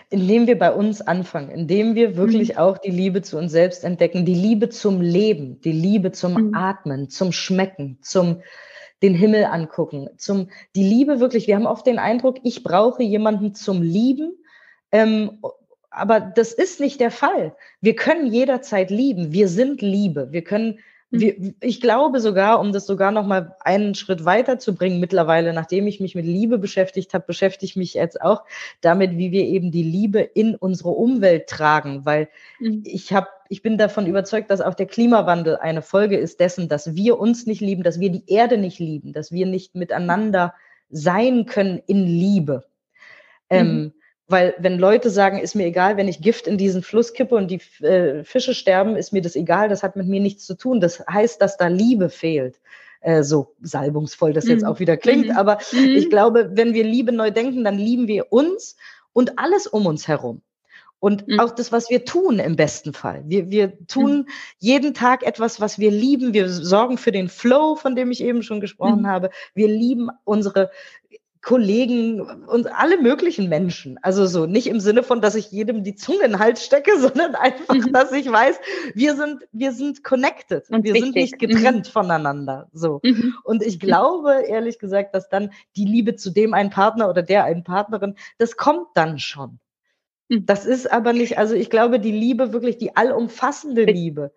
Indem 0.10 0.47
wir 0.47 0.58
bei 0.58 0.73
uns 0.73 1.02
anfangen, 1.02 1.50
indem 1.50 1.95
wir 1.95 2.17
wirklich 2.17 2.54
mhm. 2.54 2.58
auch 2.58 2.78
die 2.78 2.91
Liebe 2.91 3.21
zu 3.21 3.38
uns 3.38 3.52
selbst 3.52 3.84
entdecken, 3.84 4.26
die 4.26 4.34
Liebe 4.34 4.69
zum 4.69 5.02
Leben, 5.02 5.62
die 5.62 5.71
Liebe 5.71 6.12
zum 6.12 6.34
mhm. 6.34 6.56
Atmen, 6.56 7.10
zum 7.10 7.32
Schmecken, 7.32 8.00
zum 8.02 8.41
den 9.04 9.13
Himmel 9.13 9.45
angucken, 9.45 10.10
zum 10.17 10.50
die 10.76 10.84
Liebe 10.84 11.19
wirklich. 11.19 11.47
Wir 11.47 11.56
haben 11.56 11.67
oft 11.67 11.86
den 11.86 12.00
Eindruck, 12.00 12.38
ich 12.43 12.63
brauche 12.63 13.04
jemanden 13.04 13.54
zum 13.54 13.82
Lieben, 13.82 14.34
ähm, 14.91 15.39
aber 15.89 16.19
das 16.19 16.54
ist 16.54 16.80
nicht 16.80 17.00
der 17.00 17.12
Fall. 17.12 17.56
Wir 17.82 17.95
können 17.95 18.28
jederzeit 18.28 18.91
lieben. 18.91 19.34
Wir 19.34 19.47
sind 19.47 19.82
Liebe. 19.82 20.32
Wir 20.32 20.43
können. 20.43 20.80
Wir, 21.10 21.54
ich 21.62 21.80
glaube 21.80 22.20
sogar, 22.20 22.60
um 22.60 22.74
das 22.74 22.86
sogar 22.86 23.12
noch 23.12 23.26
mal 23.26 23.56
einen 23.62 23.96
Schritt 23.96 24.26
weiter 24.26 24.60
zu 24.60 24.76
bringen, 24.76 25.00
mittlerweile, 25.00 25.54
nachdem 25.54 25.88
ich 25.88 26.02
mich 26.02 26.15
mit 26.15 26.26
Liebe 26.26 26.58
beschäftigt 26.58 27.13
habe, 27.13 27.26
beschäftige 27.26 27.65
ich 27.65 27.76
mich 27.78 27.93
jetzt 27.93 28.22
auch 28.22 28.43
damit, 28.82 29.17
wie 29.17 29.32
wir 29.32 29.46
eben 29.46 29.72
die 29.72 29.84
Liebe 29.84 30.20
in 30.20 30.56
unsere 30.56 30.89
Umwelt 30.89 31.48
tragen, 31.48 32.06
weil 32.06 32.28
mhm. 32.60 32.84
ich 32.86 33.13
habe, 33.13 33.28
ich 33.48 33.62
bin 33.62 33.78
davon 33.78 34.06
überzeugt, 34.06 34.52
dass 34.52 34.60
auch 34.60 34.74
der 34.74 34.88
Klimawandel 34.88 35.56
eine 35.56 35.82
Folge 35.82 36.17
ist 36.17 36.41
dessen, 36.41 36.67
dass 36.67 36.93
wir 36.93 37.17
uns 37.17 37.46
nicht 37.46 37.62
lieben, 37.62 37.84
dass 37.84 38.02
wir 38.02 38.10
die 38.10 38.24
Erde 38.28 38.58
nicht 38.58 38.80
lieben, 38.80 39.13
dass 39.13 39.32
wir 39.32 39.46
nicht 39.46 39.76
miteinander 39.76 40.54
sein 40.89 41.46
können 41.46 41.82
in 41.88 42.04
Liebe. 42.04 42.65
Ähm, 43.50 43.67
mhm. 43.67 43.74
Ähm, 43.80 43.93
weil 44.28 44.56
wenn 44.60 44.78
Leute 44.78 45.10
sagen, 45.10 45.40
ist 45.40 45.56
mir 45.56 45.66
egal, 45.66 45.98
wenn 45.98 46.08
ich 46.08 46.22
Gift 46.22 46.48
in 46.48 46.58
diesen 46.58 46.84
Fluss 46.84 47.13
kippe 47.13 47.36
und 47.36 47.50
die 47.50 47.62
äh, 47.84 48.24
Fische 48.24 48.54
sterben, 48.54 48.96
ist 48.96 49.13
mir 49.13 49.22
das 49.22 49.36
egal, 49.36 49.70
das 49.70 49.84
hat 49.84 49.96
mit 49.96 50.08
mir 50.08 50.20
nichts 50.20 50.46
zu 50.46 50.56
tun. 50.56 50.82
Das 50.82 51.04
heißt, 51.08 51.42
dass 51.42 51.58
da 51.58 51.68
Liebe 51.68 52.10
fehlt. 52.10 52.60
Äh, 53.02 53.24
so 53.24 53.56
salbungsvoll 53.62 54.34
das 54.34 54.48
jetzt 54.48 54.63
mhm. 54.63 54.68
auch 54.68 54.80
wieder 54.80 54.98
klingt. 54.98 55.28
Mhm. 55.28 55.38
Aber 55.38 55.60
mhm. 55.72 55.96
ich 55.96 56.10
glaube, 56.10 56.52
wenn 56.54 56.74
wir 56.74 56.84
Liebe 56.84 57.12
neu 57.12 57.32
denken, 57.32 57.63
dann 57.63 57.78
lieben 57.78 58.08
wir 58.08 58.32
uns 58.32 58.76
und 59.13 59.40
alles 59.40 59.68
um 59.68 59.86
uns 59.86 60.08
herum. 60.08 60.42
Und 61.00 61.28
mhm. 61.28 61.40
auch 61.40 61.52
das, 61.52 61.72
was 61.72 61.90
wir 61.90 62.06
tun 62.06 62.40
im 62.40 62.56
besten 62.56 62.92
Fall. 62.92 63.24
Wir, 63.28 63.52
wir 63.52 63.86
tun 63.88 64.18
mhm. 64.18 64.28
jeden 64.58 64.94
Tag 64.94 65.24
etwas, 65.24 65.62
was 65.62 65.78
wir 65.78 65.92
lieben. 65.92 66.34
Wir 66.34 66.50
sorgen 66.50 66.98
für 66.98 67.12
den 67.12 67.30
Flow, 67.30 67.76
von 67.76 67.96
dem 67.96 68.12
ich 68.12 68.22
eben 68.24 68.42
schon 68.42 68.60
gesprochen 68.60 69.08
habe. 69.08 69.30
Wir 69.54 69.68
lieben 69.68 70.10
unsere 70.24 70.72
Kollegen 71.41 72.21
und 72.21 72.67
alle 72.73 73.02
möglichen 73.02 73.50
Menschen. 73.50 73.97
Also 74.02 74.26
so 74.26 74.45
nicht 74.45 74.67
im 74.67 74.80
Sinne 74.80 75.04
von, 75.04 75.21
dass 75.21 75.36
ich 75.36 75.52
jedem 75.52 75.84
die 75.84 75.95
Zunge 75.95 76.23
in 76.26 76.32
den 76.32 76.39
Hals 76.39 76.63
stecke, 76.63 76.91
sondern 77.00 77.36
einfach, 77.36 77.76
mhm. 77.76 77.93
dass 77.93 78.12
ich 78.12 78.30
weiß, 78.32 78.60
wir 78.93 79.15
sind, 79.15 79.43
wir 79.52 79.71
sind 79.71 80.04
connected 80.04 80.69
und 80.69 80.84
wir 80.84 80.93
wichtig. 80.93 81.13
sind 81.13 81.15
nicht 81.15 81.39
getrennt 81.39 81.88
mhm. 81.88 81.91
voneinander. 81.91 82.69
So. 82.73 83.00
Mhm. 83.04 83.36
Und 83.43 83.63
ich 83.63 83.80
glaube, 83.80 84.43
ehrlich 84.47 84.80
gesagt, 84.80 85.15
dass 85.15 85.30
dann 85.30 85.52
die 85.76 85.86
Liebe 85.86 86.15
zu 86.15 86.32
dem 86.32 86.54
einen 86.54 86.69
Partner 86.69 87.10
oder 87.10 87.23
der 87.23 87.43
einen 87.45 87.63
Partnerin, 87.63 88.15
das 88.38 88.58
kommt 88.58 88.88
dann 88.95 89.19
schon. 89.19 89.60
Mhm. 90.30 90.45
Das 90.45 90.65
ist 90.65 90.91
aber 90.91 91.13
nicht, 91.13 91.38
also 91.38 91.56
ich 91.56 91.69
glaube, 91.69 92.00
die 92.00 92.12
Liebe, 92.12 92.54
wirklich 92.54 92.78
die 92.78 92.95
allumfassende 92.95 93.86
Liebe, 93.86 94.32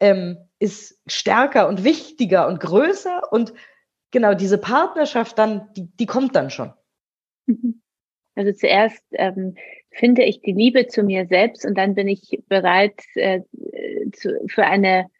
ähm, 0.00 0.38
ist 0.58 1.00
stärker 1.06 1.68
und 1.68 1.84
wichtiger 1.84 2.46
und 2.48 2.60
größer 2.60 3.32
und 3.32 3.52
genau, 4.14 4.32
diese 4.32 4.58
Partnerschaft 4.58 5.36
dann, 5.38 5.68
die, 5.74 5.88
die 5.96 6.06
kommt 6.06 6.36
dann 6.36 6.48
schon. 6.48 6.72
Mhm. 7.46 7.82
Also 8.36 8.52
zuerst 8.52 9.04
ähm, 9.10 9.56
finde 9.90 10.22
ich 10.22 10.40
die 10.40 10.52
Liebe 10.52 10.86
zu 10.86 11.02
mir 11.02 11.26
selbst 11.26 11.66
und 11.66 11.76
dann 11.76 11.94
bin 11.94 12.08
ich 12.08 12.40
bereit 12.48 13.00
äh, 13.16 13.40
zu, 14.12 14.40
für 14.46 14.64
eine 14.64 15.10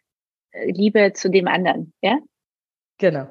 äh, 0.53 0.71
Liebe 0.71 1.13
zu 1.13 1.29
dem 1.29 1.49
anderen, 1.49 1.93
ja? 2.03 2.19
Genau. 2.99 3.27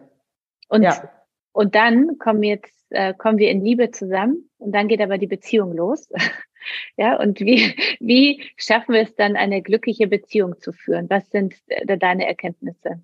Und, 0.67 0.83
ja. 0.83 1.09
und 1.53 1.75
dann 1.75 2.17
kommen 2.17 2.43
jetzt, 2.43 2.85
äh, 2.89 3.13
kommen 3.13 3.37
wir 3.37 3.49
in 3.49 3.63
Liebe 3.63 3.91
zusammen 3.91 4.49
und 4.57 4.73
dann 4.73 4.89
geht 4.89 5.01
aber 5.01 5.17
die 5.17 5.27
Beziehung 5.27 5.73
los. 5.73 6.09
ja, 6.97 7.17
und 7.17 7.39
wie, 7.39 7.73
wie 8.01 8.43
schaffen 8.57 8.93
wir 8.93 9.01
es 9.01 9.15
dann, 9.15 9.37
eine 9.37 9.61
glückliche 9.61 10.07
Beziehung 10.07 10.59
zu 10.59 10.73
führen? 10.73 11.09
Was 11.09 11.29
sind 11.29 11.55
äh, 11.67 11.97
deine 11.97 12.27
Erkenntnisse? 12.27 13.01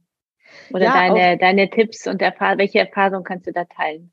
Oder 0.72 0.86
ja, 0.86 0.94
deine, 0.94 1.38
deine 1.38 1.70
Tipps 1.70 2.08
und 2.08 2.22
Erfahr 2.22 2.58
welche 2.58 2.80
Erfahrung 2.80 3.24
kannst 3.24 3.48
du 3.48 3.52
da 3.52 3.66
teilen? 3.66 4.12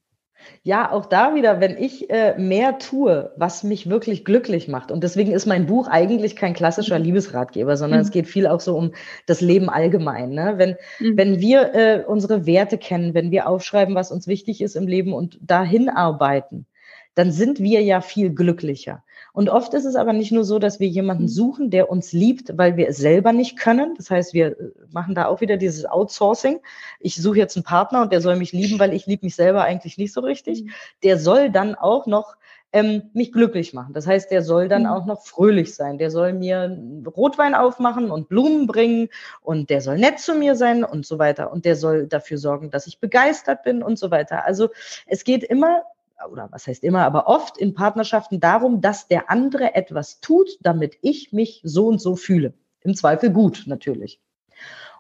Ja, 0.63 0.91
auch 0.91 1.07
da 1.07 1.35
wieder, 1.35 1.61
wenn 1.61 1.77
ich 1.77 2.11
äh, 2.11 2.37
mehr 2.39 2.79
tue, 2.79 3.33
was 3.37 3.63
mich 3.63 3.89
wirklich 3.89 4.25
glücklich 4.25 4.69
macht. 4.69 4.91
Und 4.91 5.03
deswegen 5.03 5.33
ist 5.33 5.47
mein 5.47 5.67
Buch 5.67 5.89
eigentlich 5.89 6.37
kein 6.37 6.55
klassischer 6.55 6.99
mhm. 6.99 7.05
Liebesratgeber, 7.05 7.77
sondern 7.77 8.01
mhm. 8.01 8.05
es 8.05 8.11
geht 8.11 8.27
viel 8.27 8.47
auch 8.47 8.61
so 8.61 8.77
um 8.77 8.93
das 9.27 9.41
Leben 9.41 9.69
allgemein. 9.69 10.31
Ne? 10.31 10.55
Wenn, 10.57 10.77
mhm. 10.99 11.17
wenn 11.17 11.41
wir 11.41 11.75
äh, 11.75 12.05
unsere 12.07 12.47
Werte 12.47 12.79
kennen, 12.79 13.15
wenn 13.15 13.31
wir 13.31 13.49
aufschreiben, 13.49 13.95
was 13.95 14.11
uns 14.11 14.27
wichtig 14.27 14.61
ist 14.61 14.77
im 14.77 14.87
Leben 14.87 15.13
und 15.13 15.39
dahin 15.41 15.89
arbeiten, 15.89 16.67
dann 17.15 17.33
sind 17.33 17.61
wir 17.61 17.83
ja 17.83 18.01
viel 18.01 18.31
glücklicher. 18.31 19.03
Und 19.37 19.51
oft 19.51 19.75
ist 19.75 19.85
es 19.85 19.97
aber 19.97 20.15
nicht 20.15 20.33
nur 20.33 20.45
so, 20.45 20.59
dass 20.59 20.81
wir 20.81 20.89
jemanden 20.89 21.25
mhm. 21.25 21.29
suchen, 21.29 21.71
der 21.71 21.91
uns 21.91 22.15
liebt, 22.15 22.57
weil 22.57 22.79
wir 22.79 22.89
es 22.89 22.97
selber 22.97 23.35
nicht 23.35 23.59
können. 23.59 23.93
Das 23.99 24.09
heißt, 24.09 24.33
wir 24.33 24.59
äh, 24.59 24.73
machen 24.93 25.15
da 25.15 25.27
auch 25.27 25.43
wieder 25.43 25.59
dieses 25.59 25.85
Outsourcing. 25.85 26.61
Ich 27.01 27.17
suche 27.17 27.37
jetzt 27.37 27.55
einen 27.55 27.63
Partner 27.63 28.01
und 28.01 28.13
der 28.13 28.23
soll 28.23 28.37
mich 28.37 28.53
lieben, 28.53 28.79
weil 28.79 28.95
ich 28.95 29.05
liebe 29.05 29.27
mich 29.27 29.37
selber 29.37 29.63
eigentlich 29.63 29.99
nicht 29.99 30.15
so 30.15 30.23
richtig. 30.23 30.65
Mhm. 30.65 30.71
Der 31.03 31.19
soll 31.19 31.51
dann 31.51 31.75
auch 31.75 32.07
noch 32.07 32.37
ähm, 32.73 33.11
mich 33.13 33.31
glücklich 33.31 33.75
machen. 33.75 33.93
Das 33.93 34.07
heißt, 34.07 34.31
der 34.31 34.41
soll 34.41 34.69
dann 34.69 34.85
mhm. 34.85 34.89
auch 34.89 35.05
noch 35.05 35.21
fröhlich 35.21 35.75
sein. 35.75 35.99
Der 35.99 36.11
soll 36.11 36.33
mir 36.33 36.75
Rotwein 37.15 37.55
aufmachen 37.55 38.11
und 38.11 38.31
Blumen 38.31 38.67
bringen 38.67 39.11
und 39.43 39.69
der 39.69 39.83
soll 39.83 39.99
nett 39.99 40.19
zu 40.19 40.35
mir 40.35 40.57
sein 40.57 40.83
und 40.83 41.05
so 41.05 41.19
weiter. 41.19 41.53
Und 41.53 41.67
der 41.67 41.77
soll 41.77 42.07
dafür 42.07 42.39
sorgen, 42.39 42.71
dass 42.71 42.87
ich 42.87 43.01
begeistert 43.01 43.65
bin 43.65 43.83
und 43.83 43.99
so 43.99 44.11
weiter. 44.11 44.47
Also 44.47 44.71
es 45.07 45.25
geht 45.25 45.45
immer 45.45 45.83
oder 46.31 46.49
was 46.51 46.67
heißt 46.67 46.85
immer, 46.85 47.05
aber 47.05 47.29
oft 47.29 47.59
in 47.59 47.75
Partnerschaften 47.75 48.41
darum, 48.41 48.81
dass 48.81 49.09
der 49.09 49.31
andere 49.31 49.75
etwas 49.75 50.21
tut, 50.21 50.49
damit 50.61 50.97
ich 51.03 51.33
mich 51.33 51.61
so 51.65 51.87
und 51.87 52.01
so 52.01 52.17
fühle. 52.17 52.55
Im 52.81 52.95
Zweifel 52.95 53.31
gut, 53.31 53.65
natürlich. 53.67 54.21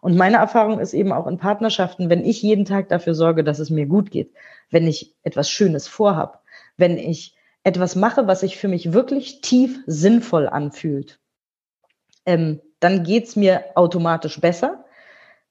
Und 0.00 0.16
meine 0.16 0.36
Erfahrung 0.36 0.78
ist 0.78 0.92
eben 0.92 1.12
auch 1.12 1.26
in 1.26 1.38
Partnerschaften, 1.38 2.10
wenn 2.10 2.24
ich 2.24 2.42
jeden 2.42 2.64
Tag 2.64 2.88
dafür 2.88 3.14
sorge, 3.14 3.44
dass 3.44 3.58
es 3.58 3.70
mir 3.70 3.86
gut 3.86 4.10
geht, 4.10 4.32
wenn 4.70 4.86
ich 4.86 5.16
etwas 5.22 5.50
Schönes 5.50 5.88
vorhab, 5.88 6.42
wenn 6.76 6.98
ich 6.98 7.34
etwas 7.64 7.96
mache, 7.96 8.26
was 8.26 8.40
sich 8.40 8.58
für 8.58 8.68
mich 8.68 8.92
wirklich 8.92 9.40
tief 9.40 9.82
sinnvoll 9.86 10.48
anfühlt, 10.48 11.18
ähm, 12.24 12.60
dann 12.78 13.04
geht's 13.04 13.36
mir 13.36 13.64
automatisch 13.74 14.40
besser. 14.40 14.84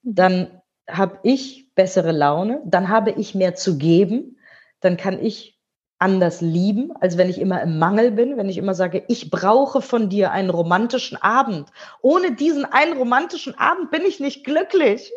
Dann 0.04 0.62
habe 0.88 1.20
ich 1.24 1.74
bessere 1.74 2.12
Laune, 2.12 2.62
dann 2.66 2.90
habe 2.90 3.12
ich 3.12 3.36
mehr 3.36 3.56
zu 3.56 3.78
geben, 3.78 4.38
dann 4.80 4.98
kann 4.98 5.22
ich 5.22 5.55
anders 6.00 6.42
lieben, 6.42 6.92
als 7.00 7.18
wenn 7.18 7.30
ich 7.30 7.40
immer 7.40 7.62
im 7.62 7.80
Mangel 7.80 8.12
bin, 8.12 8.38
wenn 8.38 8.50
ich 8.50 8.58
immer 8.58 8.74
sage, 8.74 9.04
ich 9.08 9.30
brauche 9.30 9.82
von 9.82 10.10
dir 10.10 10.32
einen 10.32 10.50
romantischen 10.50 11.22
Abend. 11.22 11.70
Ohne 12.02 12.34
diesen 12.34 12.66
einen 12.66 12.98
romantischen 12.98 13.58
Abend 13.58 13.92
bin 13.92 14.04
ich 14.04 14.20
nicht 14.20 14.44
glücklich. 14.44 15.14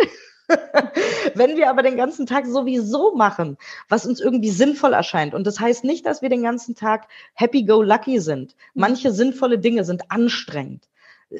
Wenn 1.34 1.56
wir 1.56 1.68
aber 1.68 1.82
den 1.82 1.98
ganzen 1.98 2.24
Tag 2.24 2.46
sowieso 2.46 3.14
machen, 3.14 3.58
was 3.88 4.06
uns 4.06 4.18
irgendwie 4.18 4.50
sinnvoll 4.50 4.94
erscheint, 4.94 5.34
und 5.34 5.46
das 5.46 5.60
heißt 5.60 5.84
nicht, 5.84 6.06
dass 6.06 6.22
wir 6.22 6.30
den 6.30 6.42
ganzen 6.42 6.74
Tag 6.74 7.08
happy 7.34 7.64
go 7.64 7.82
lucky 7.82 8.18
sind. 8.18 8.54
Manche 8.72 9.12
sinnvolle 9.12 9.58
Dinge 9.58 9.84
sind 9.84 10.10
anstrengend 10.10 10.88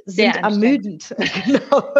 sind 0.05 0.36
ermüdend. 0.36 1.14
genau. 1.45 1.95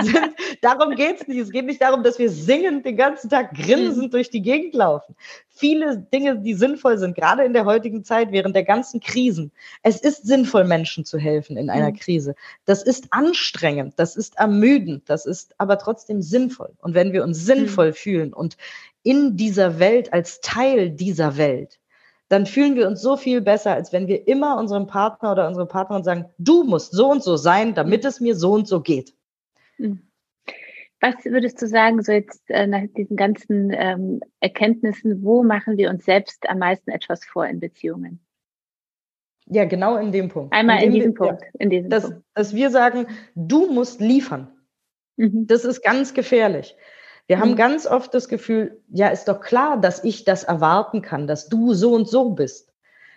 sind, 0.02 0.34
darum 0.60 0.94
geht's 0.94 1.26
nicht. 1.28 1.38
Es 1.38 1.50
geht 1.50 1.66
nicht 1.66 1.80
darum, 1.80 2.02
dass 2.02 2.18
wir 2.18 2.30
singend 2.30 2.84
den 2.84 2.96
ganzen 2.96 3.30
Tag 3.30 3.54
grinsend 3.54 4.06
mhm. 4.06 4.10
durch 4.10 4.30
die 4.30 4.42
Gegend 4.42 4.74
laufen. 4.74 5.14
Viele 5.48 5.98
Dinge, 5.98 6.38
die 6.38 6.54
sinnvoll 6.54 6.98
sind, 6.98 7.14
gerade 7.14 7.44
in 7.44 7.52
der 7.52 7.64
heutigen 7.64 8.04
Zeit, 8.04 8.32
während 8.32 8.56
der 8.56 8.64
ganzen 8.64 9.00
Krisen. 9.00 9.52
Es 9.82 10.00
ist 10.00 10.26
sinnvoll, 10.26 10.64
Menschen 10.64 11.04
zu 11.04 11.18
helfen 11.18 11.56
in 11.56 11.70
einer 11.70 11.90
mhm. 11.90 11.96
Krise. 11.96 12.34
Das 12.64 12.82
ist 12.82 13.06
anstrengend, 13.10 13.94
das 13.96 14.16
ist 14.16 14.36
ermüdend, 14.36 15.08
das 15.08 15.26
ist 15.26 15.54
aber 15.58 15.78
trotzdem 15.78 16.22
sinnvoll. 16.22 16.72
Und 16.80 16.94
wenn 16.94 17.12
wir 17.12 17.22
uns 17.22 17.44
sinnvoll 17.44 17.88
mhm. 17.88 17.94
fühlen 17.94 18.32
und 18.32 18.56
in 19.02 19.36
dieser 19.36 19.78
Welt 19.78 20.12
als 20.12 20.40
Teil 20.40 20.90
dieser 20.90 21.36
Welt, 21.36 21.78
dann 22.28 22.46
fühlen 22.46 22.74
wir 22.74 22.88
uns 22.88 23.00
so 23.00 23.16
viel 23.16 23.40
besser, 23.40 23.72
als 23.72 23.92
wenn 23.92 24.08
wir 24.08 24.26
immer 24.26 24.58
unserem 24.58 24.86
Partner 24.86 25.32
oder 25.32 25.46
unsere 25.46 25.66
Partnerin 25.66 26.04
sagen, 26.04 26.26
du 26.38 26.64
musst 26.64 26.92
so 26.92 27.10
und 27.10 27.22
so 27.22 27.36
sein, 27.36 27.74
damit 27.74 28.04
es 28.04 28.20
mir 28.20 28.34
so 28.34 28.52
und 28.52 28.66
so 28.66 28.80
geht. 28.80 29.14
Hm. 29.76 30.02
Was 31.00 31.24
würdest 31.24 31.60
du 31.60 31.68
sagen, 31.68 32.02
so 32.02 32.10
jetzt 32.10 32.48
äh, 32.48 32.66
nach 32.66 32.82
diesen 32.96 33.16
ganzen 33.16 33.70
ähm, 33.72 34.20
Erkenntnissen, 34.40 35.22
wo 35.22 35.42
machen 35.42 35.76
wir 35.76 35.90
uns 35.90 36.04
selbst 36.04 36.48
am 36.48 36.58
meisten 36.58 36.90
etwas 36.90 37.24
vor 37.24 37.46
in 37.46 37.60
Beziehungen? 37.60 38.20
Ja, 39.44 39.64
genau 39.64 39.96
in 39.96 40.10
dem 40.10 40.28
Punkt. 40.28 40.52
Einmal 40.52 40.78
in, 40.78 40.84
in 40.84 40.92
diesem 40.92 41.14
Punkt. 41.14 41.42
Ja, 41.42 41.48
in 41.58 41.70
diesem 41.70 41.90
dass, 41.90 42.04
Punkt. 42.04 42.24
dass 42.34 42.54
wir 42.54 42.70
sagen, 42.70 43.06
du 43.34 43.70
musst 43.70 44.00
liefern. 44.00 44.48
Mhm. 45.16 45.46
Das 45.46 45.64
ist 45.64 45.82
ganz 45.82 46.14
gefährlich. 46.14 46.76
Wir 47.26 47.36
mhm. 47.36 47.40
haben 47.40 47.56
ganz 47.56 47.86
oft 47.86 48.14
das 48.14 48.28
Gefühl, 48.28 48.80
ja, 48.88 49.08
ist 49.08 49.26
doch 49.26 49.40
klar, 49.40 49.80
dass 49.80 50.04
ich 50.04 50.24
das 50.24 50.44
erwarten 50.44 51.02
kann, 51.02 51.26
dass 51.26 51.48
du 51.48 51.74
so 51.74 51.94
und 51.94 52.08
so 52.08 52.30
bist, 52.30 52.72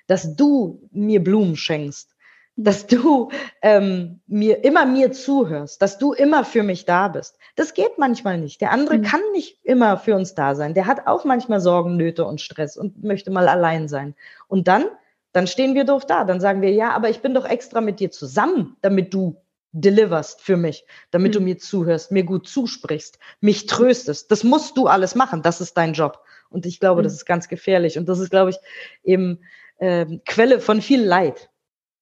dass 0.08 0.36
du 0.36 0.88
mir 0.92 1.24
Blumen 1.24 1.56
schenkst, 1.56 2.16
dass 2.56 2.88
du 2.88 3.30
ähm, 3.62 4.20
mir 4.28 4.66
immer 4.66 4.86
mir 4.86 5.12
zuhörst, 5.12 5.82
dass 5.82 5.98
du 5.98 6.14
immer 6.14 6.44
für 6.44 6.64
mich 6.64 6.86
da 6.86 7.08
bist. 7.08 7.38
Das 7.56 7.74
geht 7.74 7.98
manchmal 7.98 8.38
nicht. 8.38 8.60
Der 8.60 8.72
andere 8.72 8.98
mhm. 8.98 9.04
kann 9.04 9.22
nicht 9.32 9.64
immer 9.64 9.98
für 9.98 10.16
uns 10.16 10.36
da 10.36 10.56
sein. 10.56 10.74
Der 10.74 10.86
hat 10.86 11.08
auch 11.08 11.24
manchmal 11.24 11.62
Sorgen, 11.62 11.96
Nöte 11.96 12.26
und 12.26 12.42
Stress 12.42 12.76
und 12.76 13.04
möchte 13.04 13.32
mal 13.32 13.48
allein 13.48 13.88
sein. 13.88 14.14
Und 14.48 14.68
dann, 14.68 14.86
dann 15.32 15.48
stehen 15.48 15.74
wir 15.74 15.86
doof 15.86 16.06
da. 16.06 16.26
Dann 16.26 16.42
sagen 16.42 16.62
wir, 16.62 16.72
ja, 16.72 16.92
aber 16.92 17.10
ich 17.10 17.22
bin 17.22 17.34
doch 17.34 17.46
extra 17.46 17.80
mit 17.80 18.02
dir 18.02 18.12
zusammen, 18.12 18.76
damit 18.82 19.14
du 19.14 19.38
deliverst 19.72 20.42
für 20.42 20.58
mich, 20.58 20.86
damit 21.12 21.34
mhm. 21.34 21.34
du 21.34 21.42
mir 21.42 21.58
zuhörst, 21.58 22.12
mir 22.12 22.24
gut 22.24 22.48
zusprichst, 22.48 23.20
mich 23.40 23.66
tröstest. 23.66 24.32
Das 24.32 24.44
musst 24.44 24.78
du 24.78 24.88
alles 24.88 25.16
machen. 25.16 25.42
Das 25.42 25.62
ist 25.62 25.76
dein 25.78 25.94
Job. 25.94 26.24
Und 26.50 26.66
ich 26.66 26.80
glaube, 26.80 27.02
mhm. 27.02 27.04
das 27.04 27.14
ist 27.14 27.26
ganz 27.26 27.48
gefährlich. 27.48 27.98
Und 27.98 28.10
das 28.10 28.20
ist, 28.20 28.30
glaube 28.30 28.52
ich, 28.52 28.58
eben 29.04 29.40
äh, 29.78 30.06
Quelle 30.26 30.60
von 30.60 30.82
viel 30.82 31.04
Leid. 31.04 31.50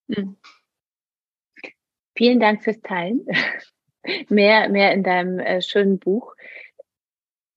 Mhm. 0.07 0.37
Vielen 2.15 2.39
Dank 2.39 2.63
fürs 2.63 2.81
Teilen. 2.81 3.25
mehr, 4.29 4.69
mehr 4.69 4.93
in 4.93 5.03
deinem 5.03 5.39
äh, 5.39 5.61
schönen 5.61 5.99
Buch. 5.99 6.33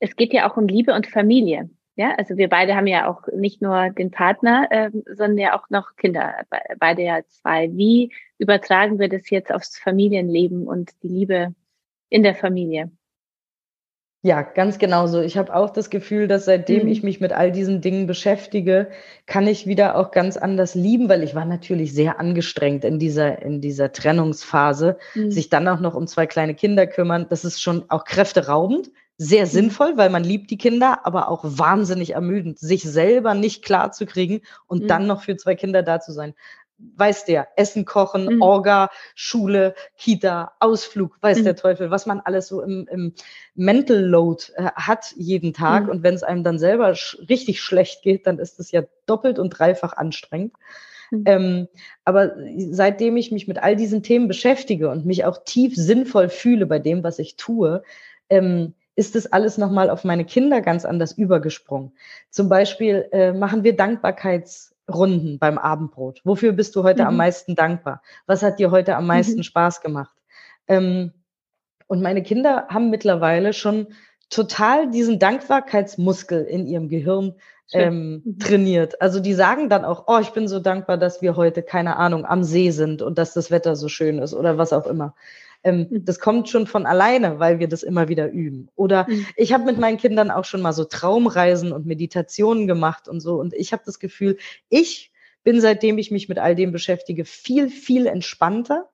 Es 0.01 0.17
geht 0.17 0.33
ja 0.33 0.51
auch 0.51 0.57
um 0.57 0.67
Liebe 0.67 0.95
und 0.95 1.07
Familie. 1.07 1.71
Ja, 1.97 2.15
also 2.17 2.37
wir 2.37 2.49
beide 2.49 2.77
haben 2.77 2.87
ja 2.87 3.11
auch 3.11 3.27
nicht 3.35 3.61
nur 3.61 3.91
den 3.91 4.11
Partner, 4.11 4.69
äh, 4.71 4.91
sondern 5.07 5.39
ja 5.39 5.59
auch 5.59 5.69
noch 5.71 5.97
Kinder, 5.97 6.35
beide 6.79 7.03
ja 7.03 7.21
zwei. 7.27 7.71
Wie 7.73 8.13
übertragen 8.39 8.99
wir 8.99 9.09
das 9.09 9.29
jetzt 9.31 9.53
aufs 9.53 9.77
Familienleben 9.79 10.67
und 10.67 10.91
die 11.03 11.09
Liebe 11.09 11.55
in 12.09 12.23
der 12.23 12.35
Familie? 12.35 12.91
Ja, 14.23 14.43
ganz 14.43 14.79
genau 14.79 15.07
so. 15.07 15.23
Ich 15.23 15.39
habe 15.39 15.55
auch 15.55 15.71
das 15.71 15.89
Gefühl, 15.89 16.29
dass 16.29 16.45
seitdem 16.45 16.83
mhm. 16.83 16.93
ich 16.93 17.03
mich 17.03 17.21
mit 17.21 17.33
all 17.33 17.51
diesen 17.51 17.81
Dingen 17.81 18.07
beschäftige, 18.07 18.91
kann 19.25 19.47
ich 19.47 19.67
wieder 19.67 19.97
auch 19.97 20.11
ganz 20.11 20.37
anders 20.37 20.75
lieben, 20.75 21.09
weil 21.09 21.23
ich 21.23 21.35
war 21.35 21.47
natürlich 21.47 21.95
sehr 21.95 22.21
angestrengt 22.21 22.85
in 22.85 22.99
dieser, 22.99 23.41
in 23.41 23.63
dieser 23.63 23.93
Trennungsphase. 23.93 24.99
Mhm. 25.15 25.31
Sich 25.31 25.49
dann 25.49 25.67
auch 25.69 25.81
noch 25.81 25.95
um 25.95 26.07
zwei 26.07 26.27
kleine 26.27 26.55
Kinder 26.55 26.87
kümmern, 26.87 27.27
das 27.31 27.47
ist 27.47 27.63
schon 27.63 27.87
auch 27.89 28.05
kräfteraubend 28.05 28.91
sehr 29.23 29.45
mhm. 29.45 29.51
sinnvoll, 29.51 29.99
weil 29.99 30.09
man 30.09 30.25
liebt 30.25 30.51
die 30.51 30.57
Kinder, 30.57 31.01
aber 31.05 31.29
auch 31.29 31.45
wahnsinnig 31.45 32.15
ermüdend, 32.15 32.59
sich 32.59 32.83
selber 32.85 33.35
nicht 33.35 33.63
klar 33.63 33.93
zu 33.93 34.07
kriegen 34.07 34.41
und 34.67 34.85
mhm. 34.85 34.89
dann 34.89 35.07
noch 35.07 35.21
für 35.21 35.37
zwei 35.37 35.55
Kinder 35.55 35.83
da 35.83 36.01
zu 36.01 36.13
sein. 36.13 36.33
Weiß 36.79 37.27
der, 37.27 37.49
Essen 37.57 37.85
kochen, 37.85 38.37
mhm. 38.37 38.41
Orga, 38.41 38.89
Schule, 39.15 39.75
Kita, 39.99 40.53
Ausflug, 40.59 41.19
weiß 41.21 41.41
mhm. 41.41 41.45
der 41.45 41.57
Teufel, 41.57 41.91
was 41.91 42.07
man 42.07 42.21
alles 42.21 42.49
so 42.49 42.63
im, 42.63 42.89
im 42.91 43.13
Mental 43.55 44.03
Load 44.03 44.45
äh, 44.55 44.71
hat 44.75 45.13
jeden 45.19 45.53
Tag. 45.53 45.85
Mhm. 45.85 45.91
Und 45.91 46.03
wenn 46.03 46.15
es 46.15 46.23
einem 46.23 46.43
dann 46.43 46.59
selber 46.59 46.95
sch 46.95 47.19
richtig 47.29 47.61
schlecht 47.61 48.03
geht, 48.03 48.27
dann 48.27 48.39
ist 48.39 48.59
es 48.59 48.71
ja 48.71 48.85
doppelt 49.05 49.39
und 49.39 49.51
dreifach 49.51 49.93
anstrengend. 49.93 50.55
Mhm. 51.11 51.25
Ähm, 51.27 51.69
aber 52.07 52.37
seitdem 52.71 53.19
ich 53.19 53.33
mich 53.33 53.47
mit 53.47 53.59
all 53.59 53.77
diesen 53.77 54.03
Themen 54.03 54.29
beschäftige 54.29 54.89
und 54.89 55.05
mich 55.05 55.27
auch 55.27 55.45
tief 55.45 55.77
sinnvoll 55.77 56.31
fühle 56.31 56.65
bei 56.65 56.79
dem, 56.79 57.05
was 57.05 57.19
ich 57.19 57.37
tue, 57.37 57.83
ähm, 58.31 58.73
ist 59.01 59.15
das 59.15 59.33
alles 59.33 59.57
nochmal 59.57 59.89
auf 59.89 60.05
meine 60.05 60.27
Kinder 60.27 60.61
ganz 60.61 60.85
anders 60.85 61.13
übergesprungen. 61.13 61.93
Zum 62.29 62.51
Beispiel 62.51 63.09
äh, 63.13 63.33
machen 63.33 63.65
wir 63.65 63.75
Dankbarkeitsrunden 63.75 65.39
beim 65.39 65.57
Abendbrot. 65.57 66.21
Wofür 66.25 66.53
bist 66.53 66.77
du 66.77 66.83
heute 66.83 67.01
mhm. 67.01 67.09
am 67.09 67.17
meisten 67.17 67.55
dankbar? 67.55 68.03
Was 68.27 68.43
hat 68.43 68.59
dir 68.59 68.71
heute 68.71 68.97
am 68.97 69.07
meisten 69.07 69.39
mhm. 69.39 69.45
Spaß 69.45 69.81
gemacht? 69.81 70.15
Ähm, 70.69 71.15
und 71.87 72.03
meine 72.03 72.23
Kinder 72.23 72.67
haben 72.69 72.91
mittlerweile 72.91 73.55
schon 73.55 73.87
total 74.29 74.91
diesen 74.91 75.19
Dankbarkeitsmuskel 75.19 76.45
in 76.45 76.67
ihrem 76.67 76.91
Gehirn 76.91 77.37
ähm, 77.73 78.21
mhm. 78.23 78.39
trainiert. 78.39 79.01
Also 79.01 79.19
die 79.19 79.33
sagen 79.33 79.71
dann 79.71 79.87
auch, 79.87 80.05
oh, 80.09 80.19
ich 80.21 80.33
bin 80.33 80.47
so 80.47 80.61
dankbar, 80.61 80.99
dass 80.99 81.23
wir 81.23 81.37
heute, 81.37 81.63
keine 81.63 81.97
Ahnung, 81.97 82.27
am 82.27 82.45
See 82.45 82.71
sind 82.71 83.01
und 83.01 83.17
dass 83.17 83.33
das 83.33 83.51
Wetter 83.51 83.77
so 83.77 83.89
schön 83.89 84.19
ist 84.19 84.35
oder 84.35 84.59
was 84.59 84.75
auch 84.75 84.87
immer. 84.87 85.15
Ähm, 85.63 85.87
mhm. 85.91 86.05
Das 86.05 86.21
kommt 86.21 86.49
schon 86.49 86.67
von 86.67 86.87
alleine, 86.87 87.39
weil 87.39 87.59
wir 87.59 87.69
das 87.69 87.83
immer 87.83 88.09
wieder 88.09 88.31
üben. 88.31 88.69
Oder 88.77 89.07
mhm. 89.09 89.27
ich 89.37 89.53
habe 89.53 89.65
mit 89.65 89.79
meinen 89.79 89.99
Kindern 89.99 90.31
auch 90.31 90.45
schon 90.45 90.63
mal 90.63 90.73
so 90.73 90.85
Traumreisen 90.85 91.73
und 91.73 91.87
Meditationen 91.87 92.67
gemacht 92.67 93.09
und 93.09 93.21
so. 93.21 93.39
Und 93.39 93.55
ich 93.55 93.73
habe 93.73 93.83
das 93.85 93.99
Gefühl, 93.99 94.39
ich 94.69 95.13
bin, 95.43 95.61
seitdem 95.61 95.99
ich 95.99 96.11
mich 96.11 96.29
mit 96.29 96.39
all 96.39 96.55
dem 96.55 96.73
beschäftige, 96.73 97.25
viel, 97.25 97.69
viel 97.69 98.07
entspannter 98.07 98.89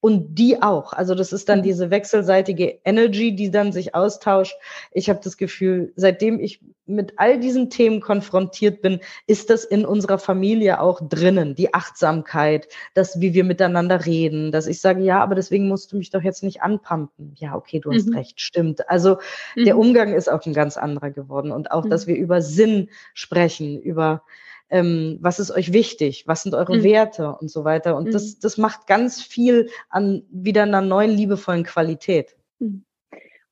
und 0.00 0.34
die 0.38 0.62
auch. 0.62 0.92
Also 0.92 1.14
das 1.14 1.32
ist 1.32 1.48
dann 1.48 1.58
mhm. 1.60 1.64
diese 1.64 1.90
wechselseitige 1.90 2.80
Energy, 2.84 3.34
die 3.34 3.50
dann 3.50 3.72
sich 3.72 3.94
austauscht. 3.94 4.54
Ich 4.92 5.10
habe 5.10 5.20
das 5.22 5.36
Gefühl, 5.36 5.92
seitdem 5.96 6.40
ich 6.40 6.60
mit 6.86 7.14
all 7.16 7.38
diesen 7.38 7.70
Themen 7.70 8.00
konfrontiert 8.00 8.82
bin, 8.82 9.00
ist 9.26 9.50
das 9.50 9.64
in 9.64 9.84
unserer 9.84 10.18
Familie 10.18 10.80
auch 10.80 11.00
drinnen. 11.06 11.54
Die 11.54 11.72
Achtsamkeit, 11.72 12.68
das, 12.94 13.20
wie 13.20 13.32
wir 13.34 13.44
miteinander 13.44 14.06
reden, 14.06 14.50
dass 14.52 14.66
ich 14.66 14.80
sage, 14.80 15.02
ja, 15.02 15.22
aber 15.22 15.34
deswegen 15.34 15.68
musst 15.68 15.92
du 15.92 15.96
mich 15.96 16.10
doch 16.10 16.22
jetzt 16.22 16.42
nicht 16.42 16.62
anpumpen. 16.62 17.34
Ja, 17.36 17.54
okay, 17.54 17.80
du 17.80 17.92
hast 17.92 18.08
mhm. 18.08 18.16
recht, 18.16 18.40
stimmt. 18.40 18.88
Also 18.88 19.18
mhm. 19.54 19.64
der 19.66 19.78
Umgang 19.78 20.12
ist 20.14 20.28
auch 20.28 20.44
ein 20.44 20.54
ganz 20.54 20.76
anderer 20.76 21.10
geworden 21.10 21.52
und 21.52 21.70
auch, 21.70 21.86
dass 21.86 22.06
mhm. 22.06 22.12
wir 22.12 22.16
über 22.16 22.42
Sinn 22.42 22.88
sprechen, 23.14 23.80
über 23.80 24.22
ähm, 24.70 25.18
was 25.20 25.40
ist 25.40 25.50
euch 25.50 25.72
wichtig, 25.72 26.24
was 26.26 26.42
sind 26.42 26.54
eure 26.54 26.78
mhm. 26.78 26.84
Werte 26.84 27.36
und 27.36 27.50
so 27.50 27.64
weiter. 27.64 27.96
Und 27.96 28.08
mhm. 28.08 28.12
das, 28.12 28.38
das 28.38 28.56
macht 28.56 28.86
ganz 28.86 29.22
viel 29.22 29.68
an 29.88 30.22
wieder 30.30 30.62
einer 30.62 30.80
neuen 30.80 31.10
liebevollen 31.10 31.64
Qualität. 31.64 32.36
Mhm. 32.60 32.84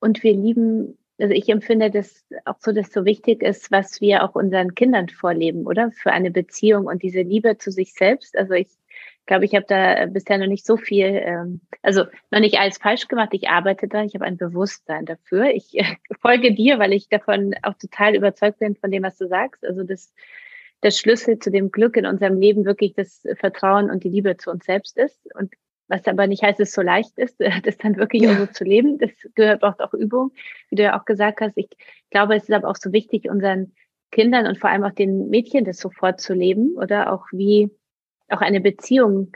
Und 0.01 0.23
wir 0.23 0.33
lieben, 0.33 0.97
also 1.19 1.35
ich 1.35 1.49
empfinde 1.49 1.91
das 1.91 2.25
auch 2.45 2.59
so, 2.61 2.73
dass 2.73 2.93
so 2.93 3.05
wichtig 3.05 3.43
ist, 3.43 3.73
was 3.73 4.01
wir 4.01 4.23
auch 4.23 4.37
unseren 4.37 4.77
Kindern 4.77 5.09
vorleben, 5.09 5.67
oder? 5.67 5.91
Für 5.91 6.13
eine 6.13 6.31
Beziehung 6.31 6.87
und 6.87 7.03
diese 7.03 7.23
Liebe 7.23 7.59
zu 7.59 7.73
sich 7.73 7.95
selbst. 7.95 8.39
Also 8.39 8.55
ich 8.55 8.69
glaube, 9.27 9.45
ich 9.45 9.55
habe 9.55 9.67
da 9.69 10.07
bisher 10.07 10.39
noch 10.39 10.47
nicht 10.47 10.65
so 10.65 10.77
viel, 10.77 11.21
ähm, 11.25 11.61
also 11.83 12.05
noch 12.31 12.41
nicht 12.41 12.59
alles 12.59 12.79
falsch 12.79 13.09
gemacht. 13.09 13.31
Ich 13.33 13.49
arbeite 13.49 13.89
da, 13.89 14.05
ich 14.05 14.15
habe 14.15 14.25
ein 14.25 14.37
Bewusstsein 14.37 15.05
dafür. 15.05 15.47
Ich 15.47 15.77
äh, 15.77 15.97
folge 16.23 16.55
dir, 16.55 16.79
weil 16.79 16.93
ich 16.93 17.09
davon 17.09 17.55
auch 17.63 17.75
total 17.75 18.15
überzeugt 18.15 18.61
bin 18.61 18.77
von 18.77 18.93
dem, 18.93 19.03
was 19.03 19.19
du 19.19 19.27
sagst. 19.27 19.65
Also 19.67 19.83
das 19.83 20.13
der 20.83 20.91
Schlüssel 20.91 21.39
zu 21.39 21.51
dem 21.51 21.71
Glück 21.71 21.97
in 21.97 22.07
unserem 22.07 22.39
Leben 22.39 22.65
wirklich 22.65 22.95
das 22.95 23.23
Vertrauen 23.37 23.91
und 23.91 24.05
die 24.05 24.09
Liebe 24.09 24.37
zu 24.37 24.51
uns 24.51 24.65
selbst 24.65 24.97
ist. 24.97 25.19
Und 25.35 25.55
was 25.89 26.07
aber 26.07 26.27
nicht 26.27 26.43
heißt, 26.43 26.61
dass 26.61 26.69
es 26.69 26.75
so 26.75 26.83
leicht 26.83 27.19
ist, 27.19 27.37
das 27.65 27.79
dann 27.79 27.97
wirklich 27.97 28.23
ja. 28.23 28.33
auch 28.33 28.39
so 28.39 28.47
zu 28.47 28.65
leben. 28.65 28.99
Das 28.99 29.11
gehört 29.35 29.61
braucht 29.61 29.81
auch 29.81 29.95
Übung, 29.95 30.33
wie 30.71 30.77
du 30.77 30.83
ja 30.85 30.99
auch 30.99 31.05
gesagt 31.05 31.41
hast. 31.41 31.57
Ich 31.57 31.69
glaube, 32.11 32.37
es 32.37 32.45
ist 32.45 32.53
aber 32.53 32.69
auch 32.69 32.77
so 32.77 32.93
wichtig, 32.93 33.29
unseren 33.29 33.73
Kindern 34.11 34.47
und 34.47 34.59
vor 34.59 34.71
allem 34.71 34.85
auch 34.85 34.93
den 34.93 35.29
Mädchen 35.29 35.65
das 35.65 35.79
sofort 35.79 36.21
zu 36.21 36.33
leben 36.33 36.77
oder 36.77 37.13
auch 37.13 37.27
wie 37.33 37.71
auch 38.29 38.41
eine 38.41 38.61
Beziehung 38.61 39.33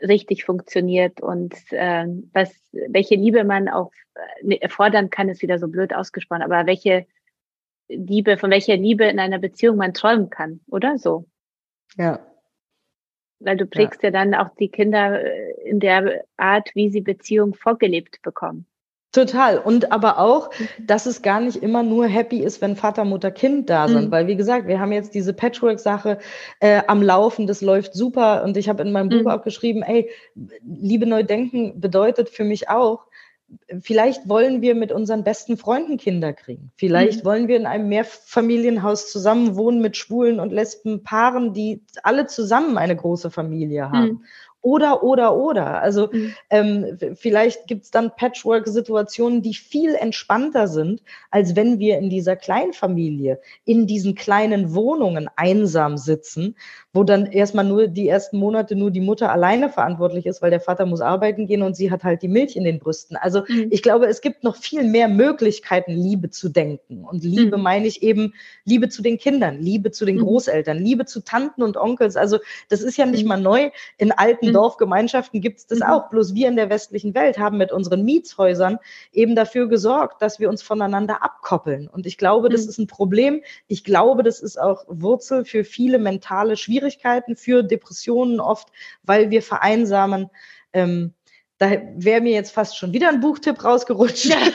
richtig 0.00 0.44
funktioniert 0.44 1.20
und 1.20 1.54
äh, 1.70 2.06
was, 2.32 2.52
welche 2.72 3.14
Liebe 3.14 3.44
man 3.44 3.68
auch 3.68 3.92
äh, 4.42 4.68
fordern 4.68 5.10
kann, 5.10 5.28
ist 5.28 5.42
wieder 5.42 5.58
so 5.58 5.68
blöd 5.68 5.94
ausgesprochen, 5.94 6.42
aber 6.42 6.66
welche 6.66 7.06
Liebe, 7.94 8.36
von 8.36 8.50
welcher 8.50 8.76
Liebe 8.76 9.04
in 9.04 9.18
einer 9.18 9.38
Beziehung 9.38 9.76
man 9.76 9.94
träumen 9.94 10.30
kann, 10.30 10.60
oder 10.68 10.98
so? 10.98 11.26
Ja. 11.96 12.20
Weil 13.40 13.56
du 13.56 13.66
prägst 13.66 14.02
ja, 14.02 14.08
ja 14.08 14.12
dann 14.12 14.34
auch 14.34 14.54
die 14.56 14.68
Kinder 14.68 15.20
äh, 15.22 15.68
in 15.68 15.80
der 15.80 16.24
Art, 16.36 16.70
wie 16.74 16.90
sie 16.90 17.00
Beziehung 17.00 17.54
vorgelebt 17.54 18.22
bekommen. 18.22 18.66
Total. 19.12 19.58
Und 19.58 19.92
aber 19.92 20.18
auch, 20.18 20.48
mhm. 20.58 20.86
dass 20.86 21.04
es 21.04 21.20
gar 21.20 21.38
nicht 21.40 21.62
immer 21.62 21.82
nur 21.82 22.06
happy 22.06 22.42
ist, 22.42 22.62
wenn 22.62 22.76
Vater, 22.76 23.04
Mutter, 23.04 23.30
Kind 23.30 23.68
da 23.68 23.86
sind. 23.86 24.06
Mhm. 24.06 24.10
Weil, 24.10 24.26
wie 24.26 24.36
gesagt, 24.36 24.66
wir 24.68 24.80
haben 24.80 24.90
jetzt 24.90 25.14
diese 25.14 25.34
Patchwork-Sache 25.34 26.18
äh, 26.60 26.80
am 26.86 27.02
Laufen, 27.02 27.46
das 27.46 27.60
läuft 27.60 27.92
super. 27.92 28.42
Und 28.42 28.56
ich 28.56 28.70
habe 28.70 28.82
in 28.82 28.90
meinem 28.90 29.10
Buch 29.10 29.20
mhm. 29.20 29.28
auch 29.28 29.42
geschrieben, 29.42 29.82
ey, 29.82 30.08
Liebe 30.62 31.04
neu 31.04 31.24
denken 31.24 31.78
bedeutet 31.78 32.30
für 32.30 32.44
mich 32.44 32.70
auch, 32.70 33.04
vielleicht 33.80 34.28
wollen 34.28 34.62
wir 34.62 34.74
mit 34.74 34.92
unseren 34.92 35.24
besten 35.24 35.56
Freunden 35.56 35.96
Kinder 35.96 36.32
kriegen. 36.32 36.72
Vielleicht 36.76 37.20
mhm. 37.20 37.28
wollen 37.28 37.48
wir 37.48 37.56
in 37.56 37.66
einem 37.66 37.88
Mehrfamilienhaus 37.88 39.10
zusammen 39.10 39.56
wohnen 39.56 39.80
mit 39.80 39.96
schwulen 39.96 40.40
und 40.40 40.52
lesben 40.52 41.02
Paaren, 41.02 41.52
die 41.52 41.82
alle 42.02 42.26
zusammen 42.26 42.78
eine 42.78 42.96
große 42.96 43.30
Familie 43.30 43.90
haben. 43.90 44.06
Mhm 44.06 44.24
oder, 44.62 45.02
oder, 45.02 45.36
oder. 45.36 45.82
Also 45.82 46.08
mhm. 46.10 46.34
ähm, 46.48 46.98
vielleicht 47.16 47.66
gibt's 47.66 47.90
dann 47.90 48.14
Patchwork-Situationen, 48.16 49.42
die 49.42 49.54
viel 49.54 49.94
entspannter 49.94 50.68
sind, 50.68 51.02
als 51.30 51.56
wenn 51.56 51.80
wir 51.80 51.98
in 51.98 52.08
dieser 52.08 52.36
Kleinfamilie, 52.36 53.40
in 53.64 53.86
diesen 53.86 54.14
kleinen 54.14 54.72
Wohnungen 54.74 55.28
einsam 55.34 55.98
sitzen, 55.98 56.56
wo 56.94 57.04
dann 57.04 57.26
erstmal 57.26 57.64
nur 57.64 57.88
die 57.88 58.06
ersten 58.06 58.36
Monate 58.36 58.76
nur 58.76 58.90
die 58.90 59.00
Mutter 59.00 59.32
alleine 59.32 59.70
verantwortlich 59.70 60.26
ist, 60.26 60.42
weil 60.42 60.50
der 60.50 60.60
Vater 60.60 60.84
muss 60.84 61.00
arbeiten 61.00 61.46
gehen 61.46 61.62
und 61.62 61.74
sie 61.74 61.90
hat 61.90 62.04
halt 62.04 62.20
die 62.20 62.28
Milch 62.28 62.54
in 62.54 62.64
den 62.64 62.78
Brüsten. 62.78 63.16
Also 63.16 63.44
mhm. 63.48 63.68
ich 63.70 63.82
glaube, 63.82 64.06
es 64.06 64.20
gibt 64.20 64.44
noch 64.44 64.56
viel 64.56 64.84
mehr 64.84 65.08
Möglichkeiten, 65.08 65.92
Liebe 65.92 66.28
zu 66.28 66.50
denken. 66.50 67.04
Und 67.04 67.24
Liebe 67.24 67.56
mhm. 67.56 67.62
meine 67.62 67.86
ich 67.86 68.02
eben 68.02 68.34
Liebe 68.64 68.90
zu 68.90 69.00
den 69.00 69.16
Kindern, 69.16 69.58
Liebe 69.58 69.90
zu 69.90 70.04
den 70.04 70.16
mhm. 70.16 70.24
Großeltern, 70.24 70.78
Liebe 70.78 71.06
zu 71.06 71.24
Tanten 71.24 71.62
und 71.62 71.78
Onkels. 71.78 72.16
Also 72.16 72.38
das 72.68 72.82
ist 72.82 72.98
ja 72.98 73.06
nicht 73.06 73.22
mhm. 73.22 73.28
mal 73.28 73.40
neu. 73.40 73.70
In 73.96 74.12
alten 74.12 74.48
mhm. 74.48 74.52
Dorfgemeinschaften 74.52 75.40
gibt 75.40 75.60
es 75.60 75.66
das 75.66 75.80
auch. 75.80 76.10
Bloß 76.10 76.34
wir 76.34 76.48
in 76.48 76.56
der 76.56 76.68
westlichen 76.68 77.14
Welt 77.14 77.38
haben 77.38 77.56
mit 77.56 77.72
unseren 77.72 78.04
Mietshäusern 78.04 78.78
eben 79.12 79.34
dafür 79.34 79.66
gesorgt, 79.66 80.20
dass 80.20 80.40
wir 80.40 80.50
uns 80.50 80.60
voneinander 80.60 81.22
abkoppeln. 81.22 81.88
Und 81.88 82.04
ich 82.04 82.18
glaube, 82.18 82.50
das 82.50 82.66
ist 82.66 82.76
ein 82.76 82.86
Problem. 82.86 83.40
Ich 83.66 83.82
glaube, 83.82 84.22
das 84.22 84.40
ist 84.40 84.60
auch 84.60 84.84
Wurzel 84.88 85.46
für 85.46 85.64
viele 85.64 85.98
mentale 85.98 86.56
Schwierigkeiten 86.58 86.81
Schwierigkeiten 86.82 87.36
für 87.36 87.62
Depressionen 87.62 88.40
oft, 88.40 88.68
weil 89.02 89.30
wir 89.30 89.42
vereinsamen. 89.42 90.28
Ähm, 90.72 91.14
da 91.58 91.70
wäre 91.96 92.20
mir 92.20 92.32
jetzt 92.32 92.50
fast 92.50 92.76
schon 92.76 92.92
wieder 92.92 93.08
ein 93.08 93.20
Buchtipp 93.20 93.62
rausgerutscht. 93.64 94.26
Ja. 94.26 94.38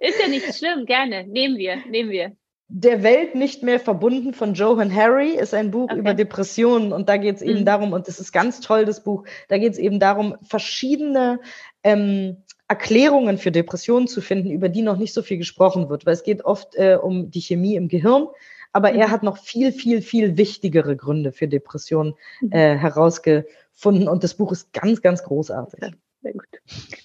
Ist 0.00 0.18
ja 0.18 0.28
nicht 0.28 0.54
schlimm, 0.56 0.86
gerne. 0.86 1.26
Nehmen 1.26 1.58
wir, 1.58 1.76
nehmen 1.86 2.10
wir. 2.10 2.32
Der 2.68 3.02
Welt 3.02 3.34
nicht 3.34 3.62
mehr 3.62 3.78
verbunden 3.80 4.32
von 4.32 4.54
Johan 4.54 4.94
Harry 4.94 5.32
ist 5.32 5.52
ein 5.52 5.72
Buch 5.72 5.90
okay. 5.90 5.98
über 5.98 6.14
Depressionen 6.14 6.92
und 6.92 7.08
da 7.08 7.16
geht 7.16 7.36
es 7.36 7.42
eben 7.42 7.60
mhm. 7.60 7.64
darum, 7.64 7.92
und 7.92 8.06
das 8.06 8.20
ist 8.20 8.32
ganz 8.32 8.60
toll, 8.60 8.84
das 8.84 9.02
Buch, 9.02 9.24
da 9.48 9.58
geht 9.58 9.72
es 9.72 9.78
eben 9.78 9.98
darum, 9.98 10.36
verschiedene 10.40 11.40
ähm, 11.82 12.36
Erklärungen 12.68 13.38
für 13.38 13.50
Depressionen 13.50 14.06
zu 14.06 14.20
finden, 14.20 14.52
über 14.52 14.68
die 14.68 14.82
noch 14.82 14.96
nicht 14.96 15.12
so 15.12 15.22
viel 15.22 15.36
gesprochen 15.36 15.88
wird, 15.90 16.06
weil 16.06 16.14
es 16.14 16.22
geht 16.22 16.44
oft 16.44 16.76
äh, 16.76 16.96
um 17.02 17.30
die 17.32 17.40
Chemie 17.40 17.74
im 17.74 17.88
Gehirn, 17.88 18.28
aber 18.72 18.92
mhm. 18.92 19.00
er 19.00 19.10
hat 19.10 19.22
noch 19.22 19.38
viel, 19.38 19.72
viel, 19.72 20.02
viel 20.02 20.36
wichtigere 20.36 20.96
Gründe 20.96 21.32
für 21.32 21.48
Depressionen 21.48 22.14
mhm. 22.40 22.52
äh, 22.52 22.76
herausgefunden. 22.76 24.08
Und 24.08 24.24
das 24.24 24.34
Buch 24.34 24.52
ist 24.52 24.72
ganz, 24.72 25.02
ganz 25.02 25.22
großartig. 25.22 25.80
Sehr 26.22 26.32
gut. 26.32 26.44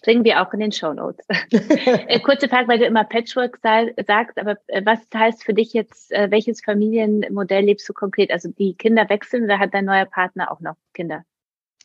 Bringen 0.04 0.26
wir 0.26 0.42
auch 0.42 0.52
in 0.54 0.60
den 0.60 0.72
Show 0.74 0.94
Notes. 0.94 1.26
äh, 1.52 2.20
kurze 2.20 2.50
Frage, 2.50 2.68
weil 2.68 2.80
du 2.80 2.86
immer 2.86 3.06
Patchwork 3.06 3.60
sagst, 3.62 4.38
aber 4.38 4.58
äh, 4.68 4.82
was 4.86 5.00
heißt 5.14 5.44
für 5.44 5.54
dich 5.54 5.72
jetzt, 5.74 6.12
äh, 6.12 6.30
welches 6.32 6.62
Familienmodell 6.62 7.64
lebst 7.64 7.88
du 7.88 7.94
konkret? 7.94 8.32
Also 8.32 8.50
die 8.50 8.74
Kinder 8.76 9.08
wechseln 9.10 9.46
oder 9.46 9.60
hat 9.60 9.74
dein 9.74 9.86
neuer 9.86 10.06
Partner 10.06 10.52
auch 10.52 10.60
noch 10.60 10.76
Kinder? 10.94 11.24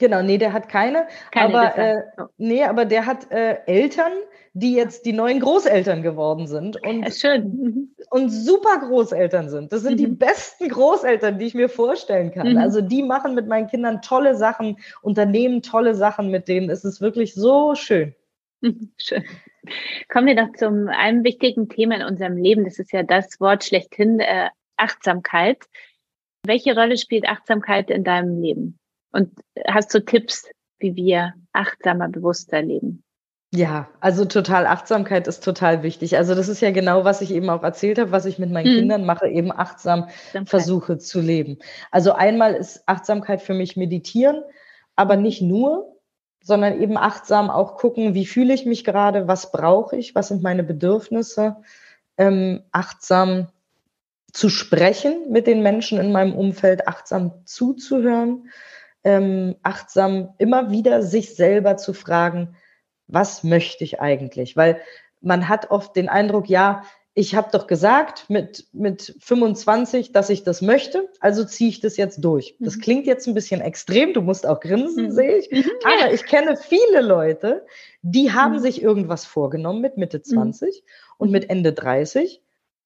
Genau, 0.00 0.22
nee, 0.22 0.38
der 0.38 0.54
hat 0.54 0.68
keine. 0.70 1.06
keine 1.30 1.54
aber 1.54 1.78
äh, 1.78 2.02
nee, 2.38 2.64
aber 2.64 2.86
der 2.86 3.04
hat 3.04 3.30
äh, 3.30 3.58
Eltern, 3.66 4.12
die 4.54 4.74
jetzt 4.74 5.04
die 5.04 5.12
neuen 5.12 5.40
Großeltern 5.40 6.02
geworden 6.02 6.46
sind 6.46 6.82
und, 6.82 7.02
ja, 7.02 7.10
schön. 7.10 7.44
Mhm. 7.44 7.94
und 8.08 8.30
super 8.30 8.78
Großeltern 8.78 9.50
sind. 9.50 9.72
Das 9.72 9.82
sind 9.82 9.92
mhm. 9.92 9.96
die 9.98 10.06
besten 10.06 10.70
Großeltern, 10.70 11.38
die 11.38 11.44
ich 11.44 11.54
mir 11.54 11.68
vorstellen 11.68 12.32
kann. 12.32 12.52
Mhm. 12.52 12.56
Also 12.56 12.80
die 12.80 13.02
machen 13.02 13.34
mit 13.34 13.46
meinen 13.46 13.66
Kindern 13.68 14.00
tolle 14.00 14.34
Sachen, 14.34 14.78
unternehmen 15.02 15.60
tolle 15.60 15.94
Sachen 15.94 16.30
mit 16.30 16.48
denen. 16.48 16.70
Es 16.70 16.82
ist 16.82 17.02
wirklich 17.02 17.34
so 17.34 17.74
schön. 17.74 18.14
Mhm, 18.62 18.92
schön. 18.96 19.24
Kommen 20.10 20.26
wir 20.26 20.36
doch 20.36 20.52
zum 20.56 20.88
einem 20.88 21.24
wichtigen 21.24 21.68
Thema 21.68 21.96
in 21.96 22.04
unserem 22.04 22.38
Leben. 22.38 22.64
Das 22.64 22.78
ist 22.78 22.92
ja 22.92 23.02
das 23.02 23.38
Wort 23.38 23.64
schlechthin, 23.64 24.18
äh, 24.18 24.48
Achtsamkeit. 24.78 25.58
Welche 26.46 26.74
Rolle 26.74 26.96
spielt 26.96 27.28
Achtsamkeit 27.28 27.90
in 27.90 28.02
deinem 28.02 28.40
Leben? 28.40 28.79
Und 29.12 29.30
hast 29.66 29.92
du 29.94 30.04
Tipps, 30.04 30.48
wie 30.78 30.96
wir 30.96 31.34
achtsamer, 31.52 32.08
bewusster 32.08 32.62
leben? 32.62 33.02
Ja, 33.52 33.88
also 33.98 34.26
total 34.26 34.66
Achtsamkeit 34.66 35.26
ist 35.26 35.42
total 35.42 35.82
wichtig. 35.82 36.16
Also 36.16 36.36
das 36.36 36.48
ist 36.48 36.60
ja 36.60 36.70
genau, 36.70 37.04
was 37.04 37.20
ich 37.20 37.32
eben 37.32 37.50
auch 37.50 37.64
erzählt 37.64 37.98
habe, 37.98 38.12
was 38.12 38.24
ich 38.24 38.38
mit 38.38 38.50
meinen 38.50 38.68
hm. 38.68 38.78
Kindern 38.78 39.04
mache, 39.04 39.26
eben 39.26 39.50
achtsam 39.50 40.04
Achtsamkeit. 40.04 40.48
versuche 40.48 40.98
zu 40.98 41.20
leben. 41.20 41.58
Also 41.90 42.12
einmal 42.12 42.54
ist 42.54 42.84
Achtsamkeit 42.86 43.42
für 43.42 43.54
mich 43.54 43.76
meditieren, 43.76 44.42
aber 44.94 45.16
nicht 45.16 45.42
nur, 45.42 45.96
sondern 46.42 46.80
eben 46.80 46.96
achtsam 46.96 47.50
auch 47.50 47.76
gucken, 47.76 48.14
wie 48.14 48.24
fühle 48.24 48.54
ich 48.54 48.66
mich 48.66 48.84
gerade, 48.84 49.26
was 49.26 49.50
brauche 49.50 49.96
ich, 49.96 50.14
was 50.14 50.28
sind 50.28 50.42
meine 50.42 50.62
Bedürfnisse, 50.62 51.56
ähm, 52.18 52.62
achtsam 52.70 53.48
zu 54.32 54.48
sprechen 54.48 55.32
mit 55.32 55.48
den 55.48 55.62
Menschen 55.62 55.98
in 55.98 56.12
meinem 56.12 56.34
Umfeld, 56.34 56.86
achtsam 56.86 57.32
zuzuhören 57.46 58.48
ähm, 59.04 59.56
achtsam 59.62 60.34
immer 60.38 60.70
wieder 60.70 61.02
sich 61.02 61.34
selber 61.34 61.76
zu 61.76 61.92
fragen, 61.92 62.56
was 63.06 63.44
möchte 63.44 63.84
ich 63.84 64.00
eigentlich? 64.00 64.56
Weil 64.56 64.80
man 65.20 65.48
hat 65.48 65.70
oft 65.70 65.96
den 65.96 66.08
Eindruck, 66.08 66.48
ja, 66.48 66.82
ich 67.12 67.34
habe 67.34 67.50
doch 67.52 67.66
gesagt 67.66 68.30
mit, 68.30 68.66
mit 68.72 69.16
25, 69.18 70.12
dass 70.12 70.30
ich 70.30 70.44
das 70.44 70.62
möchte, 70.62 71.08
also 71.18 71.44
ziehe 71.44 71.68
ich 71.68 71.80
das 71.80 71.96
jetzt 71.96 72.24
durch. 72.24 72.56
Das 72.60 72.76
mhm. 72.76 72.80
klingt 72.80 73.06
jetzt 73.06 73.26
ein 73.26 73.34
bisschen 73.34 73.60
extrem, 73.60 74.12
du 74.12 74.22
musst 74.22 74.46
auch 74.46 74.60
grinsen, 74.60 75.06
mhm. 75.06 75.10
sehe 75.10 75.36
ich. 75.38 75.50
Mhm. 75.50 75.70
Aber 75.84 76.12
ich 76.12 76.24
kenne 76.24 76.56
viele 76.56 77.00
Leute, 77.00 77.66
die 78.02 78.32
haben 78.32 78.54
mhm. 78.54 78.60
sich 78.60 78.80
irgendwas 78.80 79.26
vorgenommen 79.26 79.80
mit 79.80 79.96
Mitte 79.96 80.22
20 80.22 80.82
mhm. 80.82 80.90
und 81.18 81.30
mit 81.30 81.50
Ende 81.50 81.72
30 81.72 82.40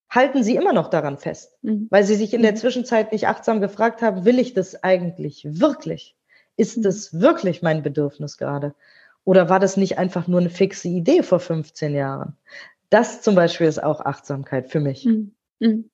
halten 0.09 0.43
sie 0.43 0.57
immer 0.57 0.73
noch 0.73 0.89
daran 0.89 1.19
fest, 1.19 1.57
mhm. 1.63 1.89
weil 1.91 2.05
sie 2.05 2.15
sich 2.15 2.35
in 2.35 2.43
der 2.43 2.53
mhm. 2.53 2.57
Zwischenzeit 2.57 3.13
nicht 3.13 3.27
achtsam 3.27 3.61
gefragt 3.61 4.03
haben, 4.03 4.25
will 4.25 4.39
ich 4.39 4.55
das 4.55 4.83
eigentlich 4.83 5.47
wirklich? 5.61 6.15
Ist 6.57 6.79
mhm. 6.79 6.83
das 6.83 7.21
wirklich 7.21 7.63
mein 7.63 7.83
Bedürfnis 7.83 8.39
gerade? 8.39 8.75
Oder 9.25 9.49
war 9.49 9.59
das 9.59 9.77
nicht 9.77 9.99
einfach 9.99 10.29
nur 10.29 10.41
eine 10.41 10.51
fixe 10.51 10.89
Idee 10.89 11.23
vor 11.23 11.41
15 11.41 11.95
Jahren? 11.95 12.37
Das 12.91 13.23
zum 13.23 13.35
Beispiel 13.35 13.67
ist 13.67 13.83
auch 13.83 14.01
Achtsamkeit 14.01 14.69
für 14.69 14.81
mich. 14.81 15.05
Mhm. 15.05 15.33
Mhm. 15.59 15.91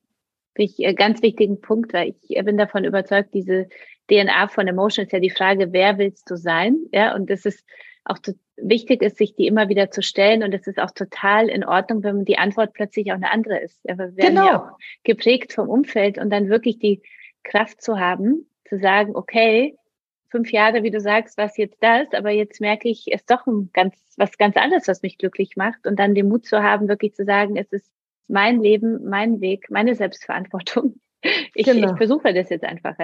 Ich, 0.56 0.78
äh, 0.80 0.94
ganz 0.94 1.22
wichtigen 1.22 1.60
Punkt, 1.60 1.92
weil 1.92 2.14
ich 2.28 2.44
bin 2.44 2.58
davon 2.58 2.84
überzeugt, 2.84 3.32
diese 3.32 3.68
DNA 4.10 4.48
von 4.48 4.66
Emotion 4.66 5.06
ist 5.06 5.12
ja 5.12 5.20
die 5.20 5.30
Frage, 5.30 5.72
wer 5.72 5.96
willst 5.98 6.28
du 6.30 6.36
sein? 6.36 6.76
Ja, 6.92 7.14
und 7.14 7.30
das 7.30 7.46
ist 7.46 7.64
auch 8.04 8.18
wichtig 8.56 9.02
ist, 9.02 9.18
sich 9.18 9.34
die 9.34 9.46
immer 9.46 9.68
wieder 9.68 9.90
zu 9.90 10.02
stellen. 10.02 10.42
Und 10.42 10.54
es 10.54 10.66
ist 10.66 10.78
auch 10.78 10.90
total 10.90 11.48
in 11.48 11.64
Ordnung, 11.64 12.02
wenn 12.02 12.24
die 12.24 12.38
Antwort 12.38 12.72
plötzlich 12.72 13.10
auch 13.10 13.16
eine 13.16 13.30
andere 13.30 13.58
ist. 13.58 13.80
Ja, 13.84 13.98
wir 13.98 14.16
werden 14.16 14.34
genau. 14.34 14.46
ja 14.46 14.62
auch 14.62 14.78
geprägt 15.04 15.52
vom 15.52 15.68
Umfeld 15.68 16.18
und 16.18 16.30
dann 16.30 16.48
wirklich 16.48 16.78
die 16.78 17.02
Kraft 17.42 17.82
zu 17.82 17.98
haben, 17.98 18.46
zu 18.64 18.78
sagen, 18.78 19.16
okay, 19.16 19.76
fünf 20.30 20.52
Jahre, 20.52 20.82
wie 20.82 20.90
du 20.90 21.00
sagst, 21.00 21.36
was 21.36 21.56
jetzt 21.56 21.82
das, 21.82 22.06
aber 22.12 22.30
jetzt 22.30 22.60
merke 22.60 22.88
ich, 22.88 23.06
es 23.08 23.20
ist 23.20 23.30
doch 23.30 23.46
ein 23.46 23.70
ganz, 23.72 23.96
was 24.16 24.38
ganz 24.38 24.56
anderes, 24.56 24.86
was 24.88 25.02
mich 25.02 25.18
glücklich 25.18 25.56
macht. 25.56 25.86
Und 25.86 25.98
dann 25.98 26.14
den 26.14 26.28
Mut 26.28 26.46
zu 26.46 26.62
haben, 26.62 26.88
wirklich 26.88 27.14
zu 27.14 27.24
sagen, 27.24 27.56
es 27.56 27.72
ist 27.72 27.90
mein 28.28 28.60
Leben, 28.60 29.08
mein 29.08 29.40
Weg, 29.40 29.70
meine 29.70 29.94
Selbstverantwortung. 29.94 30.94
Ich, 31.54 31.66
genau. 31.66 31.90
ich 31.90 31.96
versuche 31.98 32.32
das 32.32 32.48
jetzt 32.48 32.64
einfach. 32.64 32.96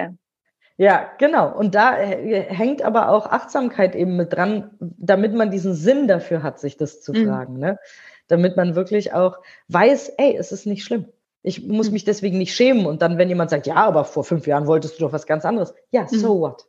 Ja. 0.77 1.11
Genau. 1.17 1.55
Und 1.55 1.75
da 1.75 1.99
äh, 1.99 2.43
hängt 2.43 2.83
aber 2.83 3.09
auch 3.09 3.25
Achtsamkeit 3.25 3.95
eben 3.95 4.15
mit 4.15 4.33
dran, 4.33 4.71
damit 4.79 5.33
man 5.33 5.51
diesen 5.51 5.73
Sinn 5.73 6.07
dafür 6.07 6.43
hat, 6.43 6.59
sich 6.59 6.77
das 6.77 7.01
zu 7.01 7.13
mhm. 7.13 7.27
fragen. 7.27 7.59
Ne? 7.59 7.79
Damit 8.27 8.55
man 8.55 8.75
wirklich 8.75 9.13
auch 9.13 9.37
weiß, 9.67 10.09
ey, 10.17 10.35
es 10.37 10.51
ist 10.51 10.65
nicht 10.65 10.83
schlimm. 10.83 11.05
Ich 11.41 11.65
muss 11.65 11.87
mhm. 11.87 11.93
mich 11.93 12.05
deswegen 12.05 12.37
nicht 12.37 12.53
schämen. 12.53 12.85
Und 12.85 13.01
dann, 13.01 13.17
wenn 13.17 13.29
jemand 13.29 13.49
sagt, 13.49 13.67
ja, 13.67 13.75
aber 13.75 14.05
vor 14.05 14.23
fünf 14.23 14.47
Jahren 14.47 14.67
wolltest 14.67 14.99
du 14.99 15.05
doch 15.05 15.13
was 15.13 15.25
ganz 15.25 15.45
anderes. 15.45 15.73
Ja, 15.91 16.07
so 16.07 16.35
mhm. 16.35 16.41
what? 16.41 16.65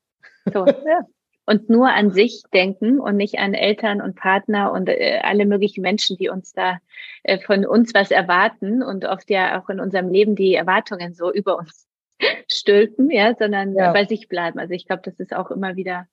So, 0.53 0.67
ja. 0.67 1.03
und 1.45 1.69
nur 1.69 1.89
an 1.91 2.11
sich 2.11 2.45
denken 2.55 3.01
und 3.01 3.17
nicht 3.17 3.39
an 3.39 3.53
Eltern 3.55 4.01
und 4.01 4.17
Partner 4.17 4.73
und 4.73 4.89
äh, 4.89 5.19
alle 5.23 5.45
möglichen 5.45 5.83
Menschen, 5.83 6.17
die 6.17 6.31
uns 6.31 6.53
da 6.53 6.79
äh, 7.25 7.39
von 7.41 7.67
uns 7.67 7.93
was 7.93 8.11
erwarten 8.11 8.83
und 8.83 9.05
oft 9.05 9.29
ja 9.29 9.61
auch 9.61 9.69
in 9.69 9.81
unserem 9.81 10.09
Leben 10.09 10.35
die 10.35 10.55
Erwartungen 10.55 11.13
so 11.13 11.31
über 11.31 11.59
uns 11.59 11.88
stülpen, 12.49 13.11
ja, 13.11 13.35
sondern 13.35 13.75
ja. 13.75 13.93
bei 13.93 14.05
sich 14.05 14.29
bleiben. 14.29 14.59
Also 14.59 14.75
ich 14.75 14.87
glaube, 14.87 15.03
das 15.05 15.19
ist 15.21 15.35
auch 15.35 15.51
immer 15.51 15.77
wieder 15.77 16.07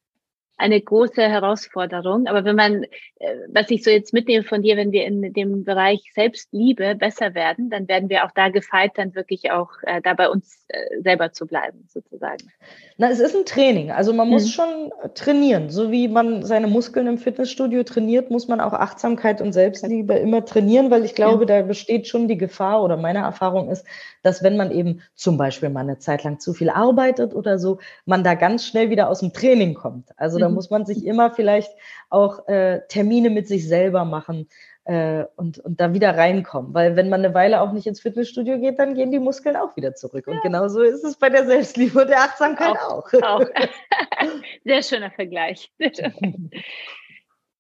eine 0.58 0.80
große 0.80 1.22
Herausforderung. 1.22 2.28
Aber 2.28 2.46
wenn 2.46 2.56
man, 2.56 2.84
äh, 2.84 3.36
was 3.50 3.70
ich 3.70 3.84
so 3.84 3.90
jetzt 3.90 4.14
mitnehme 4.14 4.44
von 4.44 4.62
dir, 4.62 4.78
wenn 4.78 4.92
wir 4.92 5.06
in 5.06 5.34
dem 5.34 5.64
Bereich 5.64 6.12
Selbstliebe 6.14 6.96
besser 6.96 7.36
werden, 7.36 7.70
dann 7.70 7.88
werden 7.88 8.10
wir 8.10 8.26
auch 8.26 8.32
da 8.32 8.50
gefeit, 8.50 8.94
dann 8.96 9.16
wirklich 9.16 9.52
auch 9.52 9.72
äh, 9.84 10.02
da 10.02 10.14
bei 10.14 10.30
uns 10.30 10.66
äh, 10.70 11.02
selber 11.02 11.34
zu 11.34 11.46
bleiben, 11.46 11.86
sozusagen. 11.90 12.52
Na, 12.98 13.10
es 13.10 13.20
ist 13.20 13.36
ein 13.36 13.46
Training. 13.46 13.92
Also 13.92 14.14
man 14.14 14.30
muss 14.30 14.44
hm. 14.44 14.50
schon 14.52 14.92
trainieren. 15.14 15.70
So 15.70 15.92
wie 15.92 16.08
man 16.08 16.44
seine 16.44 16.68
Muskeln 16.68 17.08
im 17.08 17.18
Fitnessstudio 17.18 17.84
trainiert, 17.84 18.32
muss 18.32 18.48
man 18.48 18.62
auch 18.62 18.74
Achtsamkeit 18.74 19.42
und 19.42 19.52
Selbstliebe 19.52 20.14
immer 20.14 20.46
trainieren, 20.46 20.90
weil 20.90 21.04
ich 21.04 21.16
glaube, 21.16 21.46
ja. 21.46 21.62
da 21.62 21.68
besteht 21.68 22.08
schon 22.08 22.30
die 22.30 22.38
Gefahr 22.38 22.82
oder 22.82 22.96
meine 22.96 23.20
Erfahrung 23.20 23.70
ist, 23.70 23.86
dass 24.24 24.42
wenn 24.42 24.56
man 24.56 24.72
eben 24.72 25.02
zum 25.16 25.38
Beispiel 25.38 25.70
mal 25.70 25.82
eine 25.82 26.00
Zeit 26.00 26.24
lang 26.24 26.40
zu 26.40 26.54
viel 26.54 26.70
arbeitet 26.70 27.36
oder 27.36 27.60
so, 27.60 27.80
man 28.06 28.24
da 28.24 28.36
ganz 28.36 28.66
schnell 28.66 28.90
wieder 28.90 29.10
aus 29.10 29.20
dem 29.20 29.34
Training 29.34 29.74
kommt. 29.74 30.10
Also 30.16 30.45
da 30.46 30.50
muss 30.50 30.70
man 30.70 30.86
sich 30.86 31.06
immer 31.06 31.32
vielleicht 31.32 31.72
auch 32.10 32.48
äh, 32.48 32.82
Termine 32.88 33.30
mit 33.30 33.48
sich 33.48 33.68
selber 33.68 34.06
machen 34.06 34.48
äh, 34.86 35.26
und, 35.36 35.60
und 35.60 35.82
da 35.82 35.94
wieder 35.94 36.16
reinkommen. 36.16 36.74
Weil 36.74 36.96
wenn 36.96 37.10
man 37.10 37.26
eine 37.26 37.34
Weile 37.34 37.62
auch 37.62 37.72
nicht 37.72 37.88
ins 37.88 38.02
Fitnessstudio 38.02 38.60
geht, 38.60 38.80
dann 38.80 38.96
gehen 38.96 39.12
die 39.12 39.20
Muskeln 39.20 39.56
auch 39.56 39.76
wieder 39.76 39.96
zurück. 39.96 40.28
Und 40.28 40.36
ja. 40.36 40.42
genauso 40.42 40.82
ist 40.82 41.04
es 41.04 41.18
bei 41.18 41.30
der 41.30 41.46
Selbstliebe 41.46 42.02
und 42.02 42.08
der 42.10 42.22
Achtsamkeit 42.22 42.78
auch. 42.80 43.12
auch. 43.14 43.24
auch. 43.24 43.46
Sehr 44.64 44.84
schöner 44.84 45.12
Vergleich. 45.12 45.72
Sehr 45.78 45.94
schön. 45.94 46.52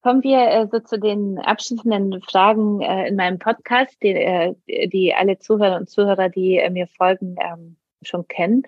Kommen 0.04 0.22
wir 0.22 0.38
äh, 0.38 0.68
so 0.72 0.80
zu 0.82 1.00
den 1.00 1.40
abschließenden 1.40 2.22
Fragen 2.22 2.82
äh, 2.82 3.08
in 3.08 3.16
meinem 3.16 3.40
Podcast, 3.40 3.98
die, 4.04 4.10
äh, 4.10 4.54
die 4.68 5.16
alle 5.16 5.40
Zuhörer 5.40 5.78
und 5.78 5.90
Zuhörer, 5.90 6.30
die 6.30 6.58
äh, 6.58 6.70
mir 6.70 6.86
folgen, 6.86 7.38
ähm, 7.42 7.78
schon 8.04 8.28
kennen. 8.28 8.62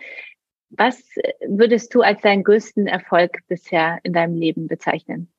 Was 0.70 1.02
würdest 1.48 1.94
du 1.96 2.02
als 2.02 2.22
deinen 2.22 2.44
größten 2.44 2.88
Erfolg 2.88 3.40
bisher 3.48 4.00
in 4.04 4.14
deinem 4.14 4.36
Leben 4.36 4.68
bezeichnen? 4.68 5.32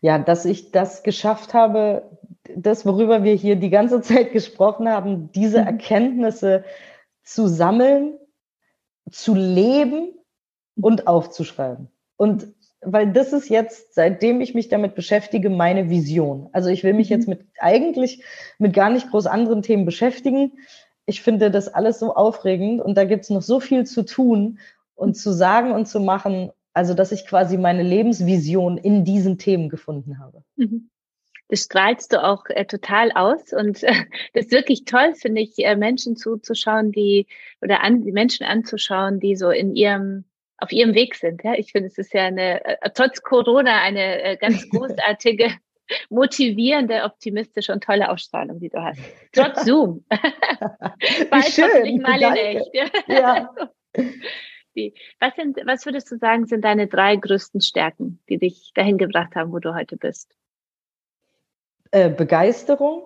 Ja, 0.00 0.18
dass 0.18 0.44
ich 0.44 0.70
das 0.70 1.02
geschafft 1.02 1.54
habe, 1.54 2.18
das, 2.54 2.86
worüber 2.86 3.24
wir 3.24 3.34
hier 3.34 3.56
die 3.56 3.70
ganze 3.70 4.00
Zeit 4.02 4.32
gesprochen 4.32 4.88
haben, 4.88 5.30
diese 5.32 5.60
mhm. 5.60 5.66
Erkenntnisse 5.66 6.64
zu 7.22 7.48
sammeln, 7.48 8.18
zu 9.10 9.34
leben 9.34 10.14
und 10.80 11.06
aufzuschreiben. 11.06 11.88
Und 12.16 12.48
weil 12.80 13.12
das 13.12 13.32
ist 13.32 13.48
jetzt, 13.48 13.94
seitdem 13.94 14.40
ich 14.40 14.54
mich 14.54 14.68
damit 14.68 14.94
beschäftige, 14.94 15.50
meine 15.50 15.90
Vision. 15.90 16.48
Also 16.52 16.68
ich 16.68 16.84
will 16.84 16.94
mich 16.94 17.10
mhm. 17.10 17.16
jetzt 17.16 17.28
mit 17.28 17.46
eigentlich 17.58 18.22
mit 18.58 18.74
gar 18.74 18.90
nicht 18.90 19.10
groß 19.10 19.26
anderen 19.26 19.62
Themen 19.62 19.84
beschäftigen, 19.84 20.52
ich 21.06 21.22
finde 21.22 21.50
das 21.50 21.68
alles 21.68 21.98
so 22.00 22.14
aufregend 22.14 22.82
und 22.82 22.96
da 22.96 23.04
gibt 23.04 23.24
es 23.24 23.30
noch 23.30 23.42
so 23.42 23.60
viel 23.60 23.84
zu 23.86 24.04
tun 24.04 24.58
und 24.94 25.14
zu 25.14 25.32
sagen 25.32 25.72
und 25.72 25.86
zu 25.86 26.00
machen, 26.00 26.50
also 26.72 26.94
dass 26.94 27.12
ich 27.12 27.26
quasi 27.26 27.56
meine 27.56 27.82
Lebensvision 27.82 28.76
in 28.76 29.04
diesen 29.04 29.38
Themen 29.38 29.68
gefunden 29.68 30.18
habe. 30.18 30.42
Mhm. 30.56 30.90
Das 31.48 31.60
strahlst 31.60 32.12
du 32.12 32.24
auch 32.24 32.46
äh, 32.48 32.64
total 32.64 33.12
aus 33.12 33.52
und 33.52 33.84
äh, 33.84 33.94
das 34.34 34.46
ist 34.46 34.52
wirklich 34.52 34.84
toll, 34.84 35.14
finde 35.14 35.42
ich, 35.42 35.56
äh, 35.58 35.76
Menschen 35.76 36.16
zuzuschauen, 36.16 36.90
die 36.90 37.28
oder 37.62 37.84
an, 37.84 38.02
die 38.02 38.10
Menschen 38.10 38.44
anzuschauen, 38.44 39.20
die 39.20 39.36
so 39.36 39.50
in 39.50 39.76
ihrem 39.76 40.24
auf 40.58 40.72
ihrem 40.72 40.94
Weg 40.94 41.14
sind. 41.14 41.44
Ja, 41.44 41.52
ich 41.54 41.70
finde, 41.70 41.88
es 41.88 41.98
ist 41.98 42.14
ja 42.14 42.24
eine 42.24 42.64
äh, 42.64 42.90
trotz 42.92 43.22
Corona 43.22 43.80
eine 43.82 44.22
äh, 44.22 44.36
ganz 44.36 44.68
großartige 44.70 45.52
motivierende, 46.10 47.04
optimistische 47.04 47.72
und 47.72 47.84
tolle 47.84 48.10
Ausstrahlung, 48.10 48.60
die 48.60 48.68
du 48.68 48.82
hast. 48.82 49.00
Trotz 49.32 49.64
Zoom. 49.64 50.04
Bald 51.30 51.44
schön, 51.44 52.02
mal 52.02 52.20
in 52.20 52.34
echt. 52.34 52.70
Ja. 53.06 53.50
was, 55.20 55.34
sind, 55.36 55.58
was 55.64 55.86
würdest 55.86 56.10
du 56.10 56.18
sagen, 56.18 56.46
sind 56.46 56.64
deine 56.64 56.86
drei 56.86 57.16
größten 57.16 57.60
Stärken, 57.60 58.20
die 58.28 58.38
dich 58.38 58.72
dahin 58.74 58.98
gebracht 58.98 59.34
haben, 59.34 59.52
wo 59.52 59.58
du 59.58 59.74
heute 59.74 59.96
bist? 59.96 60.34
Äh, 61.92 62.10
Begeisterung, 62.10 63.04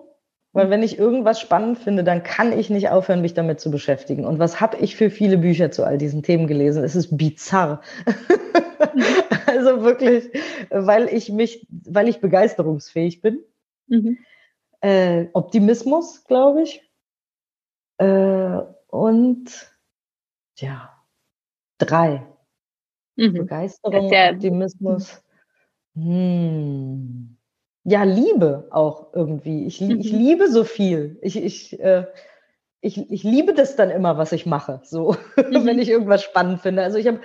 weil 0.53 0.69
wenn 0.69 0.83
ich 0.83 0.99
irgendwas 0.99 1.39
spannend 1.39 1.77
finde, 1.77 2.03
dann 2.03 2.23
kann 2.23 2.57
ich 2.57 2.69
nicht 2.69 2.89
aufhören, 2.89 3.21
mich 3.21 3.33
damit 3.33 3.59
zu 3.59 3.71
beschäftigen. 3.71 4.25
Und 4.25 4.39
was 4.39 4.59
habe 4.59 4.77
ich 4.77 4.95
für 4.95 5.09
viele 5.09 5.37
Bücher 5.37 5.71
zu 5.71 5.85
all 5.85 5.97
diesen 5.97 6.23
Themen 6.23 6.47
gelesen? 6.47 6.83
Es 6.83 6.95
ist 6.95 7.15
bizarr. 7.17 7.81
also 9.45 9.83
wirklich, 9.83 10.29
weil 10.69 11.07
ich 11.07 11.29
mich, 11.29 11.67
weil 11.69 12.07
ich 12.07 12.19
begeisterungsfähig 12.19 13.21
bin. 13.21 13.43
Mhm. 13.87 14.17
Äh, 14.81 15.27
Optimismus, 15.33 16.23
glaube 16.25 16.63
ich. 16.63 16.81
Äh, 17.97 18.59
und 18.87 19.45
ja, 20.57 20.91
drei. 21.77 22.25
Mhm. 23.15 23.33
Begeisterung, 23.33 24.11
ja 24.11 24.31
Optimismus. 24.31 25.21
Hm. 25.95 27.37
Ja, 27.83 28.03
Liebe 28.03 28.67
auch 28.71 29.13
irgendwie. 29.13 29.65
Ich, 29.65 29.81
mhm. 29.81 29.99
ich 29.99 30.11
liebe 30.11 30.49
so 30.49 30.63
viel. 30.63 31.17
Ich, 31.21 31.35
ich, 31.35 31.79
äh, 31.79 32.05
ich, 32.79 33.11
ich 33.11 33.23
liebe 33.23 33.53
das 33.53 33.75
dann 33.75 33.89
immer, 33.89 34.17
was 34.17 34.31
ich 34.31 34.45
mache, 34.45 34.81
so, 34.83 35.15
mhm. 35.35 35.65
wenn 35.65 35.79
ich 35.79 35.89
irgendwas 35.89 36.23
spannend 36.23 36.61
finde. 36.61 36.83
Also 36.83 36.97
ich 36.97 37.07
habe 37.07 37.21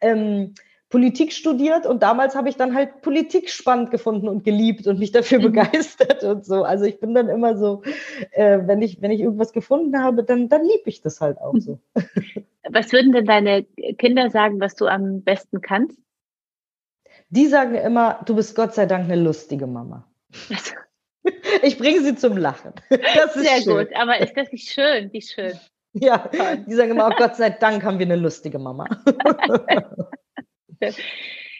ähm, 0.00 0.54
Politik 0.90 1.32
studiert 1.32 1.84
und 1.84 2.02
damals 2.02 2.34
habe 2.34 2.48
ich 2.48 2.56
dann 2.56 2.74
halt 2.74 3.02
Politik 3.02 3.50
spannend 3.50 3.90
gefunden 3.90 4.28
und 4.28 4.42
geliebt 4.42 4.86
und 4.86 4.98
mich 4.98 5.12
dafür 5.12 5.38
mhm. 5.38 5.42
begeistert 5.42 6.24
und 6.24 6.46
so. 6.46 6.64
Also 6.64 6.84
ich 6.86 6.98
bin 6.98 7.14
dann 7.14 7.28
immer 7.28 7.56
so, 7.56 7.82
äh, 8.30 8.60
wenn 8.64 8.80
ich 8.80 9.02
wenn 9.02 9.10
ich 9.10 9.20
irgendwas 9.20 9.52
gefunden 9.52 10.02
habe, 10.02 10.24
dann 10.24 10.48
dann 10.48 10.62
liebe 10.62 10.84
ich 10.86 11.02
das 11.02 11.20
halt 11.20 11.38
auch 11.38 11.52
mhm. 11.52 11.60
so. 11.60 11.78
Was 12.70 12.92
würden 12.92 13.12
denn 13.12 13.26
deine 13.26 13.64
Kinder 13.96 14.30
sagen, 14.30 14.60
was 14.60 14.74
du 14.74 14.86
am 14.86 15.22
besten 15.22 15.62
kannst? 15.62 15.98
Die 17.30 17.46
sagen 17.46 17.74
immer, 17.74 18.20
du 18.26 18.34
bist 18.34 18.54
Gott 18.54 18.74
sei 18.74 18.84
Dank 18.84 19.04
eine 19.04 19.16
lustige 19.22 19.66
Mama. 19.66 20.06
Ich 21.62 21.76
bringe 21.76 22.00
sie 22.00 22.14
zum 22.14 22.36
Lachen. 22.36 22.72
Das 22.88 23.36
ist 23.36 23.46
Sehr 23.46 23.60
schön. 23.62 23.76
gut, 23.76 23.96
aber 23.96 24.18
ist 24.18 24.34
das 24.34 24.50
nicht 24.50 24.70
schön? 24.70 25.12
Wie 25.12 25.20
schön. 25.20 25.52
Ja, 25.92 26.28
die 26.66 26.74
sagen 26.74 26.90
immer, 26.92 27.08
oh 27.08 27.14
Gott 27.18 27.36
sei 27.36 27.50
Dank 27.50 27.82
haben 27.82 27.98
wir 27.98 28.06
eine 28.06 28.16
lustige 28.16 28.58
Mama. 28.58 28.86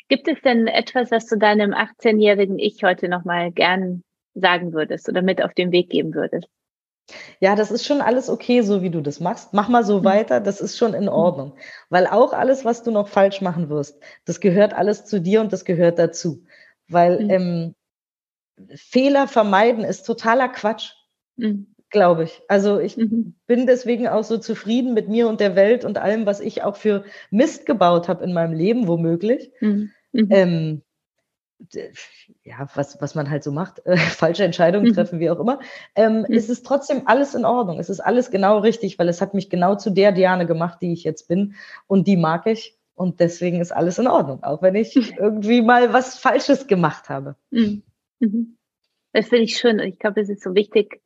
Gibt 0.08 0.28
es 0.28 0.40
denn 0.42 0.66
etwas, 0.66 1.10
was 1.10 1.26
du 1.26 1.36
deinem 1.36 1.72
18-jährigen 1.72 2.58
Ich 2.58 2.82
heute 2.82 3.08
nochmal 3.08 3.52
gern 3.52 4.02
sagen 4.34 4.72
würdest 4.72 5.08
oder 5.08 5.22
mit 5.22 5.42
auf 5.42 5.52
den 5.52 5.72
Weg 5.72 5.90
geben 5.90 6.14
würdest? 6.14 6.48
Ja, 7.40 7.56
das 7.56 7.70
ist 7.70 7.86
schon 7.86 8.00
alles 8.00 8.28
okay, 8.28 8.60
so 8.62 8.82
wie 8.82 8.90
du 8.90 9.00
das 9.00 9.20
machst. 9.20 9.54
Mach 9.54 9.68
mal 9.68 9.84
so 9.84 10.00
mhm. 10.00 10.04
weiter, 10.04 10.40
das 10.40 10.60
ist 10.60 10.76
schon 10.76 10.94
in 10.94 11.04
mhm. 11.04 11.08
Ordnung. 11.08 11.56
Weil 11.88 12.06
auch 12.06 12.32
alles, 12.32 12.64
was 12.64 12.82
du 12.82 12.90
noch 12.90 13.08
falsch 13.08 13.40
machen 13.40 13.68
wirst, 13.70 14.02
das 14.24 14.40
gehört 14.40 14.74
alles 14.74 15.04
zu 15.04 15.20
dir 15.20 15.40
und 15.40 15.52
das 15.52 15.64
gehört 15.64 15.98
dazu. 15.98 16.44
Weil 16.88 17.24
mhm. 17.24 17.30
ähm, 17.30 17.74
Fehler 18.74 19.28
vermeiden 19.28 19.84
ist 19.84 20.02
totaler 20.02 20.48
Quatsch. 20.48 20.92
Mhm 21.36 21.74
glaube 21.90 22.24
ich. 22.24 22.42
Also 22.48 22.78
ich 22.78 22.96
mhm. 22.96 23.34
bin 23.46 23.66
deswegen 23.66 24.08
auch 24.08 24.24
so 24.24 24.38
zufrieden 24.38 24.94
mit 24.94 25.08
mir 25.08 25.28
und 25.28 25.40
der 25.40 25.56
Welt 25.56 25.84
und 25.84 25.98
allem, 25.98 26.26
was 26.26 26.40
ich 26.40 26.62
auch 26.62 26.76
für 26.76 27.04
Mist 27.30 27.66
gebaut 27.66 28.08
habe 28.08 28.24
in 28.24 28.32
meinem 28.32 28.52
Leben, 28.52 28.88
womöglich. 28.88 29.50
Mhm. 29.60 29.90
Mhm. 30.12 30.28
Ähm, 30.30 30.82
ja, 32.44 32.68
was, 32.74 33.00
was 33.00 33.14
man 33.14 33.30
halt 33.30 33.42
so 33.42 33.50
macht, 33.50 33.84
äh, 33.84 33.96
falsche 33.96 34.44
Entscheidungen 34.44 34.92
treffen, 34.92 35.18
wie 35.18 35.30
auch 35.30 35.40
immer, 35.40 35.60
ähm, 35.94 36.20
mhm. 36.20 36.24
ist 36.26 36.48
es 36.48 36.62
trotzdem 36.62 37.02
alles 37.06 37.34
in 37.34 37.44
Ordnung. 37.44 37.78
Es 37.78 37.90
ist 37.90 38.00
alles 38.00 38.30
genau 38.30 38.58
richtig, 38.58 38.98
weil 38.98 39.08
es 39.08 39.20
hat 39.20 39.34
mich 39.34 39.50
genau 39.50 39.74
zu 39.74 39.90
der 39.90 40.12
Diane 40.12 40.46
gemacht, 40.46 40.78
die 40.82 40.92
ich 40.92 41.04
jetzt 41.04 41.28
bin 41.28 41.54
und 41.86 42.06
die 42.06 42.16
mag 42.16 42.46
ich. 42.46 42.76
Und 42.94 43.20
deswegen 43.20 43.60
ist 43.60 43.70
alles 43.70 43.98
in 44.00 44.08
Ordnung, 44.08 44.42
auch 44.42 44.60
wenn 44.60 44.74
ich 44.74 44.96
irgendwie 45.18 45.62
mal 45.62 45.92
was 45.92 46.18
Falsches 46.18 46.66
gemacht 46.66 47.08
habe. 47.08 47.36
Das 49.12 49.28
finde 49.28 49.44
ich 49.44 49.56
schön. 49.56 49.80
Und 49.80 49.86
ich 49.86 49.98
glaube, 49.98 50.20
es 50.20 50.28
ist 50.28 50.42
so 50.42 50.54
wichtig, 50.54 51.00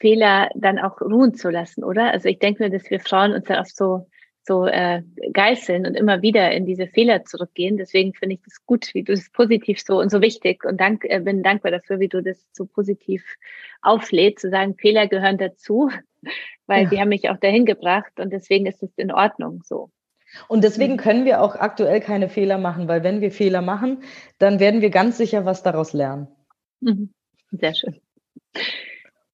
Fehler 0.00 0.48
dann 0.54 0.78
auch 0.78 1.00
ruhen 1.00 1.34
zu 1.34 1.50
lassen, 1.50 1.84
oder? 1.84 2.12
Also 2.12 2.28
ich 2.28 2.38
denke 2.38 2.64
mir, 2.64 2.70
dass 2.70 2.90
wir 2.90 3.00
Frauen 3.00 3.32
uns 3.32 3.46
dann 3.46 3.60
oft 3.60 3.76
so 3.76 4.06
so 4.46 4.66
äh, 4.66 5.02
geißeln 5.32 5.86
und 5.86 5.94
immer 5.94 6.20
wieder 6.20 6.52
in 6.52 6.66
diese 6.66 6.86
Fehler 6.86 7.24
zurückgehen. 7.24 7.78
Deswegen 7.78 8.12
finde 8.12 8.34
ich 8.34 8.42
das 8.42 8.64
gut, 8.66 8.92
wie 8.92 9.02
du 9.02 9.14
das 9.14 9.30
positiv 9.30 9.80
so 9.80 9.98
und 9.98 10.10
so 10.10 10.20
wichtig 10.20 10.64
und 10.64 10.78
dank, 10.80 11.04
äh, 11.04 11.20
bin 11.20 11.42
dankbar 11.42 11.72
dafür, 11.72 11.98
wie 11.98 12.08
du 12.08 12.22
das 12.22 12.46
so 12.52 12.66
positiv 12.66 13.24
auflädst, 13.80 14.42
zu 14.42 14.50
sagen, 14.50 14.74
Fehler 14.76 15.08
gehören 15.08 15.38
dazu, 15.38 15.90
weil 16.66 16.84
ja. 16.84 16.90
die 16.90 17.00
haben 17.00 17.08
mich 17.08 17.30
auch 17.30 17.38
dahin 17.38 17.64
gebracht 17.64 18.20
und 18.20 18.32
deswegen 18.32 18.66
ist 18.66 18.82
es 18.82 18.90
in 18.96 19.12
Ordnung 19.12 19.62
so. 19.64 19.90
Und 20.48 20.64
deswegen 20.64 20.96
können 20.96 21.24
wir 21.24 21.40
auch 21.40 21.54
aktuell 21.54 22.00
keine 22.00 22.28
Fehler 22.28 22.58
machen, 22.58 22.88
weil 22.88 23.04
wenn 23.04 23.20
wir 23.20 23.30
Fehler 23.30 23.62
machen, 23.62 24.02
dann 24.38 24.58
werden 24.58 24.80
wir 24.80 24.90
ganz 24.90 25.16
sicher 25.16 25.44
was 25.44 25.62
daraus 25.62 25.92
lernen. 25.92 26.28
Mhm. 26.80 27.14
Sehr 27.52 27.74
schön. 27.74 28.00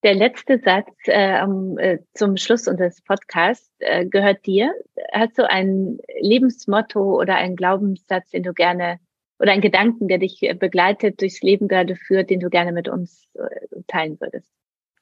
Der 0.03 0.14
letzte 0.14 0.59
Satz 0.59 0.88
äh, 1.07 1.42
äh, 1.42 1.98
zum 2.14 2.36
Schluss 2.38 2.66
unseres 2.66 3.03
Podcasts 3.03 3.70
äh, 3.80 4.07
gehört 4.07 4.46
dir. 4.46 4.72
Hast 5.12 5.36
du 5.36 5.48
ein 5.48 5.98
Lebensmotto 6.20 7.20
oder 7.20 7.36
einen 7.36 7.57
Glaubenssatz, 7.57 8.30
den 8.30 8.42
du 8.42 8.55
gerne 8.55 8.98
oder 9.38 9.53
einen 9.53 9.62
Gedanken, 9.62 10.09
der 10.09 10.18
dich 10.18 10.40
begleitet, 10.59 11.20
durchs 11.20 11.42
Leben 11.42 11.68
gerade 11.68 11.96
führt, 11.96 12.30
den 12.30 12.40
du 12.40 12.48
gerne 12.48 12.72
mit 12.72 12.88
uns 12.88 13.28
äh, 13.34 13.82
teilen 13.88 14.18
würdest? 14.20 14.51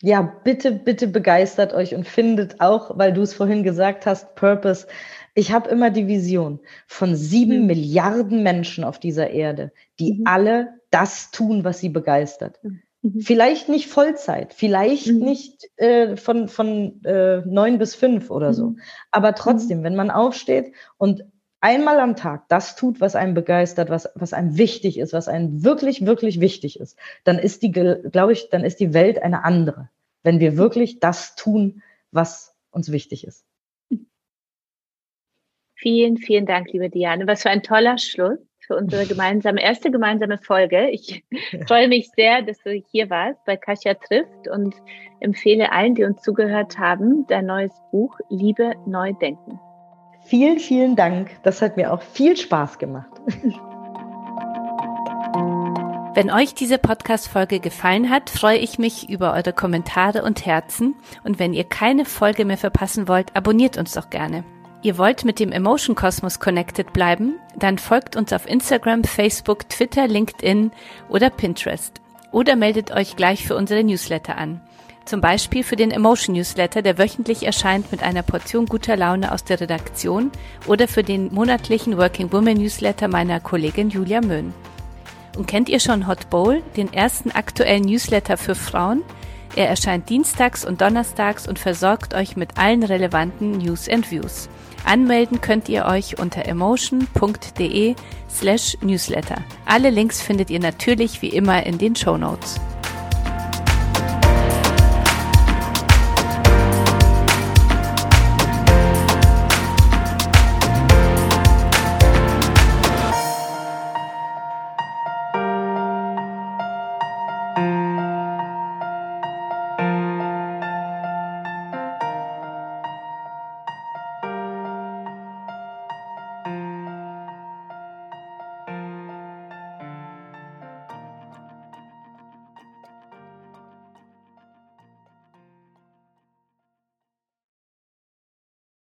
Ja, 0.00 0.22
bitte, 0.22 0.70
bitte 0.72 1.08
begeistert 1.08 1.74
euch 1.74 1.94
und 1.94 2.06
findet 2.06 2.60
auch, 2.60 2.96
weil 2.96 3.12
du 3.12 3.22
es 3.22 3.34
vorhin 3.34 3.64
gesagt 3.64 4.06
hast, 4.06 4.36
Purpose. 4.36 4.86
Ich 5.34 5.50
habe 5.52 5.68
immer 5.70 5.90
die 5.90 6.06
Vision 6.06 6.60
von 6.86 7.16
sieben 7.16 7.62
mhm. 7.62 7.66
Milliarden 7.66 8.42
Menschen 8.44 8.84
auf 8.84 9.00
dieser 9.00 9.30
Erde, 9.30 9.72
die 9.98 10.14
mhm. 10.14 10.24
alle 10.26 10.68
das 10.90 11.32
tun, 11.32 11.64
was 11.64 11.80
sie 11.80 11.88
begeistert. 11.88 12.58
Mhm. 12.62 12.82
Mhm. 13.14 13.20
Vielleicht 13.20 13.68
nicht 13.68 13.88
Vollzeit, 13.88 14.54
vielleicht 14.54 15.08
mhm. 15.08 15.18
nicht 15.20 15.70
äh, 15.76 16.16
von, 16.16 16.48
von 16.48 17.04
äh, 17.04 17.42
neun 17.46 17.78
bis 17.78 17.94
fünf 17.94 18.30
oder 18.30 18.52
so. 18.52 18.70
Mhm. 18.70 18.80
Aber 19.10 19.34
trotzdem, 19.34 19.80
mhm. 19.80 19.84
wenn 19.84 19.96
man 19.96 20.10
aufsteht 20.10 20.72
und 20.96 21.24
einmal 21.60 22.00
am 22.00 22.16
Tag 22.16 22.48
das 22.48 22.76
tut, 22.76 23.00
was 23.00 23.16
einem 23.16 23.34
begeistert, 23.34 23.90
was, 23.90 24.08
was 24.14 24.32
einem 24.32 24.58
wichtig 24.58 24.98
ist, 24.98 25.12
was 25.12 25.28
einem 25.28 25.64
wirklich, 25.64 26.06
wirklich 26.06 26.40
wichtig 26.40 26.78
ist, 26.78 26.98
dann 27.24 27.38
ist 27.38 27.62
die, 27.62 27.72
glaube 27.72 28.32
ich, 28.32 28.50
dann 28.50 28.64
ist 28.64 28.80
die 28.80 28.94
Welt 28.94 29.22
eine 29.22 29.44
andere. 29.44 29.88
Wenn 30.22 30.40
wir 30.40 30.56
wirklich 30.56 31.00
das 31.00 31.36
tun, 31.36 31.82
was 32.10 32.54
uns 32.70 32.92
wichtig 32.92 33.26
ist. 33.26 33.44
Vielen, 35.74 36.16
vielen 36.16 36.44
Dank, 36.44 36.72
liebe 36.72 36.90
Diane. 36.90 37.26
Was 37.28 37.42
für 37.42 37.50
ein 37.50 37.62
toller 37.62 37.98
Schluss 37.98 38.38
für 38.68 38.76
unsere 38.76 39.06
gemeinsame, 39.06 39.60
erste 39.60 39.90
gemeinsame 39.90 40.38
Folge. 40.38 40.90
Ich 40.90 41.24
freue 41.66 41.88
mich 41.88 42.10
sehr, 42.14 42.42
dass 42.42 42.58
du 42.62 42.70
hier 42.70 43.10
warst 43.10 43.44
bei 43.44 43.56
Kasia 43.56 43.94
trifft 43.94 44.46
und 44.48 44.76
empfehle 45.18 45.72
allen, 45.72 45.96
die 45.96 46.04
uns 46.04 46.22
zugehört 46.22 46.78
haben, 46.78 47.26
dein 47.26 47.46
neues 47.46 47.72
Buch 47.90 48.16
Liebe 48.28 48.74
neu 48.86 49.12
denken. 49.14 49.58
Vielen, 50.26 50.58
vielen 50.58 50.94
Dank. 50.94 51.30
Das 51.42 51.62
hat 51.62 51.76
mir 51.76 51.92
auch 51.92 52.02
viel 52.02 52.36
Spaß 52.36 52.78
gemacht. 52.78 53.10
Wenn 56.14 56.30
euch 56.30 56.54
diese 56.54 56.78
Podcast-Folge 56.78 57.60
gefallen 57.60 58.10
hat, 58.10 58.28
freue 58.28 58.58
ich 58.58 58.78
mich 58.78 59.08
über 59.08 59.34
eure 59.34 59.52
Kommentare 59.52 60.22
und 60.24 60.44
Herzen. 60.44 60.96
Und 61.22 61.38
wenn 61.38 61.54
ihr 61.54 61.62
keine 61.62 62.04
Folge 62.04 62.44
mehr 62.44 62.56
verpassen 62.58 63.06
wollt, 63.06 63.36
abonniert 63.36 63.78
uns 63.78 63.92
doch 63.92 64.10
gerne. 64.10 64.42
Ihr 64.80 64.96
wollt 64.96 65.24
mit 65.24 65.40
dem 65.40 65.50
Emotion 65.50 65.96
Kosmos 65.96 66.38
connected 66.38 66.92
bleiben? 66.92 67.34
Dann 67.56 67.78
folgt 67.78 68.14
uns 68.14 68.32
auf 68.32 68.48
Instagram, 68.48 69.02
Facebook, 69.02 69.68
Twitter, 69.68 70.06
LinkedIn 70.06 70.70
oder 71.08 71.30
Pinterest. 71.30 72.00
Oder 72.30 72.54
meldet 72.54 72.92
euch 72.92 73.16
gleich 73.16 73.44
für 73.44 73.56
unsere 73.56 73.82
Newsletter 73.82 74.38
an. 74.38 74.60
Zum 75.04 75.20
Beispiel 75.20 75.64
für 75.64 75.74
den 75.74 75.90
Emotion 75.90 76.36
Newsletter, 76.36 76.82
der 76.82 76.98
wöchentlich 76.98 77.44
erscheint 77.44 77.90
mit 77.90 78.04
einer 78.04 78.22
Portion 78.22 78.66
guter 78.66 78.96
Laune 78.96 79.32
aus 79.32 79.42
der 79.42 79.60
Redaktion 79.60 80.30
oder 80.66 80.86
für 80.86 81.02
den 81.02 81.32
monatlichen 81.34 81.96
Working 81.96 82.30
Woman 82.30 82.58
Newsletter 82.58 83.08
meiner 83.08 83.40
Kollegin 83.40 83.88
Julia 83.88 84.20
Möhn. 84.20 84.54
Und 85.36 85.46
kennt 85.46 85.68
ihr 85.68 85.80
schon 85.80 86.06
Hot 86.06 86.30
Bowl, 86.30 86.62
den 86.76 86.92
ersten 86.92 87.32
aktuellen 87.32 87.84
Newsletter 87.84 88.36
für 88.36 88.54
Frauen? 88.54 89.02
Er 89.56 89.68
erscheint 89.68 90.08
dienstags 90.08 90.64
und 90.64 90.80
donnerstags 90.80 91.48
und 91.48 91.58
versorgt 91.58 92.14
euch 92.14 92.36
mit 92.36 92.58
allen 92.58 92.82
relevanten 92.82 93.52
News 93.52 93.88
and 93.88 94.10
Views. 94.10 94.48
Anmelden 94.84 95.40
könnt 95.40 95.68
ihr 95.68 95.84
euch 95.84 96.18
unter 96.18 96.46
emotion.de 96.46 97.94
slash 98.30 98.76
newsletter. 98.80 99.42
Alle 99.66 99.90
Links 99.90 100.20
findet 100.22 100.50
ihr 100.50 100.60
natürlich 100.60 101.22
wie 101.22 101.28
immer 101.28 101.64
in 101.66 101.78
den 101.78 101.96
Show 101.96 102.16
Notes. 102.16 102.60